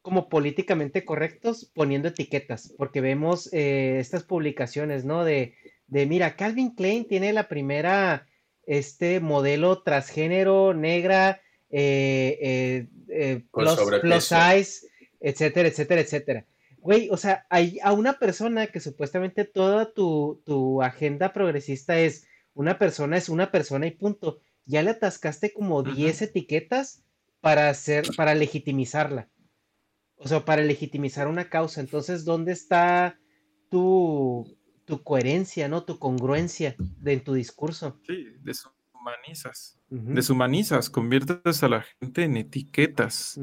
[0.00, 5.24] como políticamente correctos poniendo etiquetas, porque vemos eh, estas publicaciones, ¿no?
[5.24, 5.54] De,
[5.88, 8.26] de, mira, Calvin Klein tiene la primera,
[8.64, 11.40] este modelo transgénero negra
[11.70, 14.88] eh, eh, eh, plus, size,
[15.20, 16.46] etcétera, etcétera, etcétera.
[16.78, 22.78] Güey, o sea, hay a una persona que supuestamente toda tu, agenda progresista es una
[22.78, 24.40] persona es una persona y punto.
[24.66, 27.04] Ya le atascaste como 10 etiquetas
[27.40, 29.28] para hacer, para legitimizarla.
[30.16, 31.80] O sea, para legitimizar una causa.
[31.80, 33.18] Entonces, ¿dónde está
[33.70, 35.84] tu, tu coherencia, ¿no?
[35.84, 37.98] Tu congruencia de, en tu discurso.
[38.06, 38.26] Sí,
[39.00, 39.78] deshumanizas.
[39.88, 43.38] Deshumanizas, conviertes a la gente en etiquetas.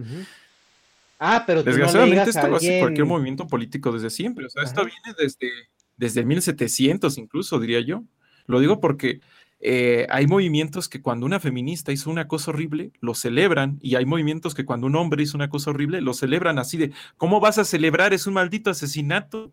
[1.20, 4.46] Ah, pero Desgraciadamente esto lo hace cualquier movimiento político desde siempre.
[4.46, 5.50] O sea, esto viene desde,
[5.98, 8.04] desde 1700 incluso, diría yo.
[8.46, 9.20] Lo digo porque
[9.60, 14.06] eh, hay movimientos que cuando una feminista hizo una cosa horrible, lo celebran, y hay
[14.06, 17.58] movimientos que cuando un hombre hizo una cosa horrible, lo celebran así de, ¿cómo vas
[17.58, 18.14] a celebrar?
[18.14, 19.52] Es un maldito asesinato.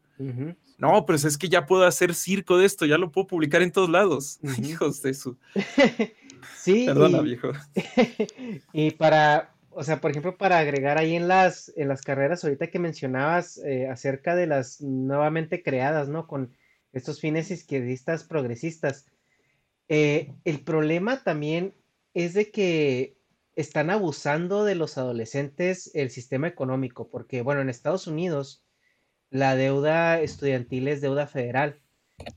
[0.78, 3.72] No, pero es que ya puedo hacer circo de esto, ya lo puedo publicar en
[3.72, 4.38] todos lados.
[4.62, 5.36] Hijos de eso.
[6.56, 6.86] Sí.
[6.86, 7.52] Perdona, viejo.
[8.72, 12.68] y para, o sea, por ejemplo, para agregar ahí en las, en las carreras, ahorita
[12.68, 16.26] que mencionabas eh, acerca de las nuevamente creadas, ¿no?
[16.26, 16.56] Con
[16.94, 19.04] estos fines izquierdistas progresistas.
[19.88, 21.74] Eh, el problema también
[22.14, 23.16] es de que
[23.56, 28.64] están abusando de los adolescentes el sistema económico, porque, bueno, en Estados Unidos
[29.30, 31.80] la deuda estudiantil es deuda federal.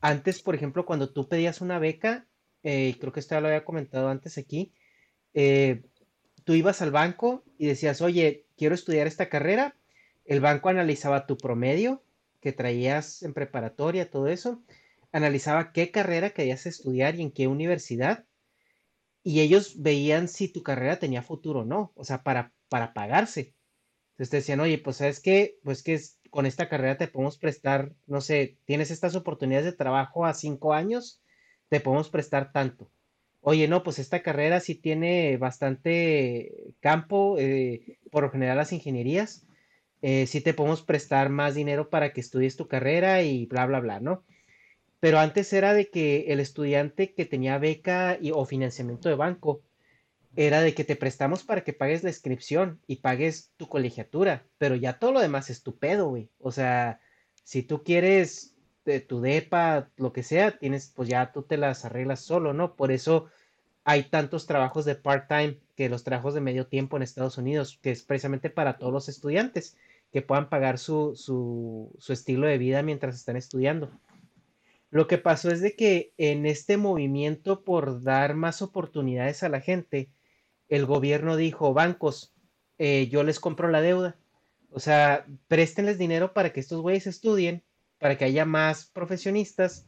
[0.01, 2.27] Antes, por ejemplo, cuando tú pedías una beca,
[2.63, 4.73] eh, creo que esto ya lo había comentado antes aquí,
[5.33, 5.83] eh,
[6.43, 9.75] tú ibas al banco y decías, oye, quiero estudiar esta carrera,
[10.25, 12.03] el banco analizaba tu promedio
[12.41, 14.63] que traías en preparatoria, todo eso,
[15.11, 18.25] analizaba qué carrera querías estudiar y en qué universidad,
[19.23, 23.55] y ellos veían si tu carrera tenía futuro o no, o sea, para, para pagarse.
[24.11, 27.93] Entonces te decían, oye, pues sabes qué, pues que con esta carrera te podemos prestar,
[28.05, 31.21] no sé, tienes estas oportunidades de trabajo a cinco años,
[31.69, 32.89] te podemos prestar tanto.
[33.41, 39.45] Oye, no, pues esta carrera sí tiene bastante campo, eh, por lo general las ingenierías,
[40.01, 43.79] eh, sí te podemos prestar más dinero para que estudies tu carrera y bla, bla,
[43.79, 44.25] bla, ¿no?
[44.99, 49.61] Pero antes era de que el estudiante que tenía beca y, o financiamiento de banco
[50.35, 54.75] era de que te prestamos para que pagues la inscripción y pagues tu colegiatura, pero
[54.75, 56.29] ya todo lo demás es tu pedo, güey.
[56.39, 56.99] O sea,
[57.43, 58.55] si tú quieres
[58.85, 62.75] de tu depa, lo que sea, tienes, pues ya tú te las arreglas solo, ¿no?
[62.75, 63.29] Por eso
[63.83, 67.91] hay tantos trabajos de part-time que los trabajos de medio tiempo en Estados Unidos, que
[67.91, 69.75] es precisamente para todos los estudiantes
[70.11, 73.91] que puedan pagar su, su, su estilo de vida mientras están estudiando.
[74.89, 79.59] Lo que pasó es de que en este movimiento por dar más oportunidades a la
[79.59, 80.11] gente,
[80.69, 82.33] el gobierno dijo, bancos,
[82.77, 84.17] eh, yo les compro la deuda.
[84.69, 87.63] O sea, préstenles dinero para que estos güeyes estudien,
[87.99, 89.87] para que haya más profesionistas.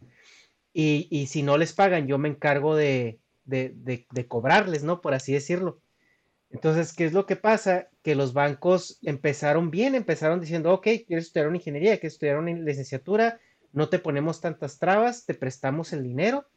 [0.73, 5.01] Y, y si no les pagan, yo me encargo de, de, de, cobrarles, ¿no?
[5.01, 5.81] Por así decirlo.
[6.51, 7.89] Entonces, ¿qué es lo que pasa?
[8.01, 12.51] Que los bancos empezaron bien, empezaron diciendo, ok, quieres estudiar una ingeniería, quieres estudiar una
[12.53, 13.39] licenciatura,
[13.73, 16.47] no te ponemos tantas trabas, te prestamos el dinero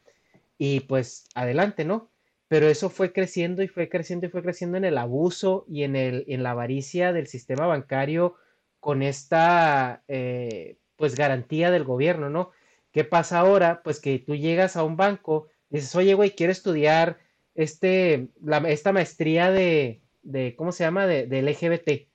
[0.57, 2.11] y pues adelante, ¿no?
[2.53, 5.95] pero eso fue creciendo y fue creciendo y fue creciendo en el abuso y en,
[5.95, 8.35] el, en la avaricia del sistema bancario
[8.79, 12.51] con esta eh, pues garantía del gobierno, ¿no?
[12.91, 13.81] ¿Qué pasa ahora?
[13.83, 17.17] Pues que tú llegas a un banco, dices, oye, güey, quiero estudiar
[17.55, 21.07] este, la, esta maestría de, de, ¿cómo se llama?
[21.07, 22.07] De, de LGBT.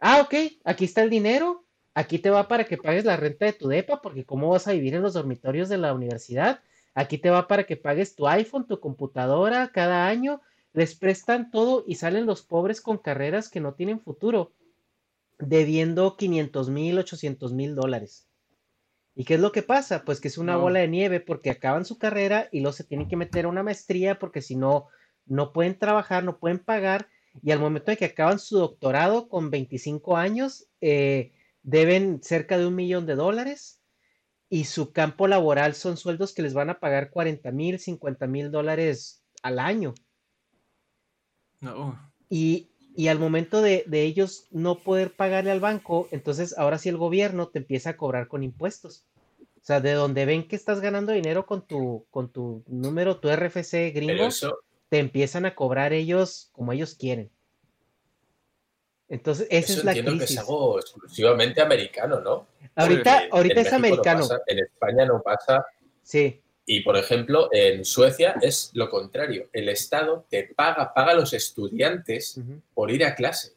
[0.00, 0.34] Ah, ok,
[0.64, 1.61] aquí está el dinero,
[1.94, 4.72] aquí te va para que pagues la renta de tu DEPA, porque ¿cómo vas a
[4.72, 6.60] vivir en los dormitorios de la universidad?
[6.94, 10.40] Aquí te va para que pagues tu iPhone, tu computadora cada año.
[10.72, 14.52] Les prestan todo y salen los pobres con carreras que no tienen futuro,
[15.38, 18.26] debiendo 500 mil, 800 mil dólares.
[19.14, 20.04] ¿Y qué es lo que pasa?
[20.04, 20.60] Pues que es una no.
[20.60, 23.62] bola de nieve porque acaban su carrera y luego se tienen que meter a una
[23.62, 24.88] maestría porque si no,
[25.26, 27.08] no pueden trabajar, no pueden pagar.
[27.42, 31.32] Y al momento de que acaban su doctorado con 25 años, eh,
[31.62, 33.80] deben cerca de un millón de dólares
[34.48, 38.50] y su campo laboral son sueldos que les van a pagar 40 mil, 50 mil
[38.50, 39.94] dólares al año.
[41.60, 42.12] No.
[42.28, 46.88] Y, y al momento de, de, ellos no poder pagarle al banco, entonces ahora sí
[46.88, 49.06] el gobierno te empieza a cobrar con impuestos.
[49.62, 53.30] O sea, de donde ven que estás ganando dinero con tu, con tu número, tu
[53.30, 54.58] RFC gringo, eso...
[54.88, 57.30] te empiezan a cobrar ellos como ellos quieren.
[59.08, 60.28] Entonces, esa Eso es la entiendo crisis.
[60.28, 62.46] que es algo exclusivamente americano, ¿no?
[62.74, 64.20] Ahorita, en, ahorita en es americano.
[64.20, 65.66] No pasa, en España no pasa.
[66.02, 66.40] Sí.
[66.64, 69.48] Y, por ejemplo, en Suecia es lo contrario.
[69.52, 72.60] El Estado te paga, paga a los estudiantes uh -huh.
[72.72, 73.52] por ir a clase.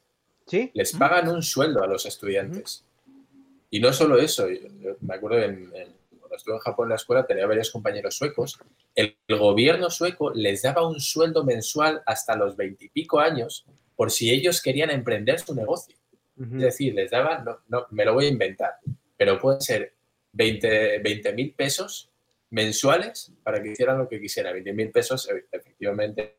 [0.47, 0.71] ¿Sí?
[0.73, 0.99] Les uh -huh.
[0.99, 2.83] pagan un sueldo a los estudiantes.
[3.07, 3.23] Uh -huh.
[3.69, 6.89] Y no solo eso, yo, yo me acuerdo en, en, cuando estuve en Japón en
[6.89, 8.59] la escuela tenía varios compañeros suecos.
[8.95, 13.65] El, el gobierno sueco les daba un sueldo mensual hasta los veintipico años
[13.95, 15.95] por si ellos querían emprender su negocio.
[16.37, 16.57] Uh -huh.
[16.57, 18.73] Es decir, les daban, no, no, me lo voy a inventar,
[19.17, 19.93] pero pueden ser
[20.33, 22.11] 20 mil pesos
[22.49, 24.53] mensuales para que hicieran lo que quisieran.
[24.53, 26.37] 20 mil pesos, efectivamente,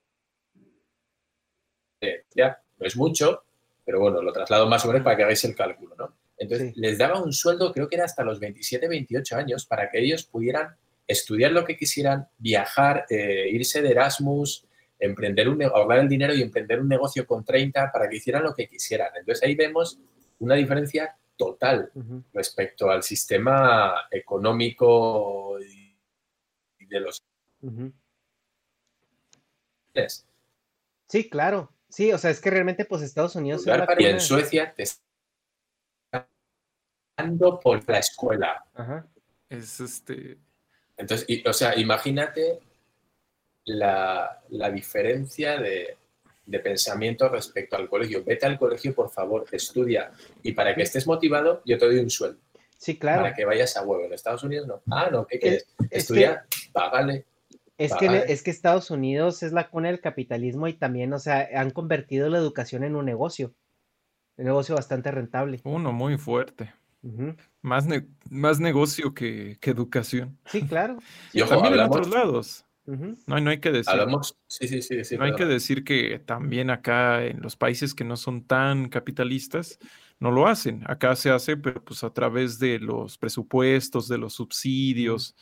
[2.34, 3.44] ya no es mucho,
[3.84, 6.14] pero bueno, lo traslado más o menos para que hagáis el cálculo, ¿no?
[6.38, 6.80] Entonces, sí.
[6.80, 10.24] les daba un sueldo, creo que era hasta los 27, 28 años, para que ellos
[10.24, 10.76] pudieran
[11.06, 14.66] estudiar lo que quisieran, viajar, eh, irse de Erasmus,
[14.98, 18.54] emprender un ahorrar el dinero y emprender un negocio con 30 para que hicieran lo
[18.54, 19.10] que quisieran.
[19.16, 19.98] Entonces ahí vemos
[20.38, 22.24] una diferencia total uh -huh.
[22.32, 27.22] respecto al sistema económico y de los
[27.62, 27.92] uh -huh.
[31.08, 31.72] Sí, claro.
[31.88, 33.64] Sí, o sea, es que realmente pues Estados Unidos
[33.98, 36.28] y en Suecia te están
[37.16, 38.64] dando por la escuela.
[39.48, 40.38] Es este
[40.96, 42.60] entonces, y, o sea, imagínate
[43.66, 45.96] la, la diferencia de,
[46.46, 48.24] de, pensamiento respecto al colegio.
[48.24, 50.10] Vete al colegio, por favor, estudia.
[50.42, 52.40] Y para que estés motivado, yo te doy un sueldo.
[52.78, 53.22] Sí, claro.
[53.22, 54.04] Para que vayas a huevo.
[54.04, 54.82] En Estados Unidos no.
[54.90, 55.66] Ah, no, ¿qué quieres?
[55.90, 57.24] Es, Estudia, que, págale.
[57.78, 58.24] Es págale.
[58.24, 61.70] que, es que Estados Unidos es la cuna del capitalismo y también, o sea, han
[61.70, 63.54] convertido la educación en un negocio.
[64.36, 65.60] Un negocio bastante rentable.
[65.64, 66.72] Uno muy fuerte.
[67.02, 67.36] Uh -huh.
[67.62, 70.38] más, ne más negocio que, que, educación.
[70.46, 70.98] Sí, claro.
[71.32, 71.96] Y ojo, también hablamos...
[71.96, 72.65] en otros lados.
[72.86, 73.18] Uh -huh.
[73.26, 73.90] no, no hay que decir.
[73.90, 77.94] Hablamos, sí, sí, sí, sí no hay que decir que también acá en los países
[77.94, 79.78] que no son tan capitalistas
[80.18, 80.82] no lo hacen.
[80.86, 85.34] Acá se hace, pero pues a través de los presupuestos, de los subsidios.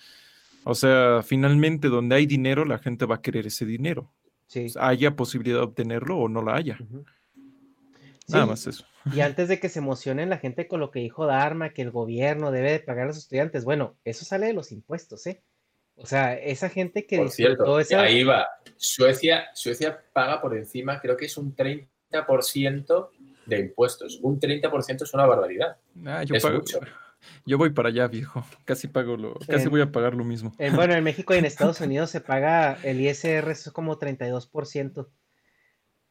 [0.65, 4.12] O sea, finalmente donde hay dinero, la gente va a querer ese dinero.
[4.47, 6.79] Sea, haya posibilidad de obtenerlo o no la haya.
[6.81, 7.05] Uh -huh.
[8.29, 8.51] Nada sí.
[8.51, 8.85] más eso.
[9.12, 11.91] Y antes de que se emocionen la gente con lo que dijo Dharma, que el
[11.91, 15.43] gobierno debe de pagar a los estudiantes, bueno, eso sale de los impuestos, ¿eh?
[15.97, 18.03] O sea, esa gente que por cierto, esa...
[18.03, 18.49] ahí va.
[18.77, 23.09] Suecia, Suecia paga por encima, creo que es un 30%
[23.47, 24.19] de impuestos.
[24.23, 25.77] Un 30% es una barbaridad.
[26.05, 26.81] Ah, yo, es pago, mucho.
[27.47, 28.45] yo voy para allá, viejo.
[28.65, 30.53] Casi pago lo, casi en, voy a pagar lo mismo.
[30.59, 35.07] En, bueno, en México y en Estados Unidos se paga el ISR es como 32%.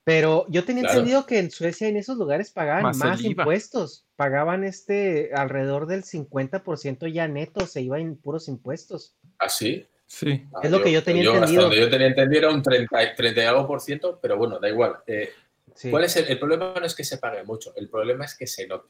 [0.05, 0.99] Pero yo tenía Claro.
[0.99, 4.05] entendido que en Suecia en esos lugares pagaban Más impuestos.
[4.17, 9.15] Pagaban este alrededor del 50% ya neto, se iba en puros impuestos.
[9.39, 9.87] ¿Así?
[10.05, 10.45] Sí.
[10.53, 11.61] Ah, Es lo que yo tenía entendido.
[11.63, 14.69] donde yo tenía entendido era un 30, 30 y algo por ciento, pero bueno, da
[14.69, 14.97] igual.
[15.07, 15.29] Eh,
[15.75, 16.75] Sí, ¿Cuál es el, el problema?
[16.79, 18.89] No es que se pague mucho, el problema es que se note.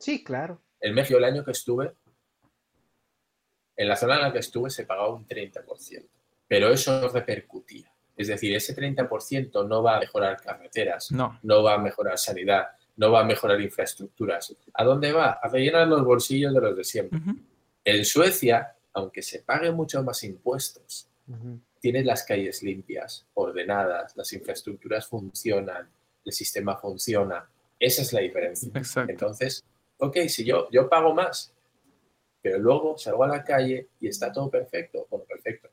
[0.00, 0.60] sí claro.
[0.80, 1.92] En México, el año que estuve,
[3.76, 6.08] en la zona en la que estuve se pagaba un 30%,
[6.48, 7.93] pero eso no repercutía.
[8.16, 11.38] Es decir, ese 30% no va a mejorar carreteras, No.
[11.42, 14.54] no va a mejorar sanidad, no va a mejorar infraestructuras.
[14.74, 15.32] ¿A dónde va?
[15.42, 17.18] A rellenar los bolsillos de los de siempre.
[17.84, 21.58] En Suecia, aunque se paguen mucho más impuestos, Ujú.
[21.80, 25.88] tienes las calles limpias, ordenadas, las infraestructuras funcionan,
[26.24, 27.48] el sistema funciona.
[27.80, 28.70] Esa es la diferencia.
[28.74, 29.10] Exacto.
[29.10, 29.64] Entonces,
[29.98, 31.52] ok, si yo, yo pago más,
[32.40, 35.68] pero luego salgo a la calle y está todo perfecto, bueno, perfecto.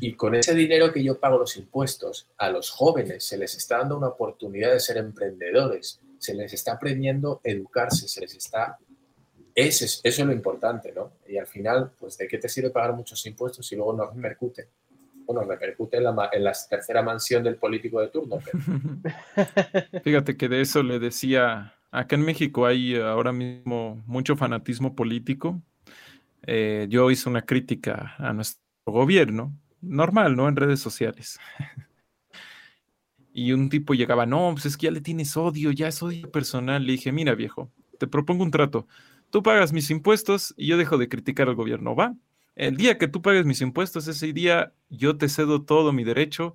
[0.00, 3.78] Y con ese dinero que yo pago los impuestos, a los jóvenes se les está
[3.78, 8.78] dando una oportunidad de ser emprendedores, se les está aprendiendo a educarse, se les está...
[9.54, 11.12] Ese es, eso es lo importante, ¿no?
[11.28, 14.68] Y al final, pues, ¿de qué te sirve pagar muchos impuestos si luego no repercute?
[15.26, 18.58] Bueno, repercute en la, en la tercera mansión del político de turno, pero
[20.02, 25.62] Fíjate que de eso le decía, acá en México hay ahora mismo mucho fanatismo político.
[26.46, 30.48] Eh, yo hice una crítica a nuestro gobierno, normal, ¿no?
[30.48, 31.38] En redes sociales.
[33.32, 36.30] Y un tipo llegaba, no, pues es que ya le tienes odio, ya es odio
[36.30, 36.86] personal.
[36.86, 38.86] Le dije, mira viejo, te propongo un trato.
[39.30, 42.14] Tú pagas mis impuestos y yo dejo de criticar al gobierno, ¿va?
[42.54, 46.54] El día que tú pagues mis impuestos, ese día yo te cedo todo mi derecho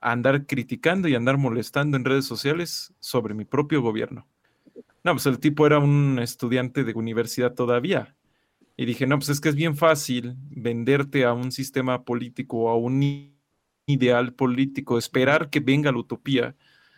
[0.00, 4.26] a andar criticando y andar molestando en redes sociales sobre mi propio gobierno.
[5.04, 8.14] No, pues el tipo era un estudiante de universidad todavía.
[8.80, 12.76] Y dije, no, pues es que es bien fácil venderte a un sistema político a
[12.76, 13.34] un
[13.86, 16.54] ideal político, esperar que venga la utopía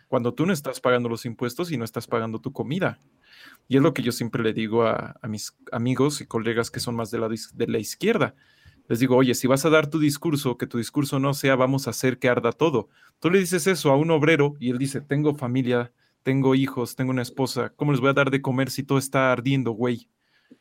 [0.07, 2.99] cuando tú no estás pagando los impuestos y no estás pagando tu comida.
[3.67, 6.79] Y es lo que yo siempre le digo a, a mis amigos y colegas que
[6.79, 8.35] son más de la, de la izquierda.
[8.87, 11.87] Les digo, oye, si vas a dar tu discurso, que tu discurso no sea vamos
[11.87, 12.89] a hacer que arda todo.
[13.19, 15.91] Tú le dices eso a un obrero y él dice, tengo familia,
[16.21, 19.31] tengo hijos, tengo una esposa, ¿cómo les voy a dar de comer si todo está
[19.31, 20.07] ardiendo, güey?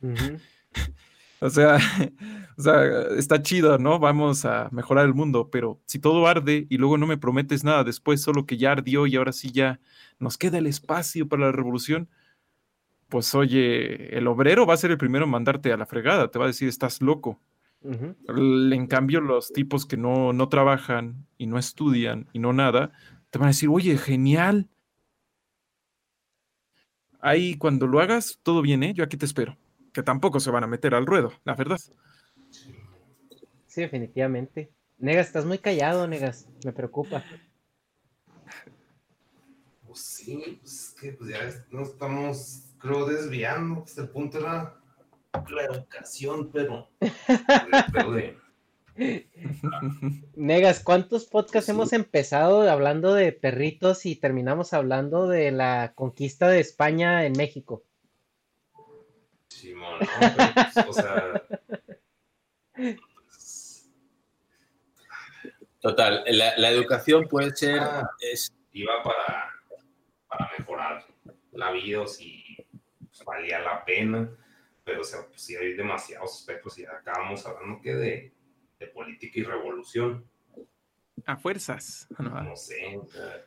[0.01, 0.39] Ujú.
[1.41, 1.79] O sea,
[2.59, 2.85] o sea,
[3.17, 3.99] está chido, ¿no?
[3.99, 7.85] Vamos a mejorar el mundo, pero si todo arde y luego no me prometes nada
[7.85, 9.81] después, solo que ya ardió y ahora sí ya
[10.19, 12.09] nos queda el espacio para la revolución,
[13.09, 16.39] pues oye, el obrero va a ser el primero en mandarte a la fregada, te
[16.39, 17.41] va a decir, estás loco.
[17.83, 22.93] En cambio, los tipos que no, no trabajan y no estudian y no nada,
[23.31, 24.69] te van a decir, oye, genial.
[27.21, 28.93] Ahí cuando lo hagas, todo bien, ¿eh?
[28.95, 29.57] Yo aquí te espero.
[29.93, 31.79] Que tampoco se van a meter al ruedo, la verdad.
[33.67, 34.71] Sí, definitivamente.
[34.99, 36.47] Negas, estás muy callado, Negas.
[36.65, 37.25] Me preocupa.
[39.87, 41.39] Pues sí, pues es que pues ya
[41.71, 43.85] nos estamos, creo, desviando.
[43.97, 44.77] El punto era
[45.49, 46.89] la educación, pero.
[47.93, 48.39] pero de-
[50.37, 51.73] Negas, ¿cuántos podcasts Sí.
[51.73, 57.83] hemos empezado hablando de perritos y terminamos hablando de la conquista de España en México?
[59.61, 60.07] Simón, ¿no?
[60.19, 61.43] Pero, pues, o sea.
[62.75, 63.91] pues,
[65.81, 67.79] total, la, la educación puede ser...
[67.81, 68.11] Ah.
[68.21, 69.53] Es, iba para,
[70.29, 71.05] para mejorar
[71.53, 72.57] la vida o si
[72.99, 74.31] pues, valía la pena,
[74.85, 78.33] pero o sea, pues, sí hay demasiados aspectos y acabamos hablando que de,
[78.79, 80.25] de política y revolución,
[81.27, 82.07] A fuerzas.
[82.19, 83.45] No, no sé, o sea,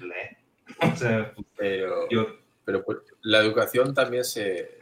[0.00, 0.38] le-
[0.80, 4.78] o sea, pues, pero, yo, pero pues, la educación también se,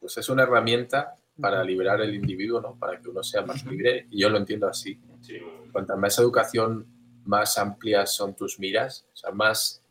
[0.00, 2.78] pues es una herramienta para liberar el individuo, ¿no?
[2.78, 4.06] Para que uno sea más libre.
[4.10, 5.00] Y yo lo entiendo así.
[5.20, 5.38] sí,
[5.70, 6.86] Cuanta más educación,
[7.24, 9.06] más amplias son tus miras.
[9.12, 9.82] O sea, más...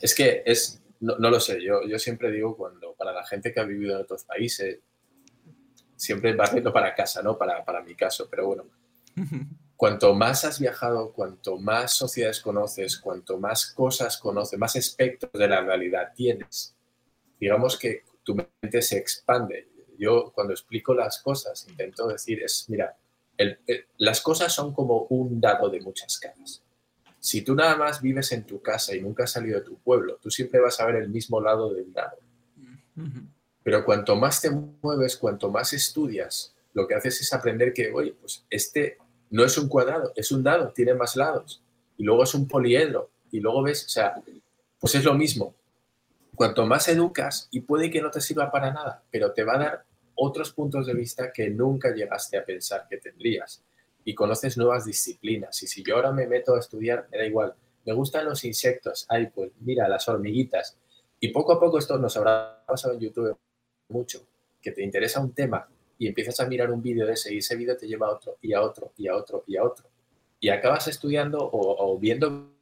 [0.00, 0.82] Es que es...
[1.00, 3.94] No, no lo sé, yo, yo siempre digo cuando para la gente que ha vivido
[3.94, 4.80] en otros países,
[5.94, 7.38] siempre barriendo para casa, ¿no?
[7.38, 8.64] Para, para mi caso, pero bueno,
[9.78, 15.46] cuanto más has viajado, cuanto más sociedades conoces, cuanto más cosas conoces, más espectros de
[15.46, 16.74] la realidad tienes,
[17.38, 19.68] digamos que tu mente se expande.
[19.96, 22.96] Yo cuando explico las cosas intento decir es, mira,
[23.36, 26.60] el- el- las cosas son como un dado de muchas caras.
[27.20, 30.18] Si tú nada más vives en tu casa y nunca has salido de tu pueblo,
[30.20, 32.18] tú siempre vas a ver el mismo lado del dado.
[33.62, 38.12] Pero cuanto más te mueves, cuanto más estudias, lo que haces es aprender que, oye,
[38.20, 38.98] pues este
[39.30, 41.62] no es un cuadrado, es un dado, tiene más lados.
[41.96, 43.10] Y luego es un poliedro.
[43.30, 44.22] Y luego ves, o sea,
[44.78, 45.54] pues es lo mismo.
[46.34, 49.58] Cuanto más educas, y puede que no te sirva para nada, pero te va a
[49.58, 49.84] dar
[50.14, 53.62] otros puntos de vista que nunca llegaste a pensar que tendrías.
[54.04, 55.62] y conoces nuevas disciplinas.
[55.62, 57.54] Y si yo ahora me meto a estudiar, me da igual.
[57.84, 59.04] Me gustan los insectos.
[59.06, 60.78] Ay, pues mira, las hormiguitas.
[61.20, 63.36] Y poco a poco esto nos habrá pasado en YouTube
[63.88, 64.26] mucho,
[64.62, 65.68] que te interesa un tema
[65.98, 68.38] y empiezas a mirar un vídeo de ese y ese vídeo te lleva a otro
[68.40, 69.90] y a otro y a otro y a otro.
[70.40, 72.52] Y acabas estudiando o, viendo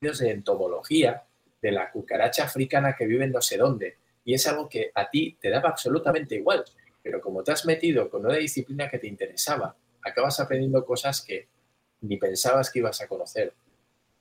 [0.00, 1.24] vídeos de entomología
[1.62, 3.96] de la cucaracha africana que vive no sé dónde.
[4.22, 6.62] Y es algo que a ti te daba absolutamente igual.
[7.02, 11.48] Pero como te has metido con una disciplina que te interesaba, acabas aprendiendo cosas que
[12.02, 13.54] ni pensabas que ibas a conocer.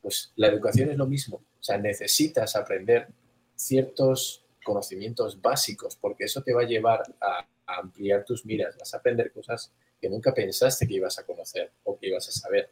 [0.02, 1.38] Pues la educación es lo mismo.
[1.60, 3.10] O sea, necesitas aprender
[3.56, 8.78] ciertos conocimientos básicos porque eso te va a llevar a, ampliar tus miras.
[8.78, 12.32] Vas a aprender cosas que nunca pensaste que ibas a conocer o que ibas a
[12.32, 12.72] saber.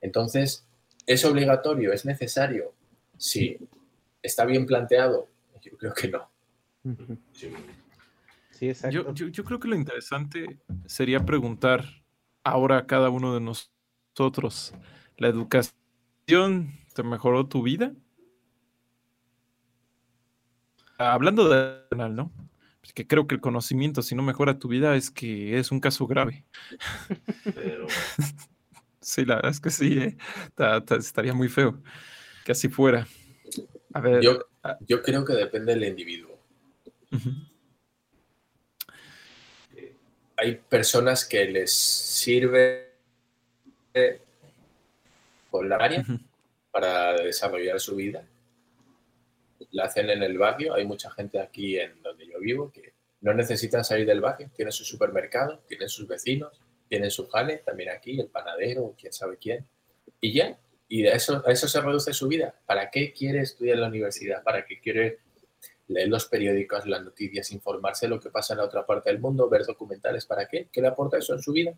[0.00, 0.66] Entonces,
[1.06, 1.92] ¿es obligatorio?
[1.92, 2.74] ¿Es necesario?
[3.18, 3.58] Sí.
[4.22, 5.28] ¿Está bien planteado?
[5.62, 6.30] Yo creo que no.
[7.32, 9.12] Sí, exacto.
[9.12, 11.84] Yo, yo, creo que lo interesante sería preguntar
[12.42, 14.72] ahora a cada uno de nosotros,
[15.18, 17.92] ¿la educación te mejoró tu vida?
[20.98, 22.32] Hablando de canal, ¿no?
[22.94, 26.06] Que creo que el conocimiento, si no mejora tu vida, es que es un caso
[26.06, 26.44] grave.
[27.54, 27.86] Pero...
[29.00, 30.16] sí, la verdad es que sí, ¿eh?
[30.98, 31.80] estaría muy feo
[32.46, 33.06] que así fuera.
[33.92, 34.22] A ver.
[34.22, 34.38] Yo,
[34.86, 36.38] yo creo que depende del individuo.
[40.36, 42.92] Hay personas que les sirve
[45.50, 46.04] con la área
[46.70, 48.22] para desarrollar su vida.
[49.76, 50.72] La hacen en el barrio.
[50.72, 54.50] Hay mucha gente aquí en donde yo vivo que no necesitan salir del barrio.
[54.56, 56.58] Tienen su supermercado, tienen sus vecinos,
[56.88, 59.66] tienen su jale, también aquí, el panadero, quién sabe quién.
[60.18, 60.58] Y ya,
[60.88, 62.54] y a eso, a eso se reduce su vida.
[62.64, 64.42] ¿Para qué quiere estudiar en la universidad?
[64.42, 65.18] ¿Para qué quiere
[65.88, 69.20] leer los periódicos, las noticias, informarse de lo que pasa en la otra parte del
[69.20, 70.24] mundo, ver documentales?
[70.24, 70.68] ¿Para qué?
[70.72, 71.74] ¿Qué le aporta eso en su vida?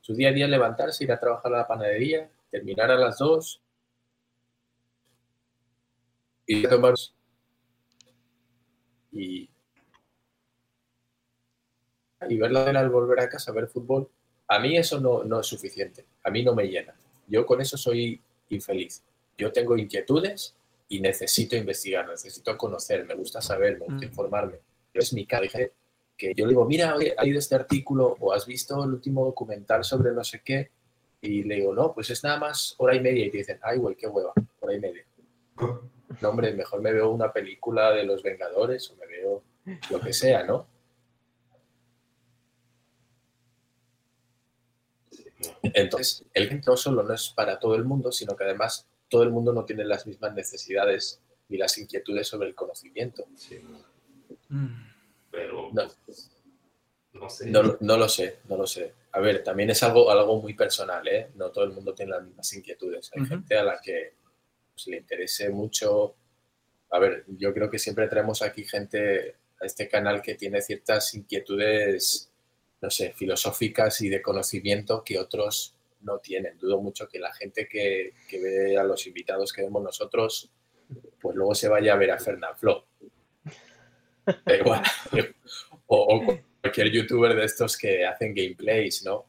[0.00, 3.62] Su día a día levantarse, ir a trabajar a la panadería, terminar a las dos
[6.44, 6.94] y tomar
[9.12, 9.48] y,
[12.28, 14.08] y verla al volver a casa, ver fútbol.
[14.48, 16.06] A mí eso no, no es suficiente.
[16.24, 16.94] A mí no me llena.
[17.26, 19.02] Yo con eso soy infeliz.
[19.36, 20.54] Yo tengo inquietudes
[20.88, 24.08] y necesito investigar, necesito conocer, me gusta saber, me gusta mm.
[24.10, 24.58] informarme.
[24.92, 25.58] Es mi caso.
[26.16, 29.84] Que yo le digo, mira, ha leído este artículo o has visto el último documental
[29.84, 30.70] sobre no sé qué.
[31.20, 33.26] Y le digo, no, pues es nada más hora y media.
[33.26, 35.04] Y te dicen, ay, güey, qué hueva, hora y media.
[36.20, 39.42] No, hombre, mejor me veo una película de los Vengadores o me veo
[39.90, 40.66] lo que sea, ¿no?
[45.62, 49.30] Entonces, el no solo no es para todo el mundo, sino que además todo el
[49.30, 53.26] mundo no tiene las mismas necesidades ni las inquietudes sobre el conocimiento.
[53.36, 53.60] Sí.
[55.30, 55.82] Pero no,
[57.12, 57.50] no sé.
[57.50, 57.62] No,
[57.96, 58.94] lo sé, no lo sé.
[59.12, 61.30] A ver, también es algo, algo muy personal, ¿eh?
[61.34, 63.10] No todo el mundo tiene las mismas inquietudes.
[63.14, 64.14] Hay gente a la que
[64.78, 66.14] pues, le interese mucho.
[66.90, 71.14] A ver, yo creo que siempre traemos aquí gente a este canal que tiene ciertas
[71.14, 72.30] inquietudes
[72.80, 76.56] no sé, filosóficas y de conocimiento que otros no tienen.
[76.58, 80.50] Dudo mucho que la gente que, ve a los invitados que vemos nosotros,
[81.20, 82.86] pues luego se vaya a ver a Fernand Flo.
[84.44, 84.82] Da igual.
[85.90, 86.22] O,
[86.60, 89.24] cualquier youtuber de estos que hacen gameplays, ¿no?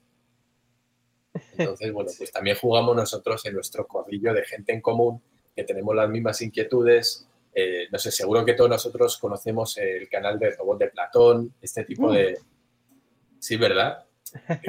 [1.57, 5.23] Entonces, bueno, pues también jugamos nosotros en nuestro corrillo de gente en común,
[5.59, 7.27] que tenemos las mismas inquietudes.
[7.53, 11.83] Eh, no sé, seguro que todos nosotros conocemos el canal de Robot de Platón, este
[11.83, 12.37] tipo de,
[13.39, 14.05] Sí, ¿verdad?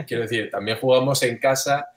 [0.06, 1.88] Quiero decir, también jugamos en casa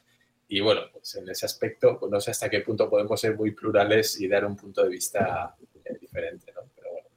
[0.48, 3.52] y bueno, pues en ese aspecto, pues no sé hasta qué punto podemos ser muy
[3.52, 5.56] plurales y dar un punto de vista
[5.86, 6.62] eh, diferente, ¿no?
[6.76, 7.08] Pero bueno.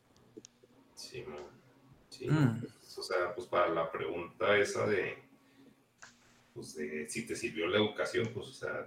[0.95, 1.25] Sí,
[2.11, 2.29] sí.
[2.29, 2.65] Mm.
[2.99, 5.19] O sea, pues para la pregunta esa de,
[6.55, 8.87] pues de si te sirvió la educación, pues o sea,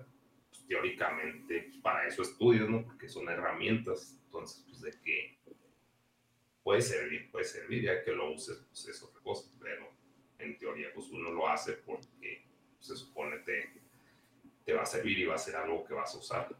[0.70, 2.86] teóricamente pues, para eso estudias, ¿no?
[2.86, 5.40] Porque son herramientas, entonces, pues de que
[6.64, 9.90] puede servir, puede servir, ya que lo uses, pues es otra cosa, pero
[10.38, 12.46] en teoría pues uno lo hace porque
[12.80, 13.68] se supone te,
[14.64, 16.56] te va a servir y va a ser algo que vas a usar.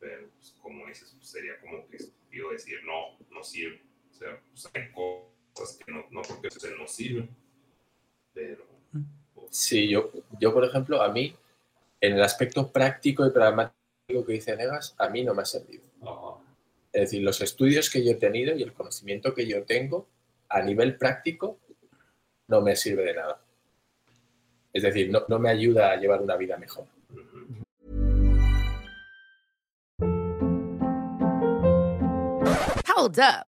[0.00, 3.80] Pero pues, como dices, pues, sería como que estúpido decir no, no sirve.
[4.10, 7.28] O sea, pues, hay cosas que no, no porque se nos sirve.
[8.34, 8.66] Pero...
[9.34, 10.10] Pues, sí, yo,
[10.40, 11.34] yo por ejemplo, a mí,
[12.00, 15.84] en el aspecto práctico y pragmático que dice Negas, a mí no me ha servido.
[16.92, 20.06] Es decir, los estudios que yo he tenido y el conocimiento que yo tengo
[20.48, 21.58] a nivel práctico
[22.48, 23.40] no me sirve de nada.
[24.72, 26.86] Es decir, no, no me ayuda a llevar una vida mejor.
[32.96, 33.55] Hold up.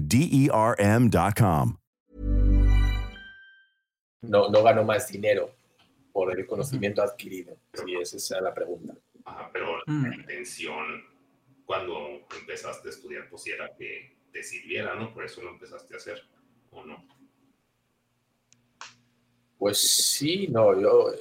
[0.00, 1.76] D E R M.com.
[4.22, 5.50] No, no gano más dinero
[6.12, 7.56] por el conocimiento adquirido.
[7.72, 8.94] Sí, esa es la pregunta.
[9.24, 11.02] Ajá, pero la intención
[11.64, 15.12] cuando empezaste a estudiar, pues era que te sirviera, ¿no?
[15.12, 16.22] Por eso lo empezaste a hacer,
[16.70, 17.04] ¿o no?
[19.58, 21.12] Pues sí, no, yo,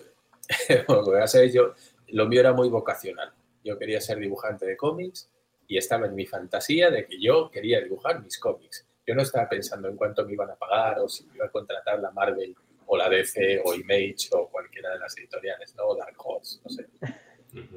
[0.88, 1.74] bueno, ya sabéis, yo,
[2.10, 3.34] lo mío era muy vocacional.
[3.64, 5.32] Yo quería ser dibujante de cómics
[5.72, 8.86] y estaba en mi fantasía de que yo quería dibujar mis cómics.
[9.08, 11.50] Yo no estaba pensando en cuánto me iban a pagar o si me iba a
[11.50, 12.54] contratar la Marvel
[12.88, 15.86] o la DC o Image o cualquiera de las editoriales, ¿no?
[15.86, 16.88] O Dark Horse, no sé.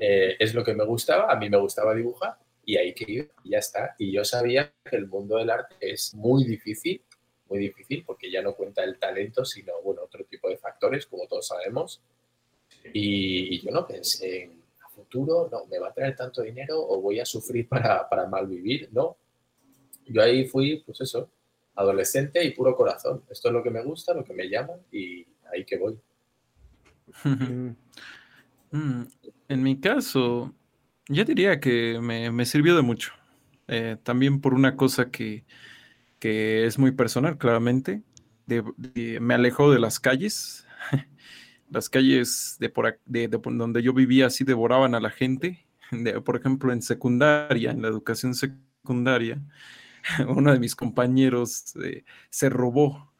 [0.01, 3.51] Eh, es lo que me gustaba, a mí me gustaba dibujar y ahí que y
[3.51, 3.95] ya está.
[3.97, 7.01] Y yo sabía que el mundo del arte es muy difícil,
[7.49, 11.29] muy difícil, porque ya no cuenta el talento, sino, bueno, otro tipo de factores, como
[11.29, 12.03] todos sabemos.
[12.93, 14.64] Y, yo no pensé en
[15.23, 18.89] no, me va a traer tanto dinero o voy a sufrir para, para mal vivir,
[18.93, 19.17] no.
[20.07, 21.31] Yo ahí fui, pues eso,
[21.77, 23.25] adolescente y puro corazón.
[23.31, 25.99] Esto es lo que me gusta, lo que me llama y ahí que voy.
[28.73, 29.05] Mm,
[29.49, 30.55] En mi caso,
[31.09, 33.13] yo diría que me, me sirvió de mucho.
[33.69, 35.45] Eh, también por una cosa que,
[36.21, 38.03] que es muy personal, claramente.
[38.47, 40.67] De- de- me alejó de las calles.
[41.75, 42.97] Las calles de, por,
[43.57, 45.67] donde yo vivía así devoraban a la gente.
[46.25, 49.43] Por ejemplo, en secundaria, en la educación secundaria,
[50.29, 53.13] uno de mis compañeros eh, se robó,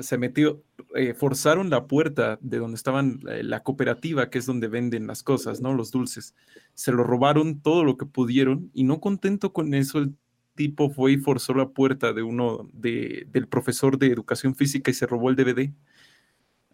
[0.00, 0.62] se metió,
[0.94, 5.22] eh, forzaron la puerta de donde estaban eh, la cooperativa, que es donde venden las
[5.22, 5.74] cosas, ¿no?
[5.74, 6.34] Los dulces.
[6.72, 10.14] Se lo robaron todo lo que pudieron y no contento con eso, el
[10.54, 14.94] tipo fue y forzó la puerta de uno de, del profesor de educación física y
[14.94, 15.70] se robó el DVD.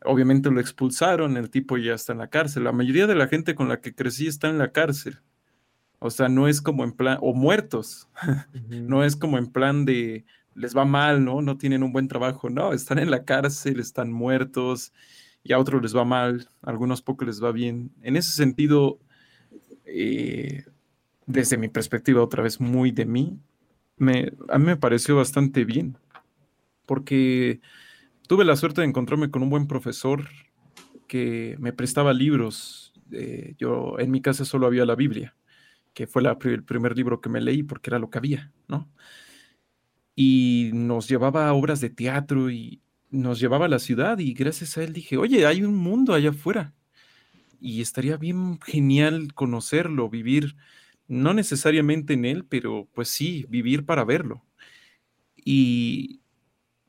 [0.07, 2.65] Obviamente lo expulsaron, el tipo ya está en la cárcel.
[2.65, 5.21] La mayoría de la gente con la que crecí está en la cárcel.
[5.99, 8.09] O sea, no es como en plan, o muertos.
[8.69, 10.25] no es como en plan de
[10.55, 11.43] les va mal, ¿no?
[11.43, 12.49] No tienen un buen trabajo.
[12.51, 14.93] No, están en la cárcel, están muertos
[15.47, 17.93] y a otros les va mal, a algunos pocos les va bien.
[18.03, 18.99] En ese sentido,
[19.85, 20.65] eh,
[21.27, 23.39] desde mi perspectiva, otra vez muy de mí,
[23.97, 25.99] me, a mí me pareció bastante bien,
[26.85, 27.61] porque
[28.27, 30.29] tuve la suerte de encontrarme con un buen profesor
[31.07, 32.93] que me prestaba libros.
[33.13, 35.37] eh, yo en mi casa solo había la Biblia,
[35.95, 38.91] que fue el primer libro que me leí porque era lo que había, ¿no?
[40.15, 44.77] Y nos llevaba a obras de teatro y nos llevaba a la ciudad y gracias
[44.77, 46.75] a él dije, oye, hay un mundo allá afuera
[47.61, 50.57] y estaría bien genial conocerlo, vivir,
[51.09, 54.45] no necesariamente en él, pero pues sí, vivir para verlo.
[55.37, 56.21] Y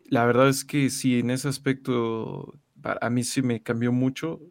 [0.08, 4.42] la verdad es que sí, en ese aspecto, a mí sí me cambió mucho.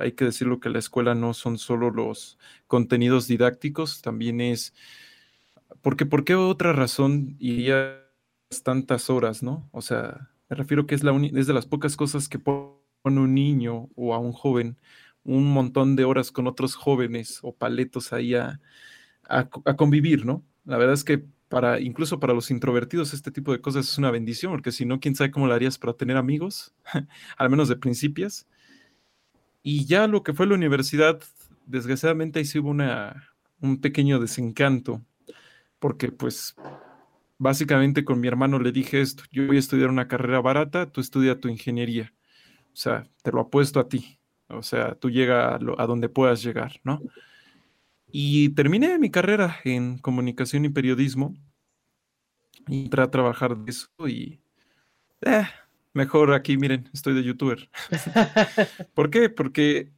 [0.00, 4.74] Hay que decirlo que la escuela no son solo los contenidos didácticos, también es,
[5.82, 7.98] porque ¿por qué otra razón irías
[8.64, 9.68] tantas horas, no?
[9.72, 13.34] O sea, me refiero que es, la es de las pocas cosas que puedo un
[13.34, 14.76] niño o a un joven
[15.26, 18.60] un montón de horas con otros jóvenes o paletos ahí a,
[19.28, 20.44] a, convivir, ¿no?
[20.64, 24.10] La verdad es que para, incluso para los introvertidos, este tipo de cosas es una
[24.10, 26.74] bendición, porque si no, quién sabe cómo lo harías para tener amigos,
[27.36, 28.46] al menos de principios.
[29.62, 31.20] Y ya lo que fue la universidad,
[31.66, 35.02] desgraciadamente ahí sí hubo una, un pequeño desencanto,
[35.78, 36.56] porque pues
[37.38, 41.00] básicamente con mi hermano le dije esto, yo voy a estudiar una carrera barata, tú
[41.00, 42.12] estudia tu ingeniería.
[42.72, 44.18] O sea, te lo apuesto a ti.
[44.48, 47.00] O sea, tú llega a, a donde puedas llegar, ¿no?
[48.10, 51.34] Y terminé mi carrera en comunicación y periodismo.
[52.68, 54.40] Entré a trabajar de eso y...
[55.22, 55.46] Eh,
[55.92, 57.70] mejor aquí, miren, estoy de youtuber.
[58.94, 59.30] ¿Por qué?
[59.30, 59.92] Porque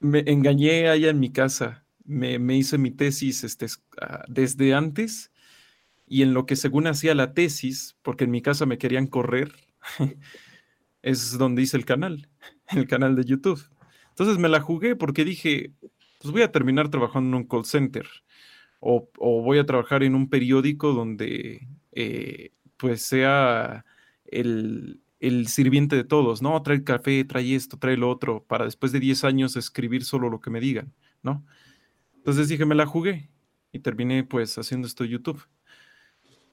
[0.00, 1.84] me engañé allá en mi casa.
[2.04, 3.66] Me, me hice mi tesis este,
[4.00, 5.32] ah, desde antes
[6.12, 9.54] y en lo que según hacía la tesis, porque en mi casa me querían correr,
[11.02, 12.28] es donde hice el canal,
[12.68, 13.62] el canal de YouTube.
[14.10, 15.72] Entonces me la jugué porque dije,
[16.22, 18.06] pues voy a terminar trabajando en un call center
[18.78, 19.08] o,
[19.42, 23.84] voy a trabajar en un periódico donde eh, pues sea
[24.24, 25.00] el,
[25.46, 26.60] sirviente de todos, ¿no?
[26.62, 30.40] Trae café, trae esto, trae lo otro, para después de 10 años escribir solo lo
[30.40, 30.92] que me digan,
[31.22, 31.44] ¿no?
[32.16, 33.30] Entonces dije, me la jugué
[33.72, 35.46] y terminé pues haciendo esto YouTube.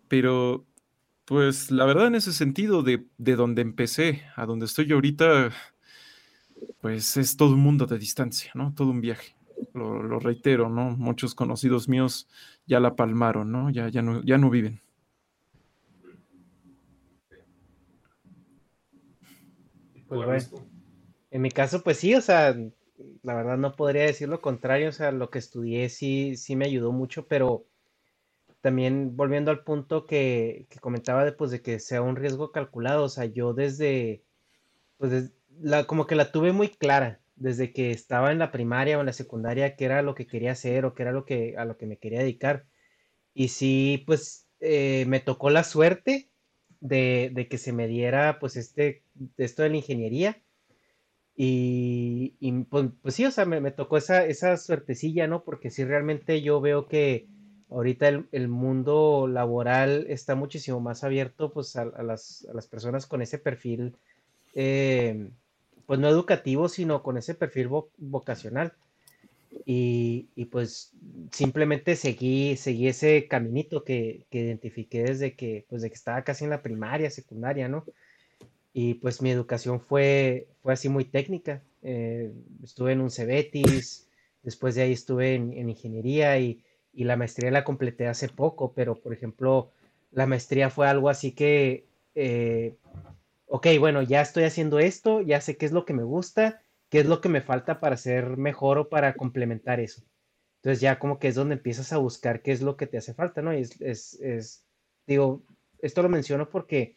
[0.08, 0.68] Pero
[1.26, 5.52] pues la verdad en ese sentido de, de donde empecé a donde estoy ahorita,
[6.82, 8.74] pues es todo un mundo de distancia, ¿no?
[8.76, 9.39] Todo un viaje
[9.74, 10.92] lo, reitero, ¿no?
[10.92, 12.28] Muchos conocidos míos
[12.66, 13.70] ya la palmaron, ¿no?
[13.70, 14.82] Ya, ya, no, ya no viven.
[20.08, 20.68] Pues bueno,
[21.30, 22.56] en mi caso, pues sí, o sea,
[23.22, 26.66] la verdad no podría decir lo contrario, o sea, lo que estudié sí, sí me
[26.66, 27.66] ayudó mucho, pero
[28.62, 33.10] también volviendo al punto que, comentaba de, pues, de que sea un riesgo calculado, o
[33.10, 34.24] sea, yo desde,
[34.98, 35.32] pues,
[35.62, 39.08] la, como que la tuve muy clara, desde que estaba en la primaria o en
[39.08, 41.78] la secundaria qué era lo que quería hacer o qué era lo que, a lo
[41.78, 42.66] que me quería dedicar.
[43.34, 46.30] Y sí, pues eh, me tocó la suerte
[46.82, 49.04] de, que se me diera pues este,
[49.38, 50.42] esto de la ingeniería.
[51.42, 52.36] Y,
[52.70, 55.46] pues, pues, sí, o sea, me, tocó esa, esa suertecilla, ¿no?
[55.46, 57.28] Porque sí realmente yo veo que
[57.70, 63.22] ahorita el, mundo laboral está muchísimo más abierto pues a, las, a las, personas con
[63.22, 63.96] ese perfil
[64.54, 65.30] eh,
[65.90, 67.68] pues no educativo, sino con ese perfil
[67.98, 68.74] vocacional.
[69.66, 70.94] Y, pues
[71.32, 76.52] simplemente seguí, seguí ese caminito que, identifiqué desde que, pues de que estaba casi en
[76.52, 77.86] la primaria, secundaria, ¿no?
[78.72, 81.64] Y pues mi educación fue, fue así muy técnica.
[81.82, 82.32] Eh,
[82.64, 84.08] estuve en un Cebetis,
[84.44, 86.64] después de ahí estuve en, ingeniería y,
[86.94, 89.72] la maestría la completé hace poco, pero por ejemplo,
[90.12, 92.76] la maestría fue algo así que eh,
[93.50, 97.00] ok, bueno, ya estoy haciendo esto, ya sé qué es lo que me gusta, qué
[97.00, 100.04] es lo que me falta para ser mejor o para complementar eso.
[100.58, 103.14] Entonces ya como que es donde empiezas a buscar qué es lo que te hace
[103.14, 103.54] falta, ¿no?
[103.54, 104.66] Y es, es, es
[105.08, 105.44] digo,
[105.80, 106.96] esto lo menciono porque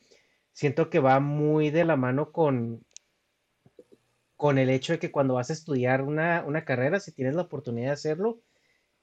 [0.53, 2.85] siento que va muy de la mano con,
[4.37, 7.43] con el hecho de que cuando vas a estudiar una, una carrera, si tienes la
[7.43, 8.41] oportunidad de hacerlo,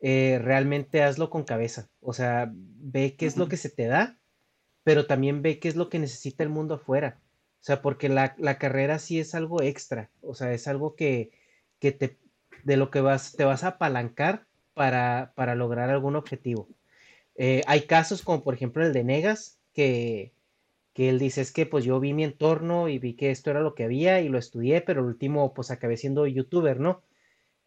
[0.01, 1.89] eh, realmente hazlo con cabeza.
[2.01, 4.19] O sea, ve qué es lo que se te da,
[4.83, 7.19] pero también ve qué es lo que necesita el mundo afuera.
[7.61, 11.31] O sea, porque la, carrera sí es algo extra, o sea, es algo que,
[11.79, 12.17] te,
[12.63, 16.69] de lo que vas, te vas a apalancar para, para lograr algún objetivo.
[17.35, 20.33] Eh, hay casos como por ejemplo el de Negas, que,
[20.93, 23.61] que él dice es que pues yo vi mi entorno y vi que esto era
[23.61, 27.03] lo que había y lo estudié, pero el último pues acabé siendo youtuber, ¿no?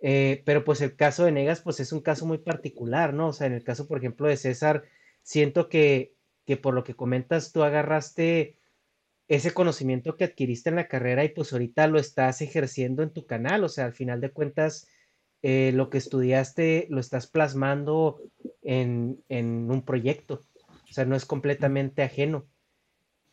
[0.01, 3.29] Eh, pero pues el caso de Negas pues es un caso muy particular, ¿no?
[3.29, 4.85] O sea, en el caso por ejemplo de César,
[5.23, 6.15] siento que,
[6.45, 8.57] que por lo que comentas tú agarraste
[9.33, 13.25] ese conocimiento que adquiriste en la carrera y pues ahorita lo estás ejerciendo en tu
[13.25, 14.89] canal, o sea, al final de cuentas,
[15.41, 18.21] eh, lo que estudiaste lo estás plasmando
[18.61, 22.47] en, un proyecto, o sea, no es completamente ajeno.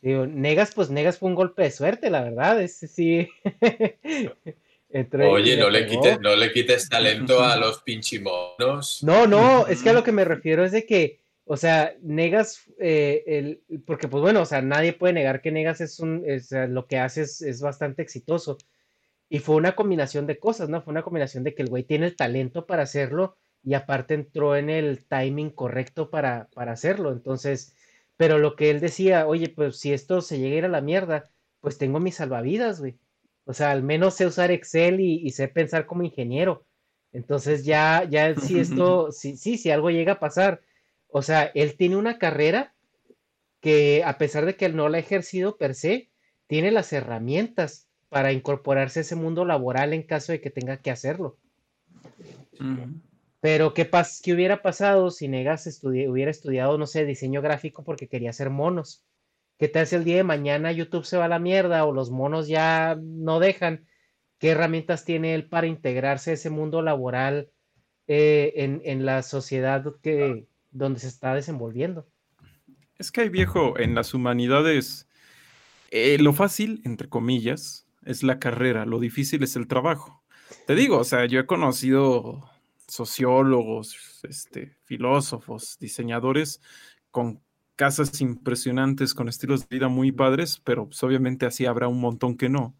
[0.00, 3.28] Digo, Negas, pues Negas fue un golpe de suerte, la verdad, ese sí.
[5.12, 9.02] Oye, no le, quites, no le quites talento a los pinchimonos.
[9.02, 11.19] No, no, es que a lo que me refiero es de que
[11.52, 15.80] o sea, Negas, eh, el, porque pues bueno, o sea, nadie puede negar que Negas
[15.80, 16.24] es un,
[16.68, 18.56] lo que hace es, bastante exitoso.
[19.28, 20.80] Y fue una combinación de cosas, ¿no?
[20.80, 24.54] Fue una combinación de que el güey tiene el talento para hacerlo y aparte entró
[24.54, 27.10] en el timing correcto para, para hacerlo.
[27.10, 27.74] Entonces,
[28.16, 30.80] pero lo que él decía, oye, pues si esto se llega a ir a la
[30.80, 32.96] mierda, pues tengo mis salvavidas, güey.
[33.44, 36.64] O sea, al menos sé usar Excel y, sé pensar como ingeniero.
[37.10, 40.60] Entonces ya, ya si esto, sí, sí, si algo llega a pasar,
[41.12, 42.74] o sea, él tiene una carrera
[43.60, 46.10] que a pesar de que él no la ha ejercido per se,
[46.46, 50.90] tiene las herramientas para incorporarse a ese mundo laboral en caso de que tenga que
[50.90, 51.36] hacerlo.
[53.40, 58.08] Pero ¿qué, pas ¿qué hubiera pasado si Negas hubiera estudiado, no sé, diseño gráfico porque
[58.08, 59.04] quería hacer monos?
[59.58, 62.10] ¿Qué tal si el día de mañana YouTube se va a la mierda o los
[62.10, 63.86] monos ya no dejan?
[64.38, 67.50] ¿Qué herramientas tiene él para integrarse a ese mundo laboral
[68.06, 72.06] eh, en, en, la sociedad que, donde se está desenvolviendo?
[72.98, 75.08] Es que hay viejo, en las humanidades,
[75.90, 80.22] eh, lo fácil, entre comillas, es la carrera, lo difícil es el trabajo.
[80.66, 82.50] Te digo, o sea, yo he conocido
[82.86, 86.60] sociólogos, este, filósofos, diseñadores
[87.10, 87.40] con
[87.76, 92.36] casas impresionantes, con estilos de vida muy padres, pero pues, obviamente así habrá un montón
[92.36, 92.76] que no.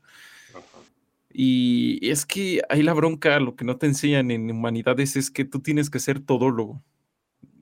[1.32, 5.44] Y es que ahí la bronca, lo que no te enseñan en humanidades es que
[5.44, 6.82] tú tienes que ser todólogo.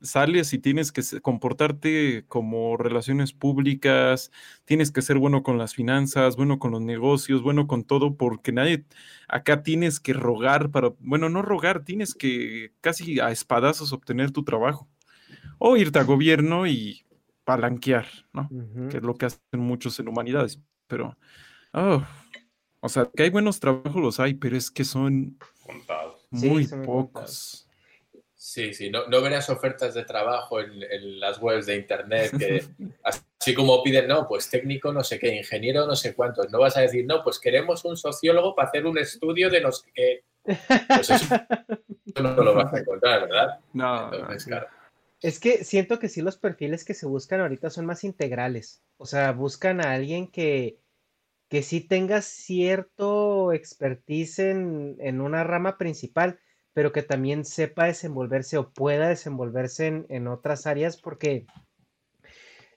[0.02, 4.30] Sales y tienes que comportarte como relaciones públicas,
[4.64, 8.52] tienes que ser bueno con las finanzas, bueno con los negocios, bueno con todo, porque
[8.52, 8.84] nadie,
[9.28, 14.44] acá tienes que rogar para, bueno, no rogar, tienes que casi a espadazos obtener tu
[14.44, 14.88] trabajo.
[15.58, 17.04] O irte a gobierno y
[17.44, 18.48] palanquear, ¿no?
[18.90, 20.60] Que es lo que hacen muchos en humanidades.
[20.86, 21.18] Pero,
[21.72, 22.02] oh,
[22.80, 26.26] o sea, que hay buenos trabajos, los hay, pero es que son contados.
[26.30, 27.67] Muy pocos.
[28.40, 32.64] Sí, sí, no, no verás ofertas de trabajo en, las webs de internet que
[33.02, 36.48] así como piden, no, pues técnico no sé qué, ingeniero no sé cuántos.
[36.52, 39.72] No vas a decir, no, pues queremos un sociólogo para hacer un estudio de no
[39.72, 40.24] sé qué.
[40.44, 41.34] Pues eso
[42.22, 43.58] no lo vas a encontrar, ¿verdad?
[43.72, 44.12] No.
[45.20, 48.84] Es que siento que sí los perfiles que se buscan ahorita son más integrales.
[48.98, 50.78] O sea, buscan a alguien que,
[51.48, 56.38] que sí tenga cierto expertise en, en una rama principal
[56.78, 61.44] pero que también sepa desenvolverse o pueda desenvolverse en, otras áreas, porque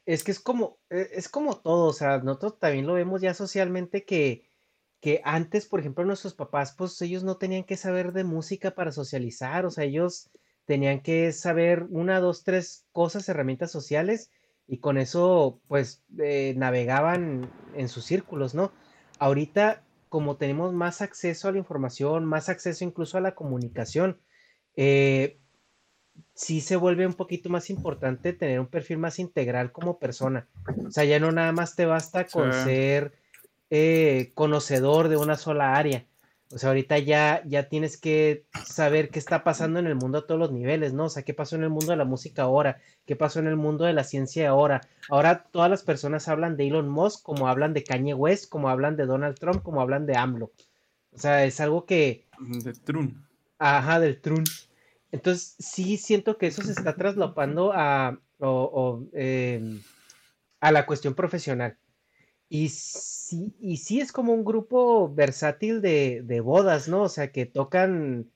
[0.07, 3.35] es que es como, e, es como todo, o sea, nosotros también lo vemos ya
[3.35, 4.49] socialmente que,
[5.01, 8.91] que antes, por ejemplo, nuestros papás, pues ellos no tenían que saber de música para
[8.91, 10.31] socializar, o sea, ellos
[10.65, 14.31] tenían que saber una, dos, tres cosas, herramientas sociales,
[14.65, 18.71] y con eso, pues, eh, navegaban en sus círculos, ¿no?
[19.19, 24.19] Ahorita como tenemos más acceso a la información, más acceso incluso a la comunicación,
[24.75, 25.39] eh,
[26.33, 30.49] sí se vuelve un poquito más importante tener un perfil más integral como persona.
[30.85, 33.13] O sea, ya no nada más te basta con ser
[33.69, 36.05] eh, conocedor de una sola área.
[36.53, 40.27] O sea, ahorita ya, ya tienes que saber qué está pasando en el mundo a
[40.27, 41.05] todos los niveles, ¿no?
[41.05, 43.55] O sea, qué pasó en el mundo de la música ahora, qué pasó en el
[43.55, 44.81] mundo de la ciencia ahora.
[45.09, 48.97] Ahora todas las personas hablan de Elon Musk, como hablan de Kanye West, como hablan
[48.97, 50.51] de Donald Trump, como hablan de AMLO.
[51.13, 52.27] O sea, es algo que...
[52.39, 53.25] De Trun.
[53.57, 54.43] Ajá, del Trun.
[55.11, 58.19] Entonces, sí siento que eso se está traslapando a,
[59.13, 59.81] em,
[60.59, 61.77] a la cuestión profesional.
[62.53, 67.03] Y sí, y sí es como un grupo versátil de, bodas, ¿no?
[67.03, 68.29] O sea, que tocan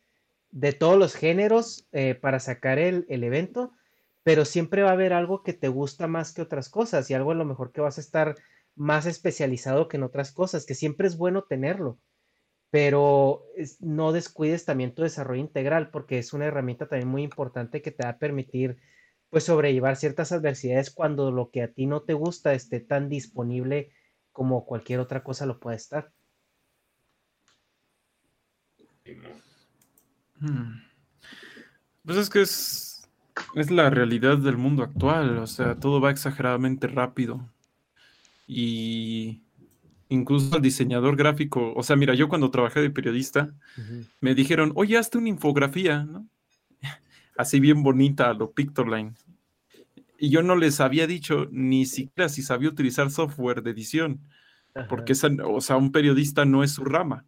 [0.52, 3.74] de todos los géneros eh, para sacar el, evento,
[4.24, 7.32] pero siempre va a haber algo que te gusta más que otras cosas y algo
[7.32, 8.38] a lo mejor que vas a estar
[8.74, 12.00] más especializado que en otras cosas, que siempre es bueno tenerlo,
[12.70, 13.44] pero
[13.82, 18.06] no descuides también tu desarrollo integral porque es una herramienta también muy importante que te
[18.06, 18.78] va a permitir
[19.30, 23.92] pues sobrellevar ciertas adversidades cuando lo que a ti no te gusta esté tan disponible
[24.36, 26.12] como cualquier otra cosa lo puede estar.
[30.42, 30.82] Hmm.
[32.04, 33.10] Pues es que es,
[33.56, 37.50] es la realidad del mundo actual, o sea, todo va exageradamente rápido.
[38.46, 39.42] Y
[40.10, 43.54] incluso el diseñador gráfico, o sea, mira, yo cuando trabajé de periodista,
[44.20, 46.28] me dijeron, oye, hazte una infografía, ¿no?
[47.38, 49.14] Así bien bonita, lo Pictoline
[50.18, 54.22] y yo no les había dicho ni siquiera si sabía utilizar software de edición,
[54.90, 57.26] porque o sea, un periodista no es su rama.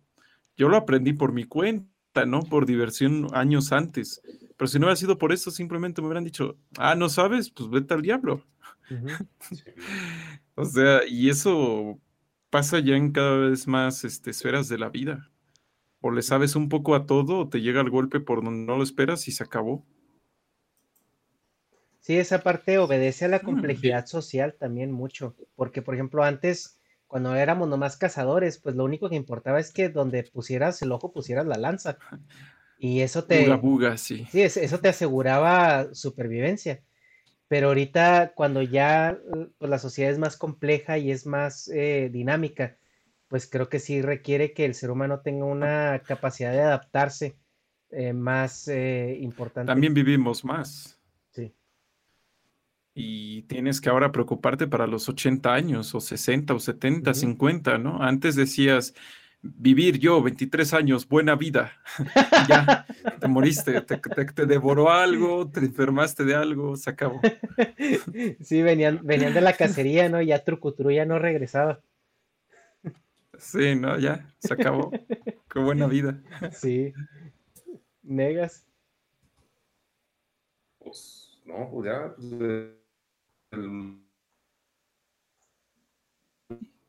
[0.57, 2.41] Yo lo aprendí por mi cuenta, ¿no?
[2.41, 4.21] Por diversión años antes.
[4.57, 7.69] Pero si no hubiera sido por eso, simplemente me hubieran dicho, ah, no sabes, pues
[7.69, 8.43] vete al diablo.
[10.55, 11.99] o sea, y eso
[12.49, 15.29] pasa ya en cada vez más este, esferas de la vida.
[16.01, 18.77] O le sabes un poco a todo, o te llega el golpe por donde no
[18.77, 19.85] lo esperas y se acabó.
[22.07, 27.35] Sí, esa parte obedece a la complejidad social también mucho, porque por ejemplo antes, cuando
[27.35, 31.45] éramos nomás cazadores, pues lo único que importaba es que donde pusieras el ojo pusieras
[31.45, 31.97] la lanza.
[32.79, 33.53] Y eso te...
[33.55, 34.25] Buga, sí.
[34.31, 36.81] Sí, eso te aseguraba supervivencia.
[37.49, 39.19] Pero ahorita cuando ya
[39.57, 42.77] pues, la sociedad es más compleja y es más eh, dinámica,
[43.27, 47.35] pues creo que sí requiere que el ser humano tenga una capacidad de adaptarse
[47.89, 49.69] eh, más eh, importante.
[49.69, 50.96] También vivimos más.
[52.99, 58.01] Y tienes que ahora preocuparte para los 80 años o 60 o 70, 50, ¿no?
[58.01, 58.95] Antes decías,
[59.43, 61.73] vivir yo 23 años, buena vida.
[62.49, 62.87] ya,
[63.19, 67.21] te moriste, te, te, devoró algo, te enfermaste de algo, se acabó.
[68.41, 70.19] sí, venían, venían de la cacería, ¿no?
[70.19, 71.79] Ya Trucutru ya no regresaba.
[73.37, 74.89] Sí, no, ya, se acabó.
[75.53, 76.19] Qué buena vida.
[76.51, 76.93] Sí.
[78.01, 78.65] Negas.
[80.79, 82.76] Pues, no, pues ya, pues,
[83.51, 84.01] el...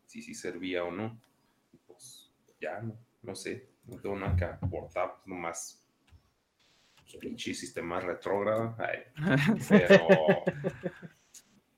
[0.06, 1.20] sí, sí servía o no.
[1.86, 2.30] Pues
[2.60, 5.88] ya, no, no sé, no tengo nada que aportar, pues, nomás
[7.16, 8.76] pinche sistema retrógrado.
[9.68, 10.06] Pero,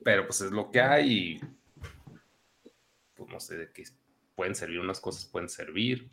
[0.03, 1.41] pero pues es lo que hay y
[3.15, 3.83] pues no sé de qué
[4.35, 6.09] pueden servir unas cosas, pueden servir,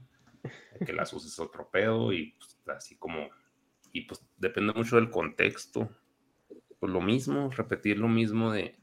[0.85, 3.31] que las uses otro pedo y pues, así como,
[3.93, 5.89] y pues depende mucho del contexto.
[6.79, 8.77] Pues lo mismo, repetir lo mismo de,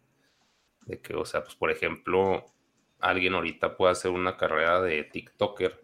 [0.86, 2.46] de que, o sea, pues por ejemplo,
[3.00, 5.84] alguien ahorita puede hacer una carrera de TikToker,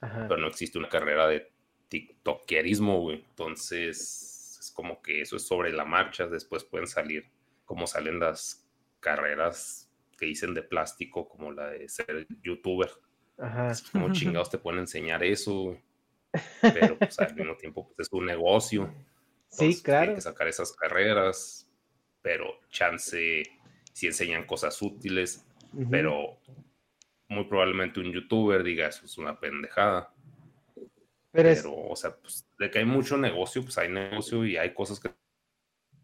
[0.00, 1.50] pero no existe una carrera de
[1.88, 3.24] TikTokerismo, güey.
[3.28, 7.26] Entonces, es como que eso es sobre la marcha, después pueden salir
[7.64, 8.66] como salen las
[9.00, 12.90] carreras que dicen de plástico, como la de ser youtuber.
[13.38, 13.72] Ajá.
[13.92, 15.78] Como chingados te pueden enseñar eso,
[16.60, 18.92] pero pues, al mismo tiempo pues, es un negocio.
[19.50, 20.10] Sí, claro.
[20.10, 21.68] Hay que sacar esas carreras,
[22.22, 23.42] pero chance
[23.92, 25.44] si enseñan cosas útiles,
[25.90, 26.38] pero
[27.28, 30.12] muy probablemente un youtuber diga eso es una pendejada.
[31.32, 34.98] Pero, o sea, pues, de que hay mucho negocio, pues hay negocio y hay cosas
[34.98, 35.10] que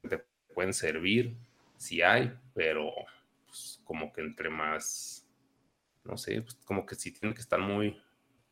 [0.08, 0.24] te
[0.54, 1.36] pueden servir,
[1.76, 2.92] si hay, pero
[3.84, 5.26] como que entre más,
[6.04, 8.00] no sé, pues como que sí tiene que estar muy,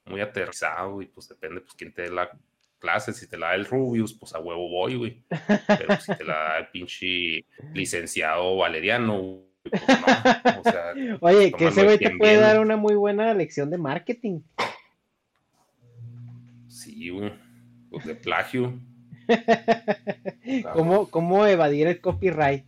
[0.04, 2.30] muy aterrizado y pues depende, pues quién te dé la
[2.84, 5.24] clase, si te la da el Rubius, pues a huevo voy, güey.
[5.66, 10.60] Pero si te la da el pinche licenciado Valeriano, pues no.
[10.60, 14.40] O sea, Oye, que ese güey te puede dar una muy buena lección de marketing.
[16.68, 17.32] Sí, güey.
[17.90, 18.78] Pues de plagio.
[20.74, 22.66] ¿Cómo, ¿Cómo evadir el copyright?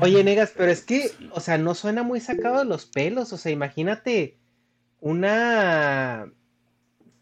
[0.00, 3.32] Oye, Negas, pero es que, o sea, no suena muy sacado de los pelos.
[3.32, 4.39] O sea, imagínate
[5.00, 6.32] una.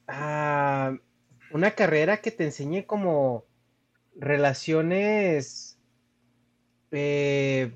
[0.06, 0.96] Ah,
[1.50, 3.44] una carrera que te enseñe como
[4.16, 5.78] relaciones.
[6.90, 7.74] Eh,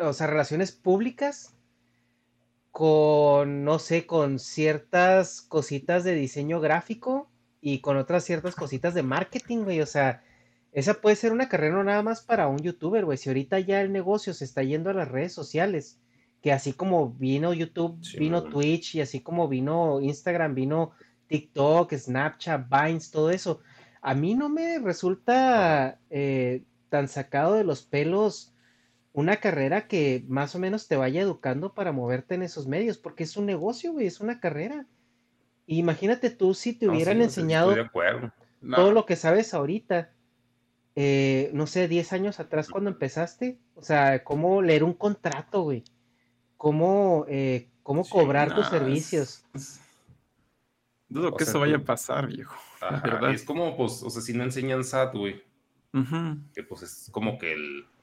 [0.00, 1.56] o sea, relaciones públicas
[2.76, 9.02] con, no sé, con ciertas cositas de diseño gráfico y con otras ciertas cositas de
[9.02, 9.80] marketing, güey.
[9.80, 10.22] O sea,
[10.72, 13.16] esa puede ser una carrera no nada más para un youtuber, güey.
[13.18, 15.98] Si ahorita ya el negocio se está yendo a las redes sociales,
[16.46, 20.92] que así como vino YouTube, vino Twitch y así como vino Instagram, vino
[21.26, 23.58] TikTok, Snapchat, Vines, todo eso.
[24.00, 28.54] A mí no me resulta eh, tan sacado de los pelos
[29.12, 33.24] una carrera que más o menos te vaya educando para moverte en esos medios, porque
[33.24, 34.86] es un negocio, güey, es una carrera.
[35.66, 37.74] Imagínate tú si te hubieran enseñado
[38.72, 40.12] todo lo que sabes ahorita
[40.98, 45.84] eh, no sé, 10 años atrás cuando empezaste, o sea, cómo leer un contrato, güey,
[46.56, 49.44] cómo, eh, cómo cobrar tus servicios.
[51.08, 52.56] dudo que eso vaya a pasar, viejo.
[53.32, 55.42] es como, pues, o sea, si no enseñan SAT, güey,
[56.52, 57.56] que pues es como que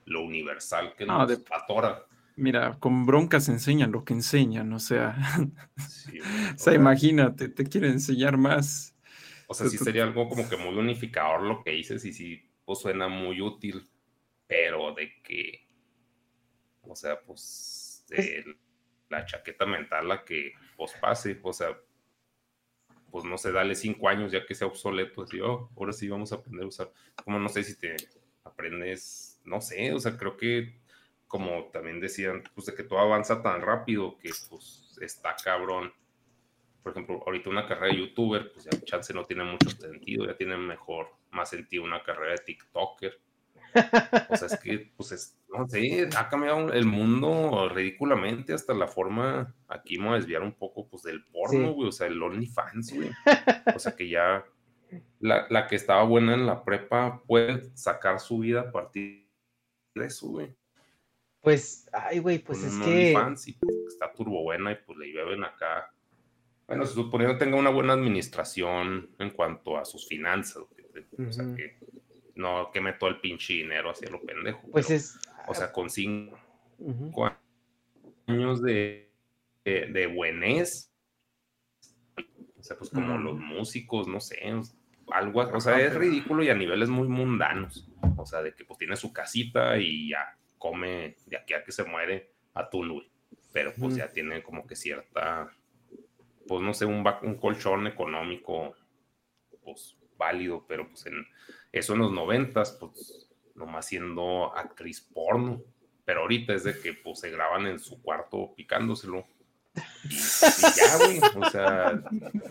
[0.06, 2.06] lo universal que nos atora.
[2.36, 5.16] Mira, con broncas enseñan lo que enseñan, o sea,
[6.56, 8.96] o sea, imagínate, te quieren enseñar más.
[9.48, 12.80] O sea, sí sería algo como que muy unificador lo que dices y si pues
[12.80, 13.88] suena muy útil,
[14.48, 15.68] pero de que,
[16.82, 17.73] o sea, pues
[19.10, 21.78] la chaqueta mental la que pues pase, o sea,
[23.12, 26.32] pues no sé, dale cinco años ya que sea obsoleto, así, oh, ahora sí vamos
[26.32, 26.92] a aprender a usar,
[27.24, 27.96] como no sé si te
[28.44, 30.82] aprendes, no sé, o sea, creo que
[31.34, 35.92] como también decían, pues de que todo avanza tan rápido que pues está cabrón.
[36.84, 40.38] Por ejemplo, ahorita una carrera de youtuber, pues ya chance no tiene mucho sentido, ya
[40.38, 43.20] tiene mejor más sentido una carrera de TikToker.
[44.30, 48.88] O sea, es que, pues, es, no sé, ha cambiado el mundo ridículamente hasta la
[48.88, 52.22] forma, aquí me voy a desviar un poco, pues, del porno, güey, o sea, el
[52.22, 53.10] OnlyFans, güey.
[53.76, 54.46] O sea, que ya
[55.20, 59.28] la, la, que estaba buena en la prepa puede sacar su vida a partir
[59.96, 60.56] de eso, güey.
[61.42, 63.14] Pues, ay, güey, pues es que...
[63.14, 65.94] OnlyFans y pues, está turbo buena y pues le lleven acá.
[66.68, 70.84] Bueno, que tenga una buena administración en cuanto a sus finanzas, güey
[71.18, 71.78] o sea, que
[72.36, 74.62] no queme todo el pinche dinero hacia lo pendejo.
[74.72, 75.20] Pues es.
[75.48, 77.30] O sea, con cinco
[78.28, 79.12] años de,
[79.66, 80.94] de, de buenés,
[82.58, 84.40] o sea, pues como los músicos, no sé,
[85.12, 87.90] algo, o sea, es ridículo y a niveles muy mundanos.
[88.16, 91.74] O sea, de que pues tiene su casita y ya come de aquí a que
[91.74, 93.12] se muere atún, güey.
[93.52, 95.52] Pero pues ya tiene como que cierta,
[96.48, 98.74] pues no sé, un, un colchón económico,
[99.64, 101.28] pues válido, pero pues en
[101.74, 105.62] eso en los noventas, pues nomás siendo actriz porno.
[106.06, 109.26] Pero ahorita es de que pues se graban en su cuarto picándoselo
[110.04, 111.20] y, ya, güey.
[111.36, 112.02] O sea,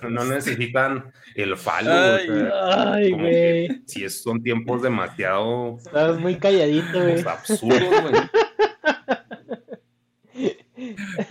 [0.09, 1.93] no necesitan el falo.
[1.93, 3.82] Ay, ay, güey.
[3.86, 5.77] Si es, son tiempos demasiado.
[5.78, 7.23] Estás muy calladito, güey.
[7.23, 8.15] Pues, absurdos, güey.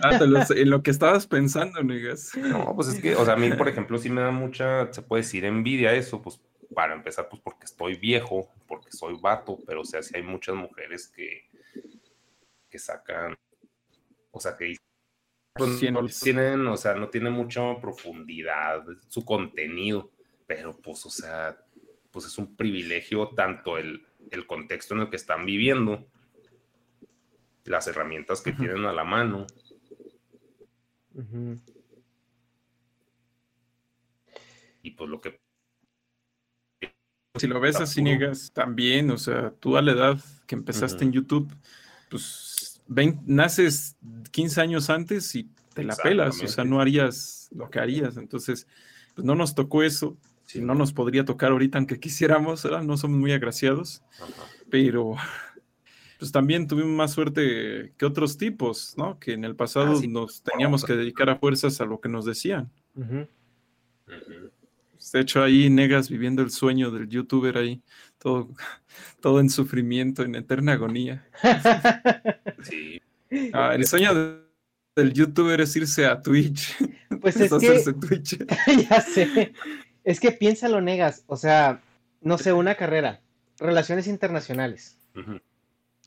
[0.00, 0.18] Ah,
[0.56, 2.30] en lo que estabas pensando, negas.
[2.36, 5.02] No, pues es que, o sea, a mí, por ejemplo, sí me da mucha, se
[5.02, 6.40] puede decir, envidia eso, pues
[6.74, 10.54] para empezar, pues porque estoy viejo, porque soy vato, pero o sea, sí hay muchas
[10.54, 11.48] mujeres que,
[12.68, 13.36] que sacan,
[14.30, 14.76] o sea, que
[15.54, 20.10] pues no tienen, o sea, no tiene mucha profundidad su contenido,
[20.46, 21.58] pero pues, o sea,
[22.10, 26.06] pues es un privilegio tanto el, el contexto en el que están viviendo,
[27.64, 29.46] las herramientas que tienen a la mano.
[34.82, 35.41] Y pues lo que...
[37.34, 41.12] Si lo ves así, niegas, también, o sea, tú a la edad que empezaste en
[41.12, 41.50] YouTube,
[42.10, 42.82] pues
[43.24, 43.96] naces
[44.32, 48.18] 15 años antes y te la pelas, o sea, no harías lo que harías.
[48.18, 48.66] Entonces,
[49.14, 50.18] pues no nos tocó eso,
[50.56, 52.82] no nos podría tocar ahorita aunque quisiéramos, ¿verdad?
[52.82, 54.02] no somos muy agraciados,
[54.68, 55.16] pero
[56.18, 59.18] pues también tuvimos más suerte que otros tipos, ¿no?
[59.18, 62.26] Que en el pasado ah, nos teníamos que dedicar a fuerzas a lo que nos
[62.26, 62.70] decían.
[65.10, 67.82] De hecho, ahí Negas viviendo el sueño del youtuber ahí,
[68.18, 68.50] todo,
[69.20, 71.26] todo en sufrimiento, en eterna agonía.
[72.62, 73.02] Sí.
[73.52, 74.42] Ah, el sueño
[74.94, 76.76] del youtuber es irse a Twitch.
[77.20, 77.92] Pues es, que...
[77.94, 78.38] Twitch.
[78.90, 79.52] ya sé.
[80.04, 81.24] Es que piénsalo, Negas.
[81.26, 81.80] O sea,
[82.20, 83.20] no sé, una carrera.
[83.58, 84.98] Relaciones internacionales.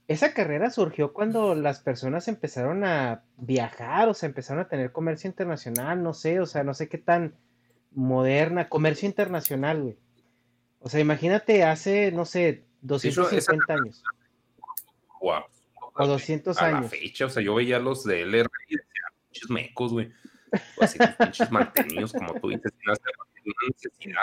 [0.07, 5.29] Esa carrera surgió cuando las personas empezaron a viajar, o sea, empezaron a tener comercio
[5.29, 7.33] internacional, no sé, o sea, no sé qué tan
[7.95, 9.97] moderna, comercio internacional, güey.
[10.79, 14.03] O sea, imagínate hace, no sé, 250 años.
[15.21, 15.43] Wow.
[15.95, 16.77] O 200 años.
[16.77, 20.11] A la fecha, o sea, yo veía los de LR y decía, pinches mecos, güey.
[20.79, 23.13] Así, pinches mantenidos, como tú dices, sin hacer
[23.67, 24.21] necesidad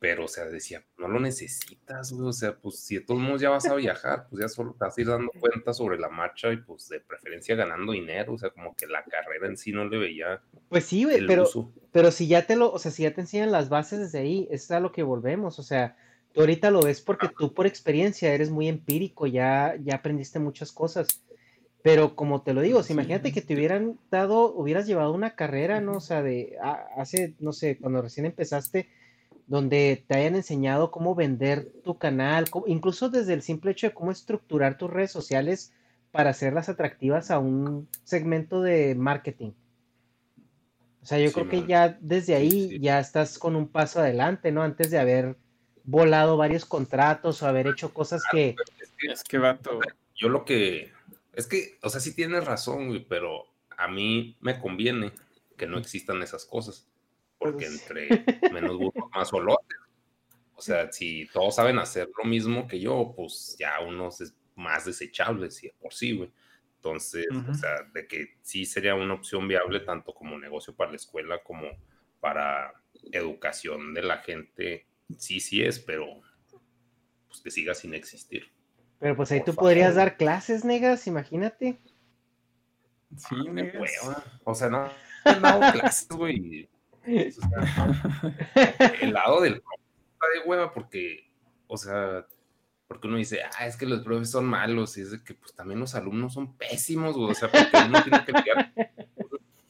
[0.00, 3.42] pero, o sea, decía, no lo necesitas, güey, o sea, pues si de todos modos
[3.42, 6.08] ya vas a viajar, pues ya solo te vas a ir dando cuenta sobre la
[6.08, 9.72] marcha y pues de preferencia ganando dinero, o sea, como que la carrera en sí
[9.72, 10.40] no le veía.
[10.70, 11.46] Pues sí, güey, pero,
[11.92, 14.48] pero si ya te lo, o sea, si ya te enseñan las bases desde ahí,
[14.50, 15.98] es a lo que volvemos, o sea,
[16.32, 20.72] tú ahorita lo ves porque tú por experiencia eres muy empírico, ya, ya aprendiste muchas
[20.72, 21.22] cosas.
[21.82, 25.80] Pero como te lo digo, si imagínate que te hubieran dado, hubieras llevado una carrera,
[25.80, 25.92] ¿no?
[25.92, 26.58] O sea, de
[26.96, 28.88] hace, no sé, cuando recién empezaste,
[29.50, 34.12] donde te hayan enseñado cómo vender tu canal, incluso desde el simple hecho de cómo
[34.12, 35.72] estructurar tus redes sociales
[36.12, 39.50] para hacerlas atractivas a un segmento de marketing.
[41.02, 44.62] O sea, yo creo que ya desde ahí ya estás con un paso adelante, ¿no?
[44.62, 45.36] Antes de haber
[45.82, 48.54] volado varios contratos o haber hecho cosas que...
[49.10, 49.80] Es que, vato.
[50.14, 50.92] Yo lo que...
[51.32, 53.46] Es que, o sea, sí tienes razón, pero
[53.76, 55.10] a mí me conviene
[55.56, 56.89] que no existan esas cosas
[57.40, 59.78] porque pues entre menos burros más olotes.
[60.54, 64.84] O sea, si todos saben hacer lo mismo que yo, pues ya unos es más
[64.84, 66.30] desechables si por sí, güey.
[66.76, 70.96] Entonces, o sea, de que sí sería una opción viable tanto como negocio para la
[70.96, 71.66] escuela como
[72.20, 72.72] para
[73.12, 74.86] educación de la gente,
[75.18, 76.06] sí, sí es, pero
[77.26, 78.50] pues que siga sin existir.
[78.98, 81.80] Pero pues ahí tú podrías dar clases, negas, imagínate.
[83.16, 83.90] Sí, negas.
[84.44, 84.84] O sea, no,
[85.24, 85.72] no he dado
[87.04, 87.32] güey
[89.00, 91.30] el lado del está de hueva porque,
[91.66, 92.26] o sea,
[92.86, 95.54] porque uno dice, ah, es que los profes son malos, y es de que pues
[95.54, 98.72] también los alumnos son pésimos, o sea, porque uno tiene que lidiar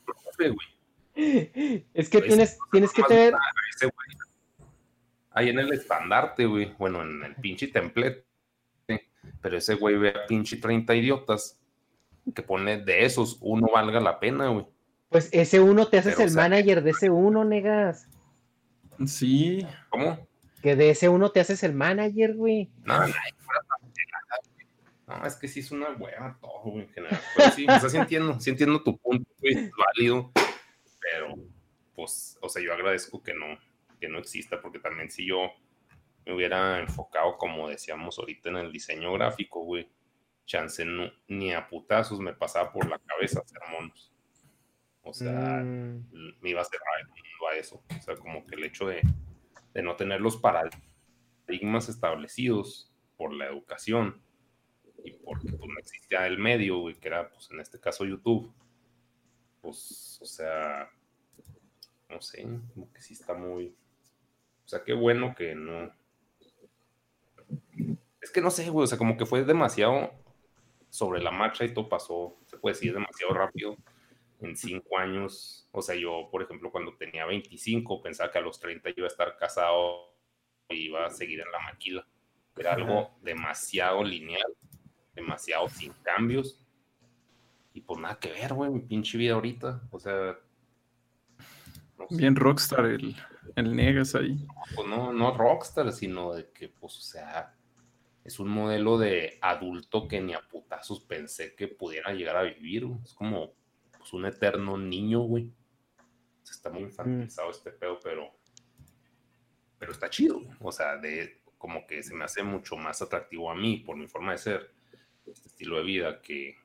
[0.05, 1.87] profe, güey.
[1.93, 3.35] Es que tienes, tienes que tener...
[5.33, 8.25] Ahí en el estandarte, güey, bueno, en el pinche templete,
[9.41, 11.61] pero ese güey ve a pinche 30 idiotas
[12.35, 14.67] que pone de esos, uno valga la pena, güey.
[15.11, 18.09] Pues ese uno te haces el manager de ese uno, negas.
[19.07, 19.67] Sí.
[19.91, 20.27] ¿Cómo?
[20.63, 22.71] Que de ese uno te haces el manager, güey.
[22.85, 23.15] No, no,
[25.09, 27.21] no, es que sí es una hueva todo, güey, en general.
[27.37, 30.31] Pero sí, o sea, sí entiendo, sí entiendo tu punto, güey, es válido,
[31.01, 31.35] pero,
[31.97, 33.59] pues, o sea, yo agradezco que no,
[34.01, 35.51] que no exista, porque también si yo
[36.25, 39.89] me hubiera enfocado, como decíamos ahorita, en el diseño gráfico, güey,
[40.47, 44.13] chance no, ni a putazos me pasaba por la cabeza hacer monos.
[45.11, 46.39] O sea, mm.
[46.41, 47.83] me iba a cerrar el mundo a eso.
[47.99, 49.03] O sea, como que el hecho de,
[49.75, 54.23] de no tener los paradigmas establecidos por la educación
[55.05, 58.53] y porque pues, no existía el medio, güey, que era, pues, en este caso YouTube.
[59.61, 60.89] Pues, o sea,
[62.09, 63.75] no sé, como que sí está muy...
[64.65, 65.93] O sea, qué bueno que no...
[68.21, 70.13] Es que no sé, güey, o sea, como que fue demasiado
[70.89, 73.77] sobre la marcha y todo pasó, se puede decir, demasiado rápido
[74.41, 75.69] en cinco años.
[75.73, 79.09] O sea, yo, por ejemplo, cuando tenía 25, pensaba que a los 30 iba a
[79.09, 80.15] estar casado
[80.69, 82.07] y iba a seguir en la maquila.
[82.57, 84.53] Era algo demasiado lineal,
[85.15, 86.67] demasiado sin cambios.
[87.73, 89.83] Y pues nada que ver, güey, mi pinche vida ahorita.
[89.91, 90.39] O sea.
[92.11, 93.15] Bien rockstar el,
[93.57, 94.47] el Negas ahí.
[94.75, 97.55] Pues no, no rockstar, sino de que, pues, o sea,
[98.25, 102.87] es un modelo de adulto que ni a putazos pensé que pudiera llegar a vivir.
[103.05, 103.55] Es como
[104.01, 105.53] pues, un eterno niño, güey.
[106.51, 108.31] Está muy infantilizado este pedo, pero.
[109.79, 110.41] Pero está chido.
[110.59, 114.09] O sea, de como que se me hace mucho más atractivo a mí por mi
[114.09, 114.75] forma de ser,
[115.27, 116.57] este estilo de vida, que,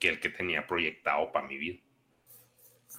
[0.00, 1.80] que el que tenía proyectado para mi vida.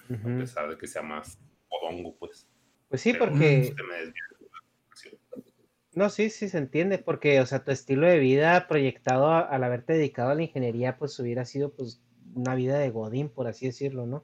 [0.09, 1.37] A pesar de que sea más
[1.69, 2.47] podongo, pues.
[2.87, 3.73] Pues sí, porque.
[5.93, 9.93] No, sí, sí se entiende, porque, o sea, tu estilo de vida proyectado al haberte
[9.93, 12.01] dedicado a la ingeniería, pues hubiera sido, pues,
[12.37, 14.23] una vida de Godín, por así decirlo, ¿no?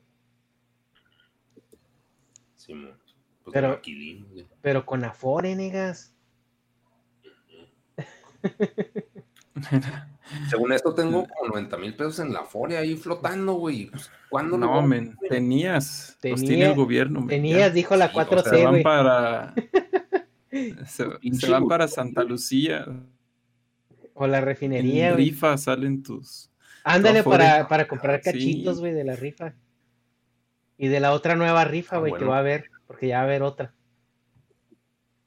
[2.55, 2.73] Sí,
[3.43, 3.81] pues pero,
[4.61, 6.15] pero con Afore, negas.
[10.49, 13.87] Según esto tengo como 90 mil pesos en la Afore ahí flotando, güey.
[13.87, 16.17] Pues, ¿Cuándo no, men, tenías.
[16.21, 17.25] Tenía, los tiene el gobierno.
[17.27, 19.53] Tenías, dijo la 4C, se van para...
[20.85, 22.85] se, van para Santa Lucía.
[24.13, 25.09] O la refinería.
[25.09, 26.52] En rifa salen tus...
[26.83, 29.53] Ándale para, para, comprar cachitos, güey, de la rifa.
[30.77, 33.21] Y de la otra nueva rifa, ah, güey, que va a haber, porque ya va
[33.21, 33.73] a haber otra.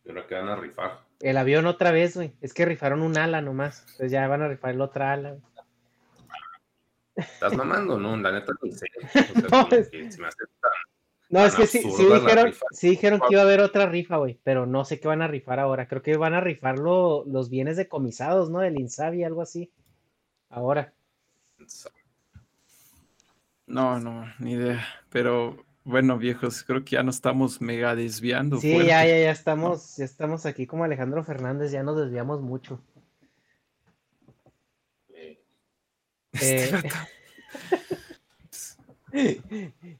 [0.04, 1.00] ¿Y ahora que van a rifar?
[1.20, 2.34] El avión otra vez, güey.
[2.40, 3.80] Es que rifaron un ala nomás.
[3.82, 5.36] Entonces ya van a rifar el otra ala.
[7.14, 7.98] ¿Estás mamando?
[7.98, 8.86] No, la neta no sé.
[9.50, 9.88] no, es...
[9.88, 10.44] que me hace
[11.28, 14.38] no, es que sí, sí, dijeron, sí dijeron que iba a haber otra rifa, güey,
[14.44, 15.88] pero no sé qué van a rifar ahora.
[15.88, 18.60] Creo que van a rifar los bienes decomisados, ¿no?
[18.60, 19.72] Del Insabi, algo así.
[20.48, 20.92] Ahora.
[23.66, 24.86] No, no, ni idea.
[25.10, 28.60] Pero bueno, viejos, creo que ya nos estamos mega desviando.
[28.60, 32.80] Sí, ya, ya, ya estamos, ya estamos aquí como Alejandro Fernández, ya nos desviamos mucho.
[36.32, 36.88] Este
[39.12, 39.40] eh,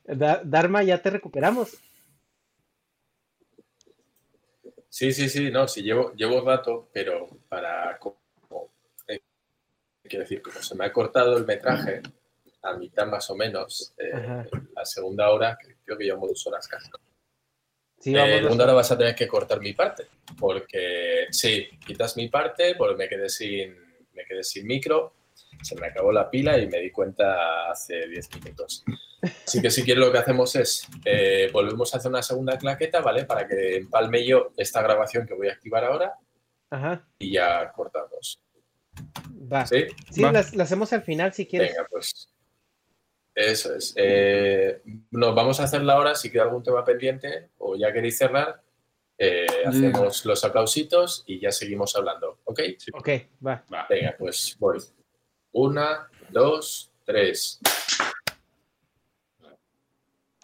[0.45, 1.79] Dharma, ya te recuperamos.
[4.89, 7.99] Sí, sí, sí, no, sí, llevo, llevo rato, pero para
[10.07, 12.03] quiero decir, como se me ha cortado el metraje
[12.63, 16.91] a mitad más o menos, eh, la segunda hora, creo que llevamos dos horas casi.
[17.99, 20.07] Sí, eh, la segunda hora vas a tener que cortar mi parte,
[20.39, 23.75] porque sí, quitas mi parte, porque me quedé sin,
[24.13, 25.15] me quedé sin micro,
[25.63, 28.85] se me acabó la pila y me di cuenta hace 10 minutos.
[29.23, 33.01] Así que si quieres lo que hacemos es, eh, volvemos a hacer una segunda claqueta,
[33.01, 33.25] ¿vale?
[33.25, 36.15] Para que empalme yo esta grabación que voy a activar ahora
[37.19, 38.41] y ya cortamos.
[39.53, 39.67] Va.
[39.67, 39.87] Sí,
[40.17, 41.71] La, hacemos al final si quieres.
[41.71, 42.33] Venga, pues.
[43.35, 43.93] Eso es.
[43.97, 48.63] Eh, nos vamos a hacer ahora, si queda algún tema pendiente o ya queréis cerrar,
[49.19, 52.41] eh, hacemos los aplausitos y ya seguimos hablando.
[52.45, 52.61] ¿Ok?
[52.95, 53.09] Ok,
[53.47, 53.65] va.
[53.89, 54.79] Venga, pues voy.
[55.53, 57.61] Una, dos, tres.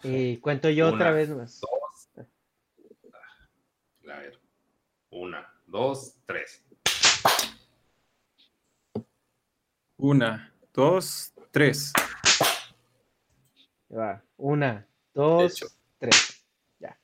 [0.03, 1.61] Y cuento yo otra vez más.
[1.61, 2.27] Dos.
[4.11, 4.39] A ver.
[5.09, 6.63] Una, dos, tres.
[10.03, 11.93] Una, dos, tres.
[13.89, 14.21] Va.
[14.35, 16.45] Una, dos, tres.
[16.77, 16.99] Ya.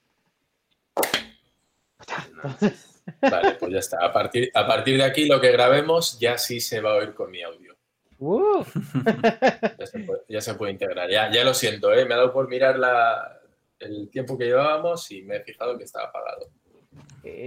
[3.21, 4.05] Vale, pues ya está.
[4.05, 7.13] A partir, a partir de aquí lo que grabemos ya sí se va a oír
[7.13, 7.77] con mi audio.
[8.17, 8.65] Uh.
[10.27, 11.09] Ya, se puede, integrar.
[11.09, 12.03] Ya, ya lo siento, ¿eh?
[12.03, 13.39] me ha dado por mirar la,
[13.79, 16.49] el tiempo que llevábamos y me he fijado que estaba apagado.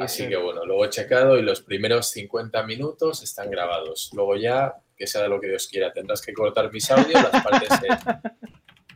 [0.00, 4.10] Así que bueno, luego he checado y los primeros 50 minutos están grabados.
[4.14, 5.92] Luego ya que sea de lo que Dios quiera.
[5.92, 7.68] Tendrás que cortar mis audios, las partes.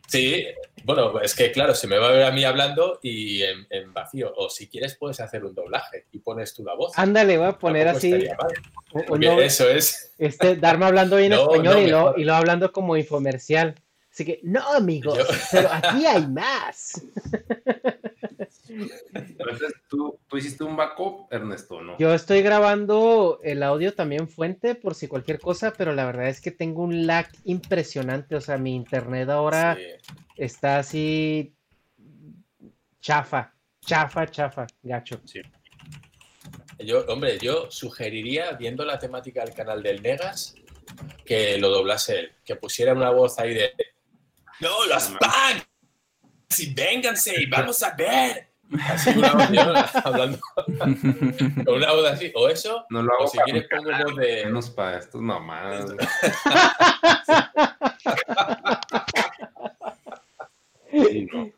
[0.09, 0.45] Sí,
[0.85, 4.33] bueno, es que claro, se me va a ver a mí hablando y en, vacío.
[4.37, 6.97] O si quieres, puedes hacer un doblaje y pones tú la voz.
[6.97, 8.13] Ándale, voy a poner así.
[9.41, 10.13] eso es.
[10.17, 13.75] Este, darme hablando bien español y, lo, y lo hablando como infomercial.
[14.09, 15.19] Así que, no, amigos,
[15.51, 17.01] pero aquí hay más.
[18.69, 21.97] Entonces, ¿tú, hiciste un backup, Ernesto, ¿no?
[21.97, 26.41] Yo estoy grabando el audio también fuente por si cualquier cosa, pero la verdad es
[26.41, 28.35] que tengo un lag impresionante.
[28.35, 29.77] O sea, mi internet ahora
[30.35, 31.53] está así
[32.99, 33.53] chafa,
[33.85, 35.21] chafa, chafa, gacho.
[35.25, 35.41] Sí.
[36.79, 40.55] yo, hombre, yo sugeriría, viendo la temática del canal del Negas,
[41.25, 43.73] que lo doblase él, que pusiera una voz ahí de
[44.59, 45.63] ¡No, las pan!
[46.49, 47.45] ¡Sí, vénganse!
[47.49, 48.46] ¡Vamos a ver!
[48.87, 49.73] Así una yo,
[50.03, 53.89] hablando con una voz así, o eso, No lo o hago si para quieres pongo
[54.03, 54.45] voz de...
[54.45, 55.21] menos para estos
[55.91, 56.07] güey.
[60.91, 61.51] Sí, no.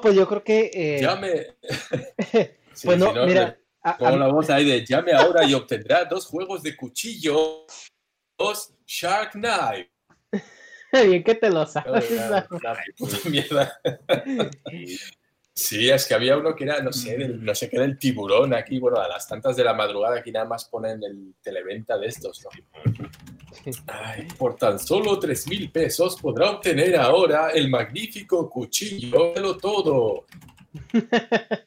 [0.00, 0.70] Pues yo creo que.
[0.72, 1.56] eh, Llame.
[2.76, 3.58] Sí, pues no, si no, mira.
[3.82, 7.64] a- la voz ahí de llame ahora y obtendrá dos juegos de cuchillo,
[8.36, 9.90] dos Shark Knife.
[11.06, 12.10] Bien que te lo sabes.
[12.10, 12.46] Una
[12.96, 13.80] puta mierda.
[15.54, 18.52] Sí, es que había uno que era, no sé, del- no sé qué del tiburón
[18.54, 22.06] aquí, bueno, a las tantas de la madrugada aquí nada más ponen el televenta de
[22.08, 22.50] estos, ¿no?
[23.86, 30.26] Ay, por tan solo tres mil pesos podrá obtener ahora el magnífico cuchillo, lo todo.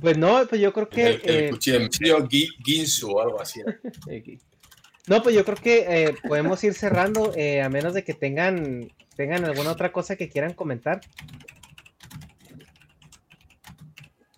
[0.00, 1.04] Pues no, pues yo creo que.
[1.04, 3.60] El, el eh, cuchillo Gi- Ginsu o algo así.
[3.60, 3.72] No,
[5.06, 9.44] pues yo creo que eh, podemos ir cerrando, eh, a menos de que tengan, tengan
[9.44, 11.00] alguna otra cosa que quieran comentar.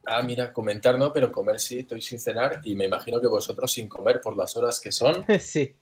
[0.07, 3.73] Ah, mira, comentar no, pero comer sí, estoy sin cenar y me imagino que vosotros
[3.73, 5.25] sin comer por las horas que son.
[5.41, 5.75] sí.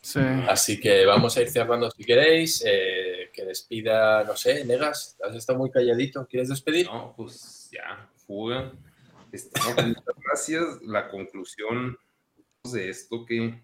[0.00, 0.20] Sí.
[0.48, 2.62] Así que vamos a ir cerrando si queréis.
[2.66, 6.26] eh, que despida, no sé, Negas, has estado muy calladito.
[6.26, 6.86] ¿Quieres despedir?
[6.86, 8.72] No, pues ya, fuga.
[9.32, 10.82] Este, no, muchas gracias.
[10.82, 11.98] La conclusión
[12.72, 13.60] de esto que.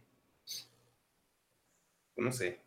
[2.16, 2.60] No sé.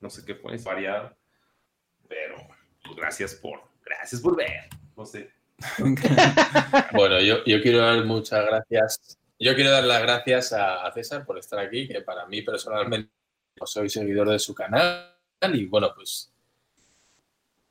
[0.00, 1.16] No sé qué fue, es variado.
[2.08, 2.36] Pero
[2.84, 3.62] pues, gracias por.
[3.84, 4.68] Gracias por ver.
[4.96, 5.30] No sé.
[6.92, 9.18] Bueno, yo, yo quiero dar muchas gracias.
[9.38, 13.10] Yo quiero dar las gracias a, César por estar aquí, que para mí personalmente
[13.58, 15.16] no soy seguidor de su canal
[15.52, 16.31] y bueno, pues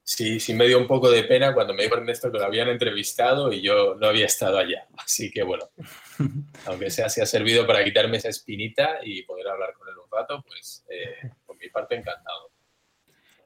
[0.04, 2.70] sí, sí me dio un poco de pena cuando me dijo Ernesto que lo habían
[2.70, 4.88] entrevistado y yo no había estado allá.
[4.98, 5.70] Así que bueno,
[6.66, 10.12] aunque sea, si ha servido para quitarme esa espinita y poder hablar con él un
[10.12, 12.52] rato, pues eh, por mi parte encantado.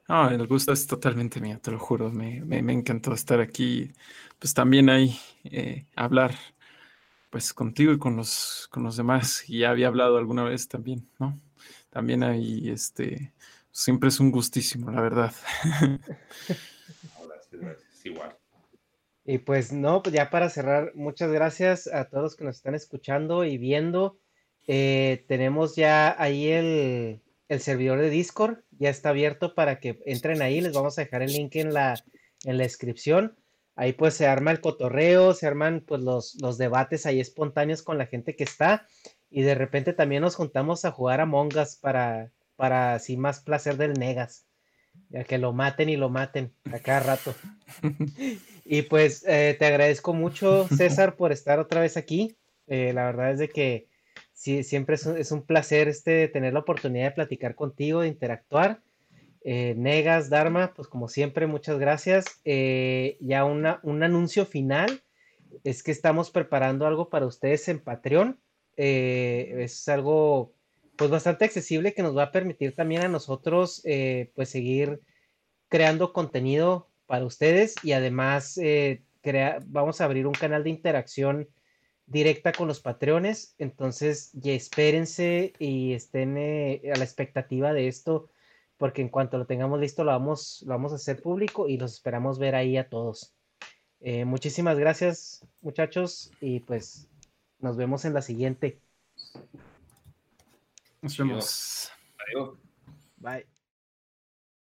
[0.08, 2.10] No, el gusto es totalmente mío, te lo juro.
[2.10, 3.92] Me, me, me encantó estar aquí.
[4.38, 6.32] Pues también ahí eh, hablar
[7.30, 9.44] pues contigo y con los, con los demás.
[9.48, 11.40] Ya había hablado alguna vez también, ¿no?
[11.90, 13.32] También ahí, este,
[13.76, 15.34] siempre es un gustísimo, la verdad.
[17.28, 18.06] Gracias, gracias.
[18.06, 18.36] Igual.
[19.24, 22.74] Y pues no, pues ya para cerrar, muchas gracias a todos los que nos están
[22.74, 24.18] escuchando y viendo.
[24.66, 30.42] Eh, tenemos ya ahí el, el servidor de Discord, ya está abierto para que entren
[30.42, 30.60] ahí.
[30.60, 32.02] Les vamos a dejar el link en la,
[32.44, 33.36] en la descripción.
[33.74, 37.98] Ahí pues se arma el cotorreo, se arman pues los, los debates ahí espontáneos con
[37.98, 38.86] la gente que está.
[39.28, 43.76] Y de repente también nos juntamos a jugar a Mongas para, para así más placer
[43.76, 44.46] del Negas.
[45.10, 47.34] Ya que lo maten y lo maten a cada rato.
[48.68, 52.36] Y pues eh, te agradezco mucho, César, por estar otra vez aquí.
[52.66, 53.86] Eh, la verdad es de que
[54.32, 58.08] sí, siempre es un, es un placer este, tener la oportunidad de platicar contigo, de
[58.08, 58.82] interactuar.
[59.44, 62.40] Eh, Negas, Dharma, pues como siempre, muchas gracias.
[62.44, 65.00] Ya una, un anuncio final
[65.62, 68.40] es que estamos preparando algo para ustedes en Patreon.
[68.76, 70.55] Es algo
[70.96, 75.00] pues bastante accesible que nos va a permitir también a nosotros eh, pues seguir
[75.68, 79.02] creando contenido para ustedes y además eh,
[79.66, 81.48] vamos a abrir un canal de interacción
[82.06, 83.54] directa con los patreones.
[83.58, 88.30] Entonces, ya espérense y estén eh, a la expectativa de esto,
[88.76, 91.94] porque en cuanto lo tengamos listo, lo vamos, lo vamos a hacer público y los
[91.94, 93.32] esperamos ver ahí a todos.
[94.24, 97.08] Muchísimas gracias, muchachos, y pues
[97.58, 98.78] nos vemos en la siguiente.
[101.02, 101.90] Nos vemos.
[102.18, 102.56] Adiós.
[103.18, 103.55] Bye.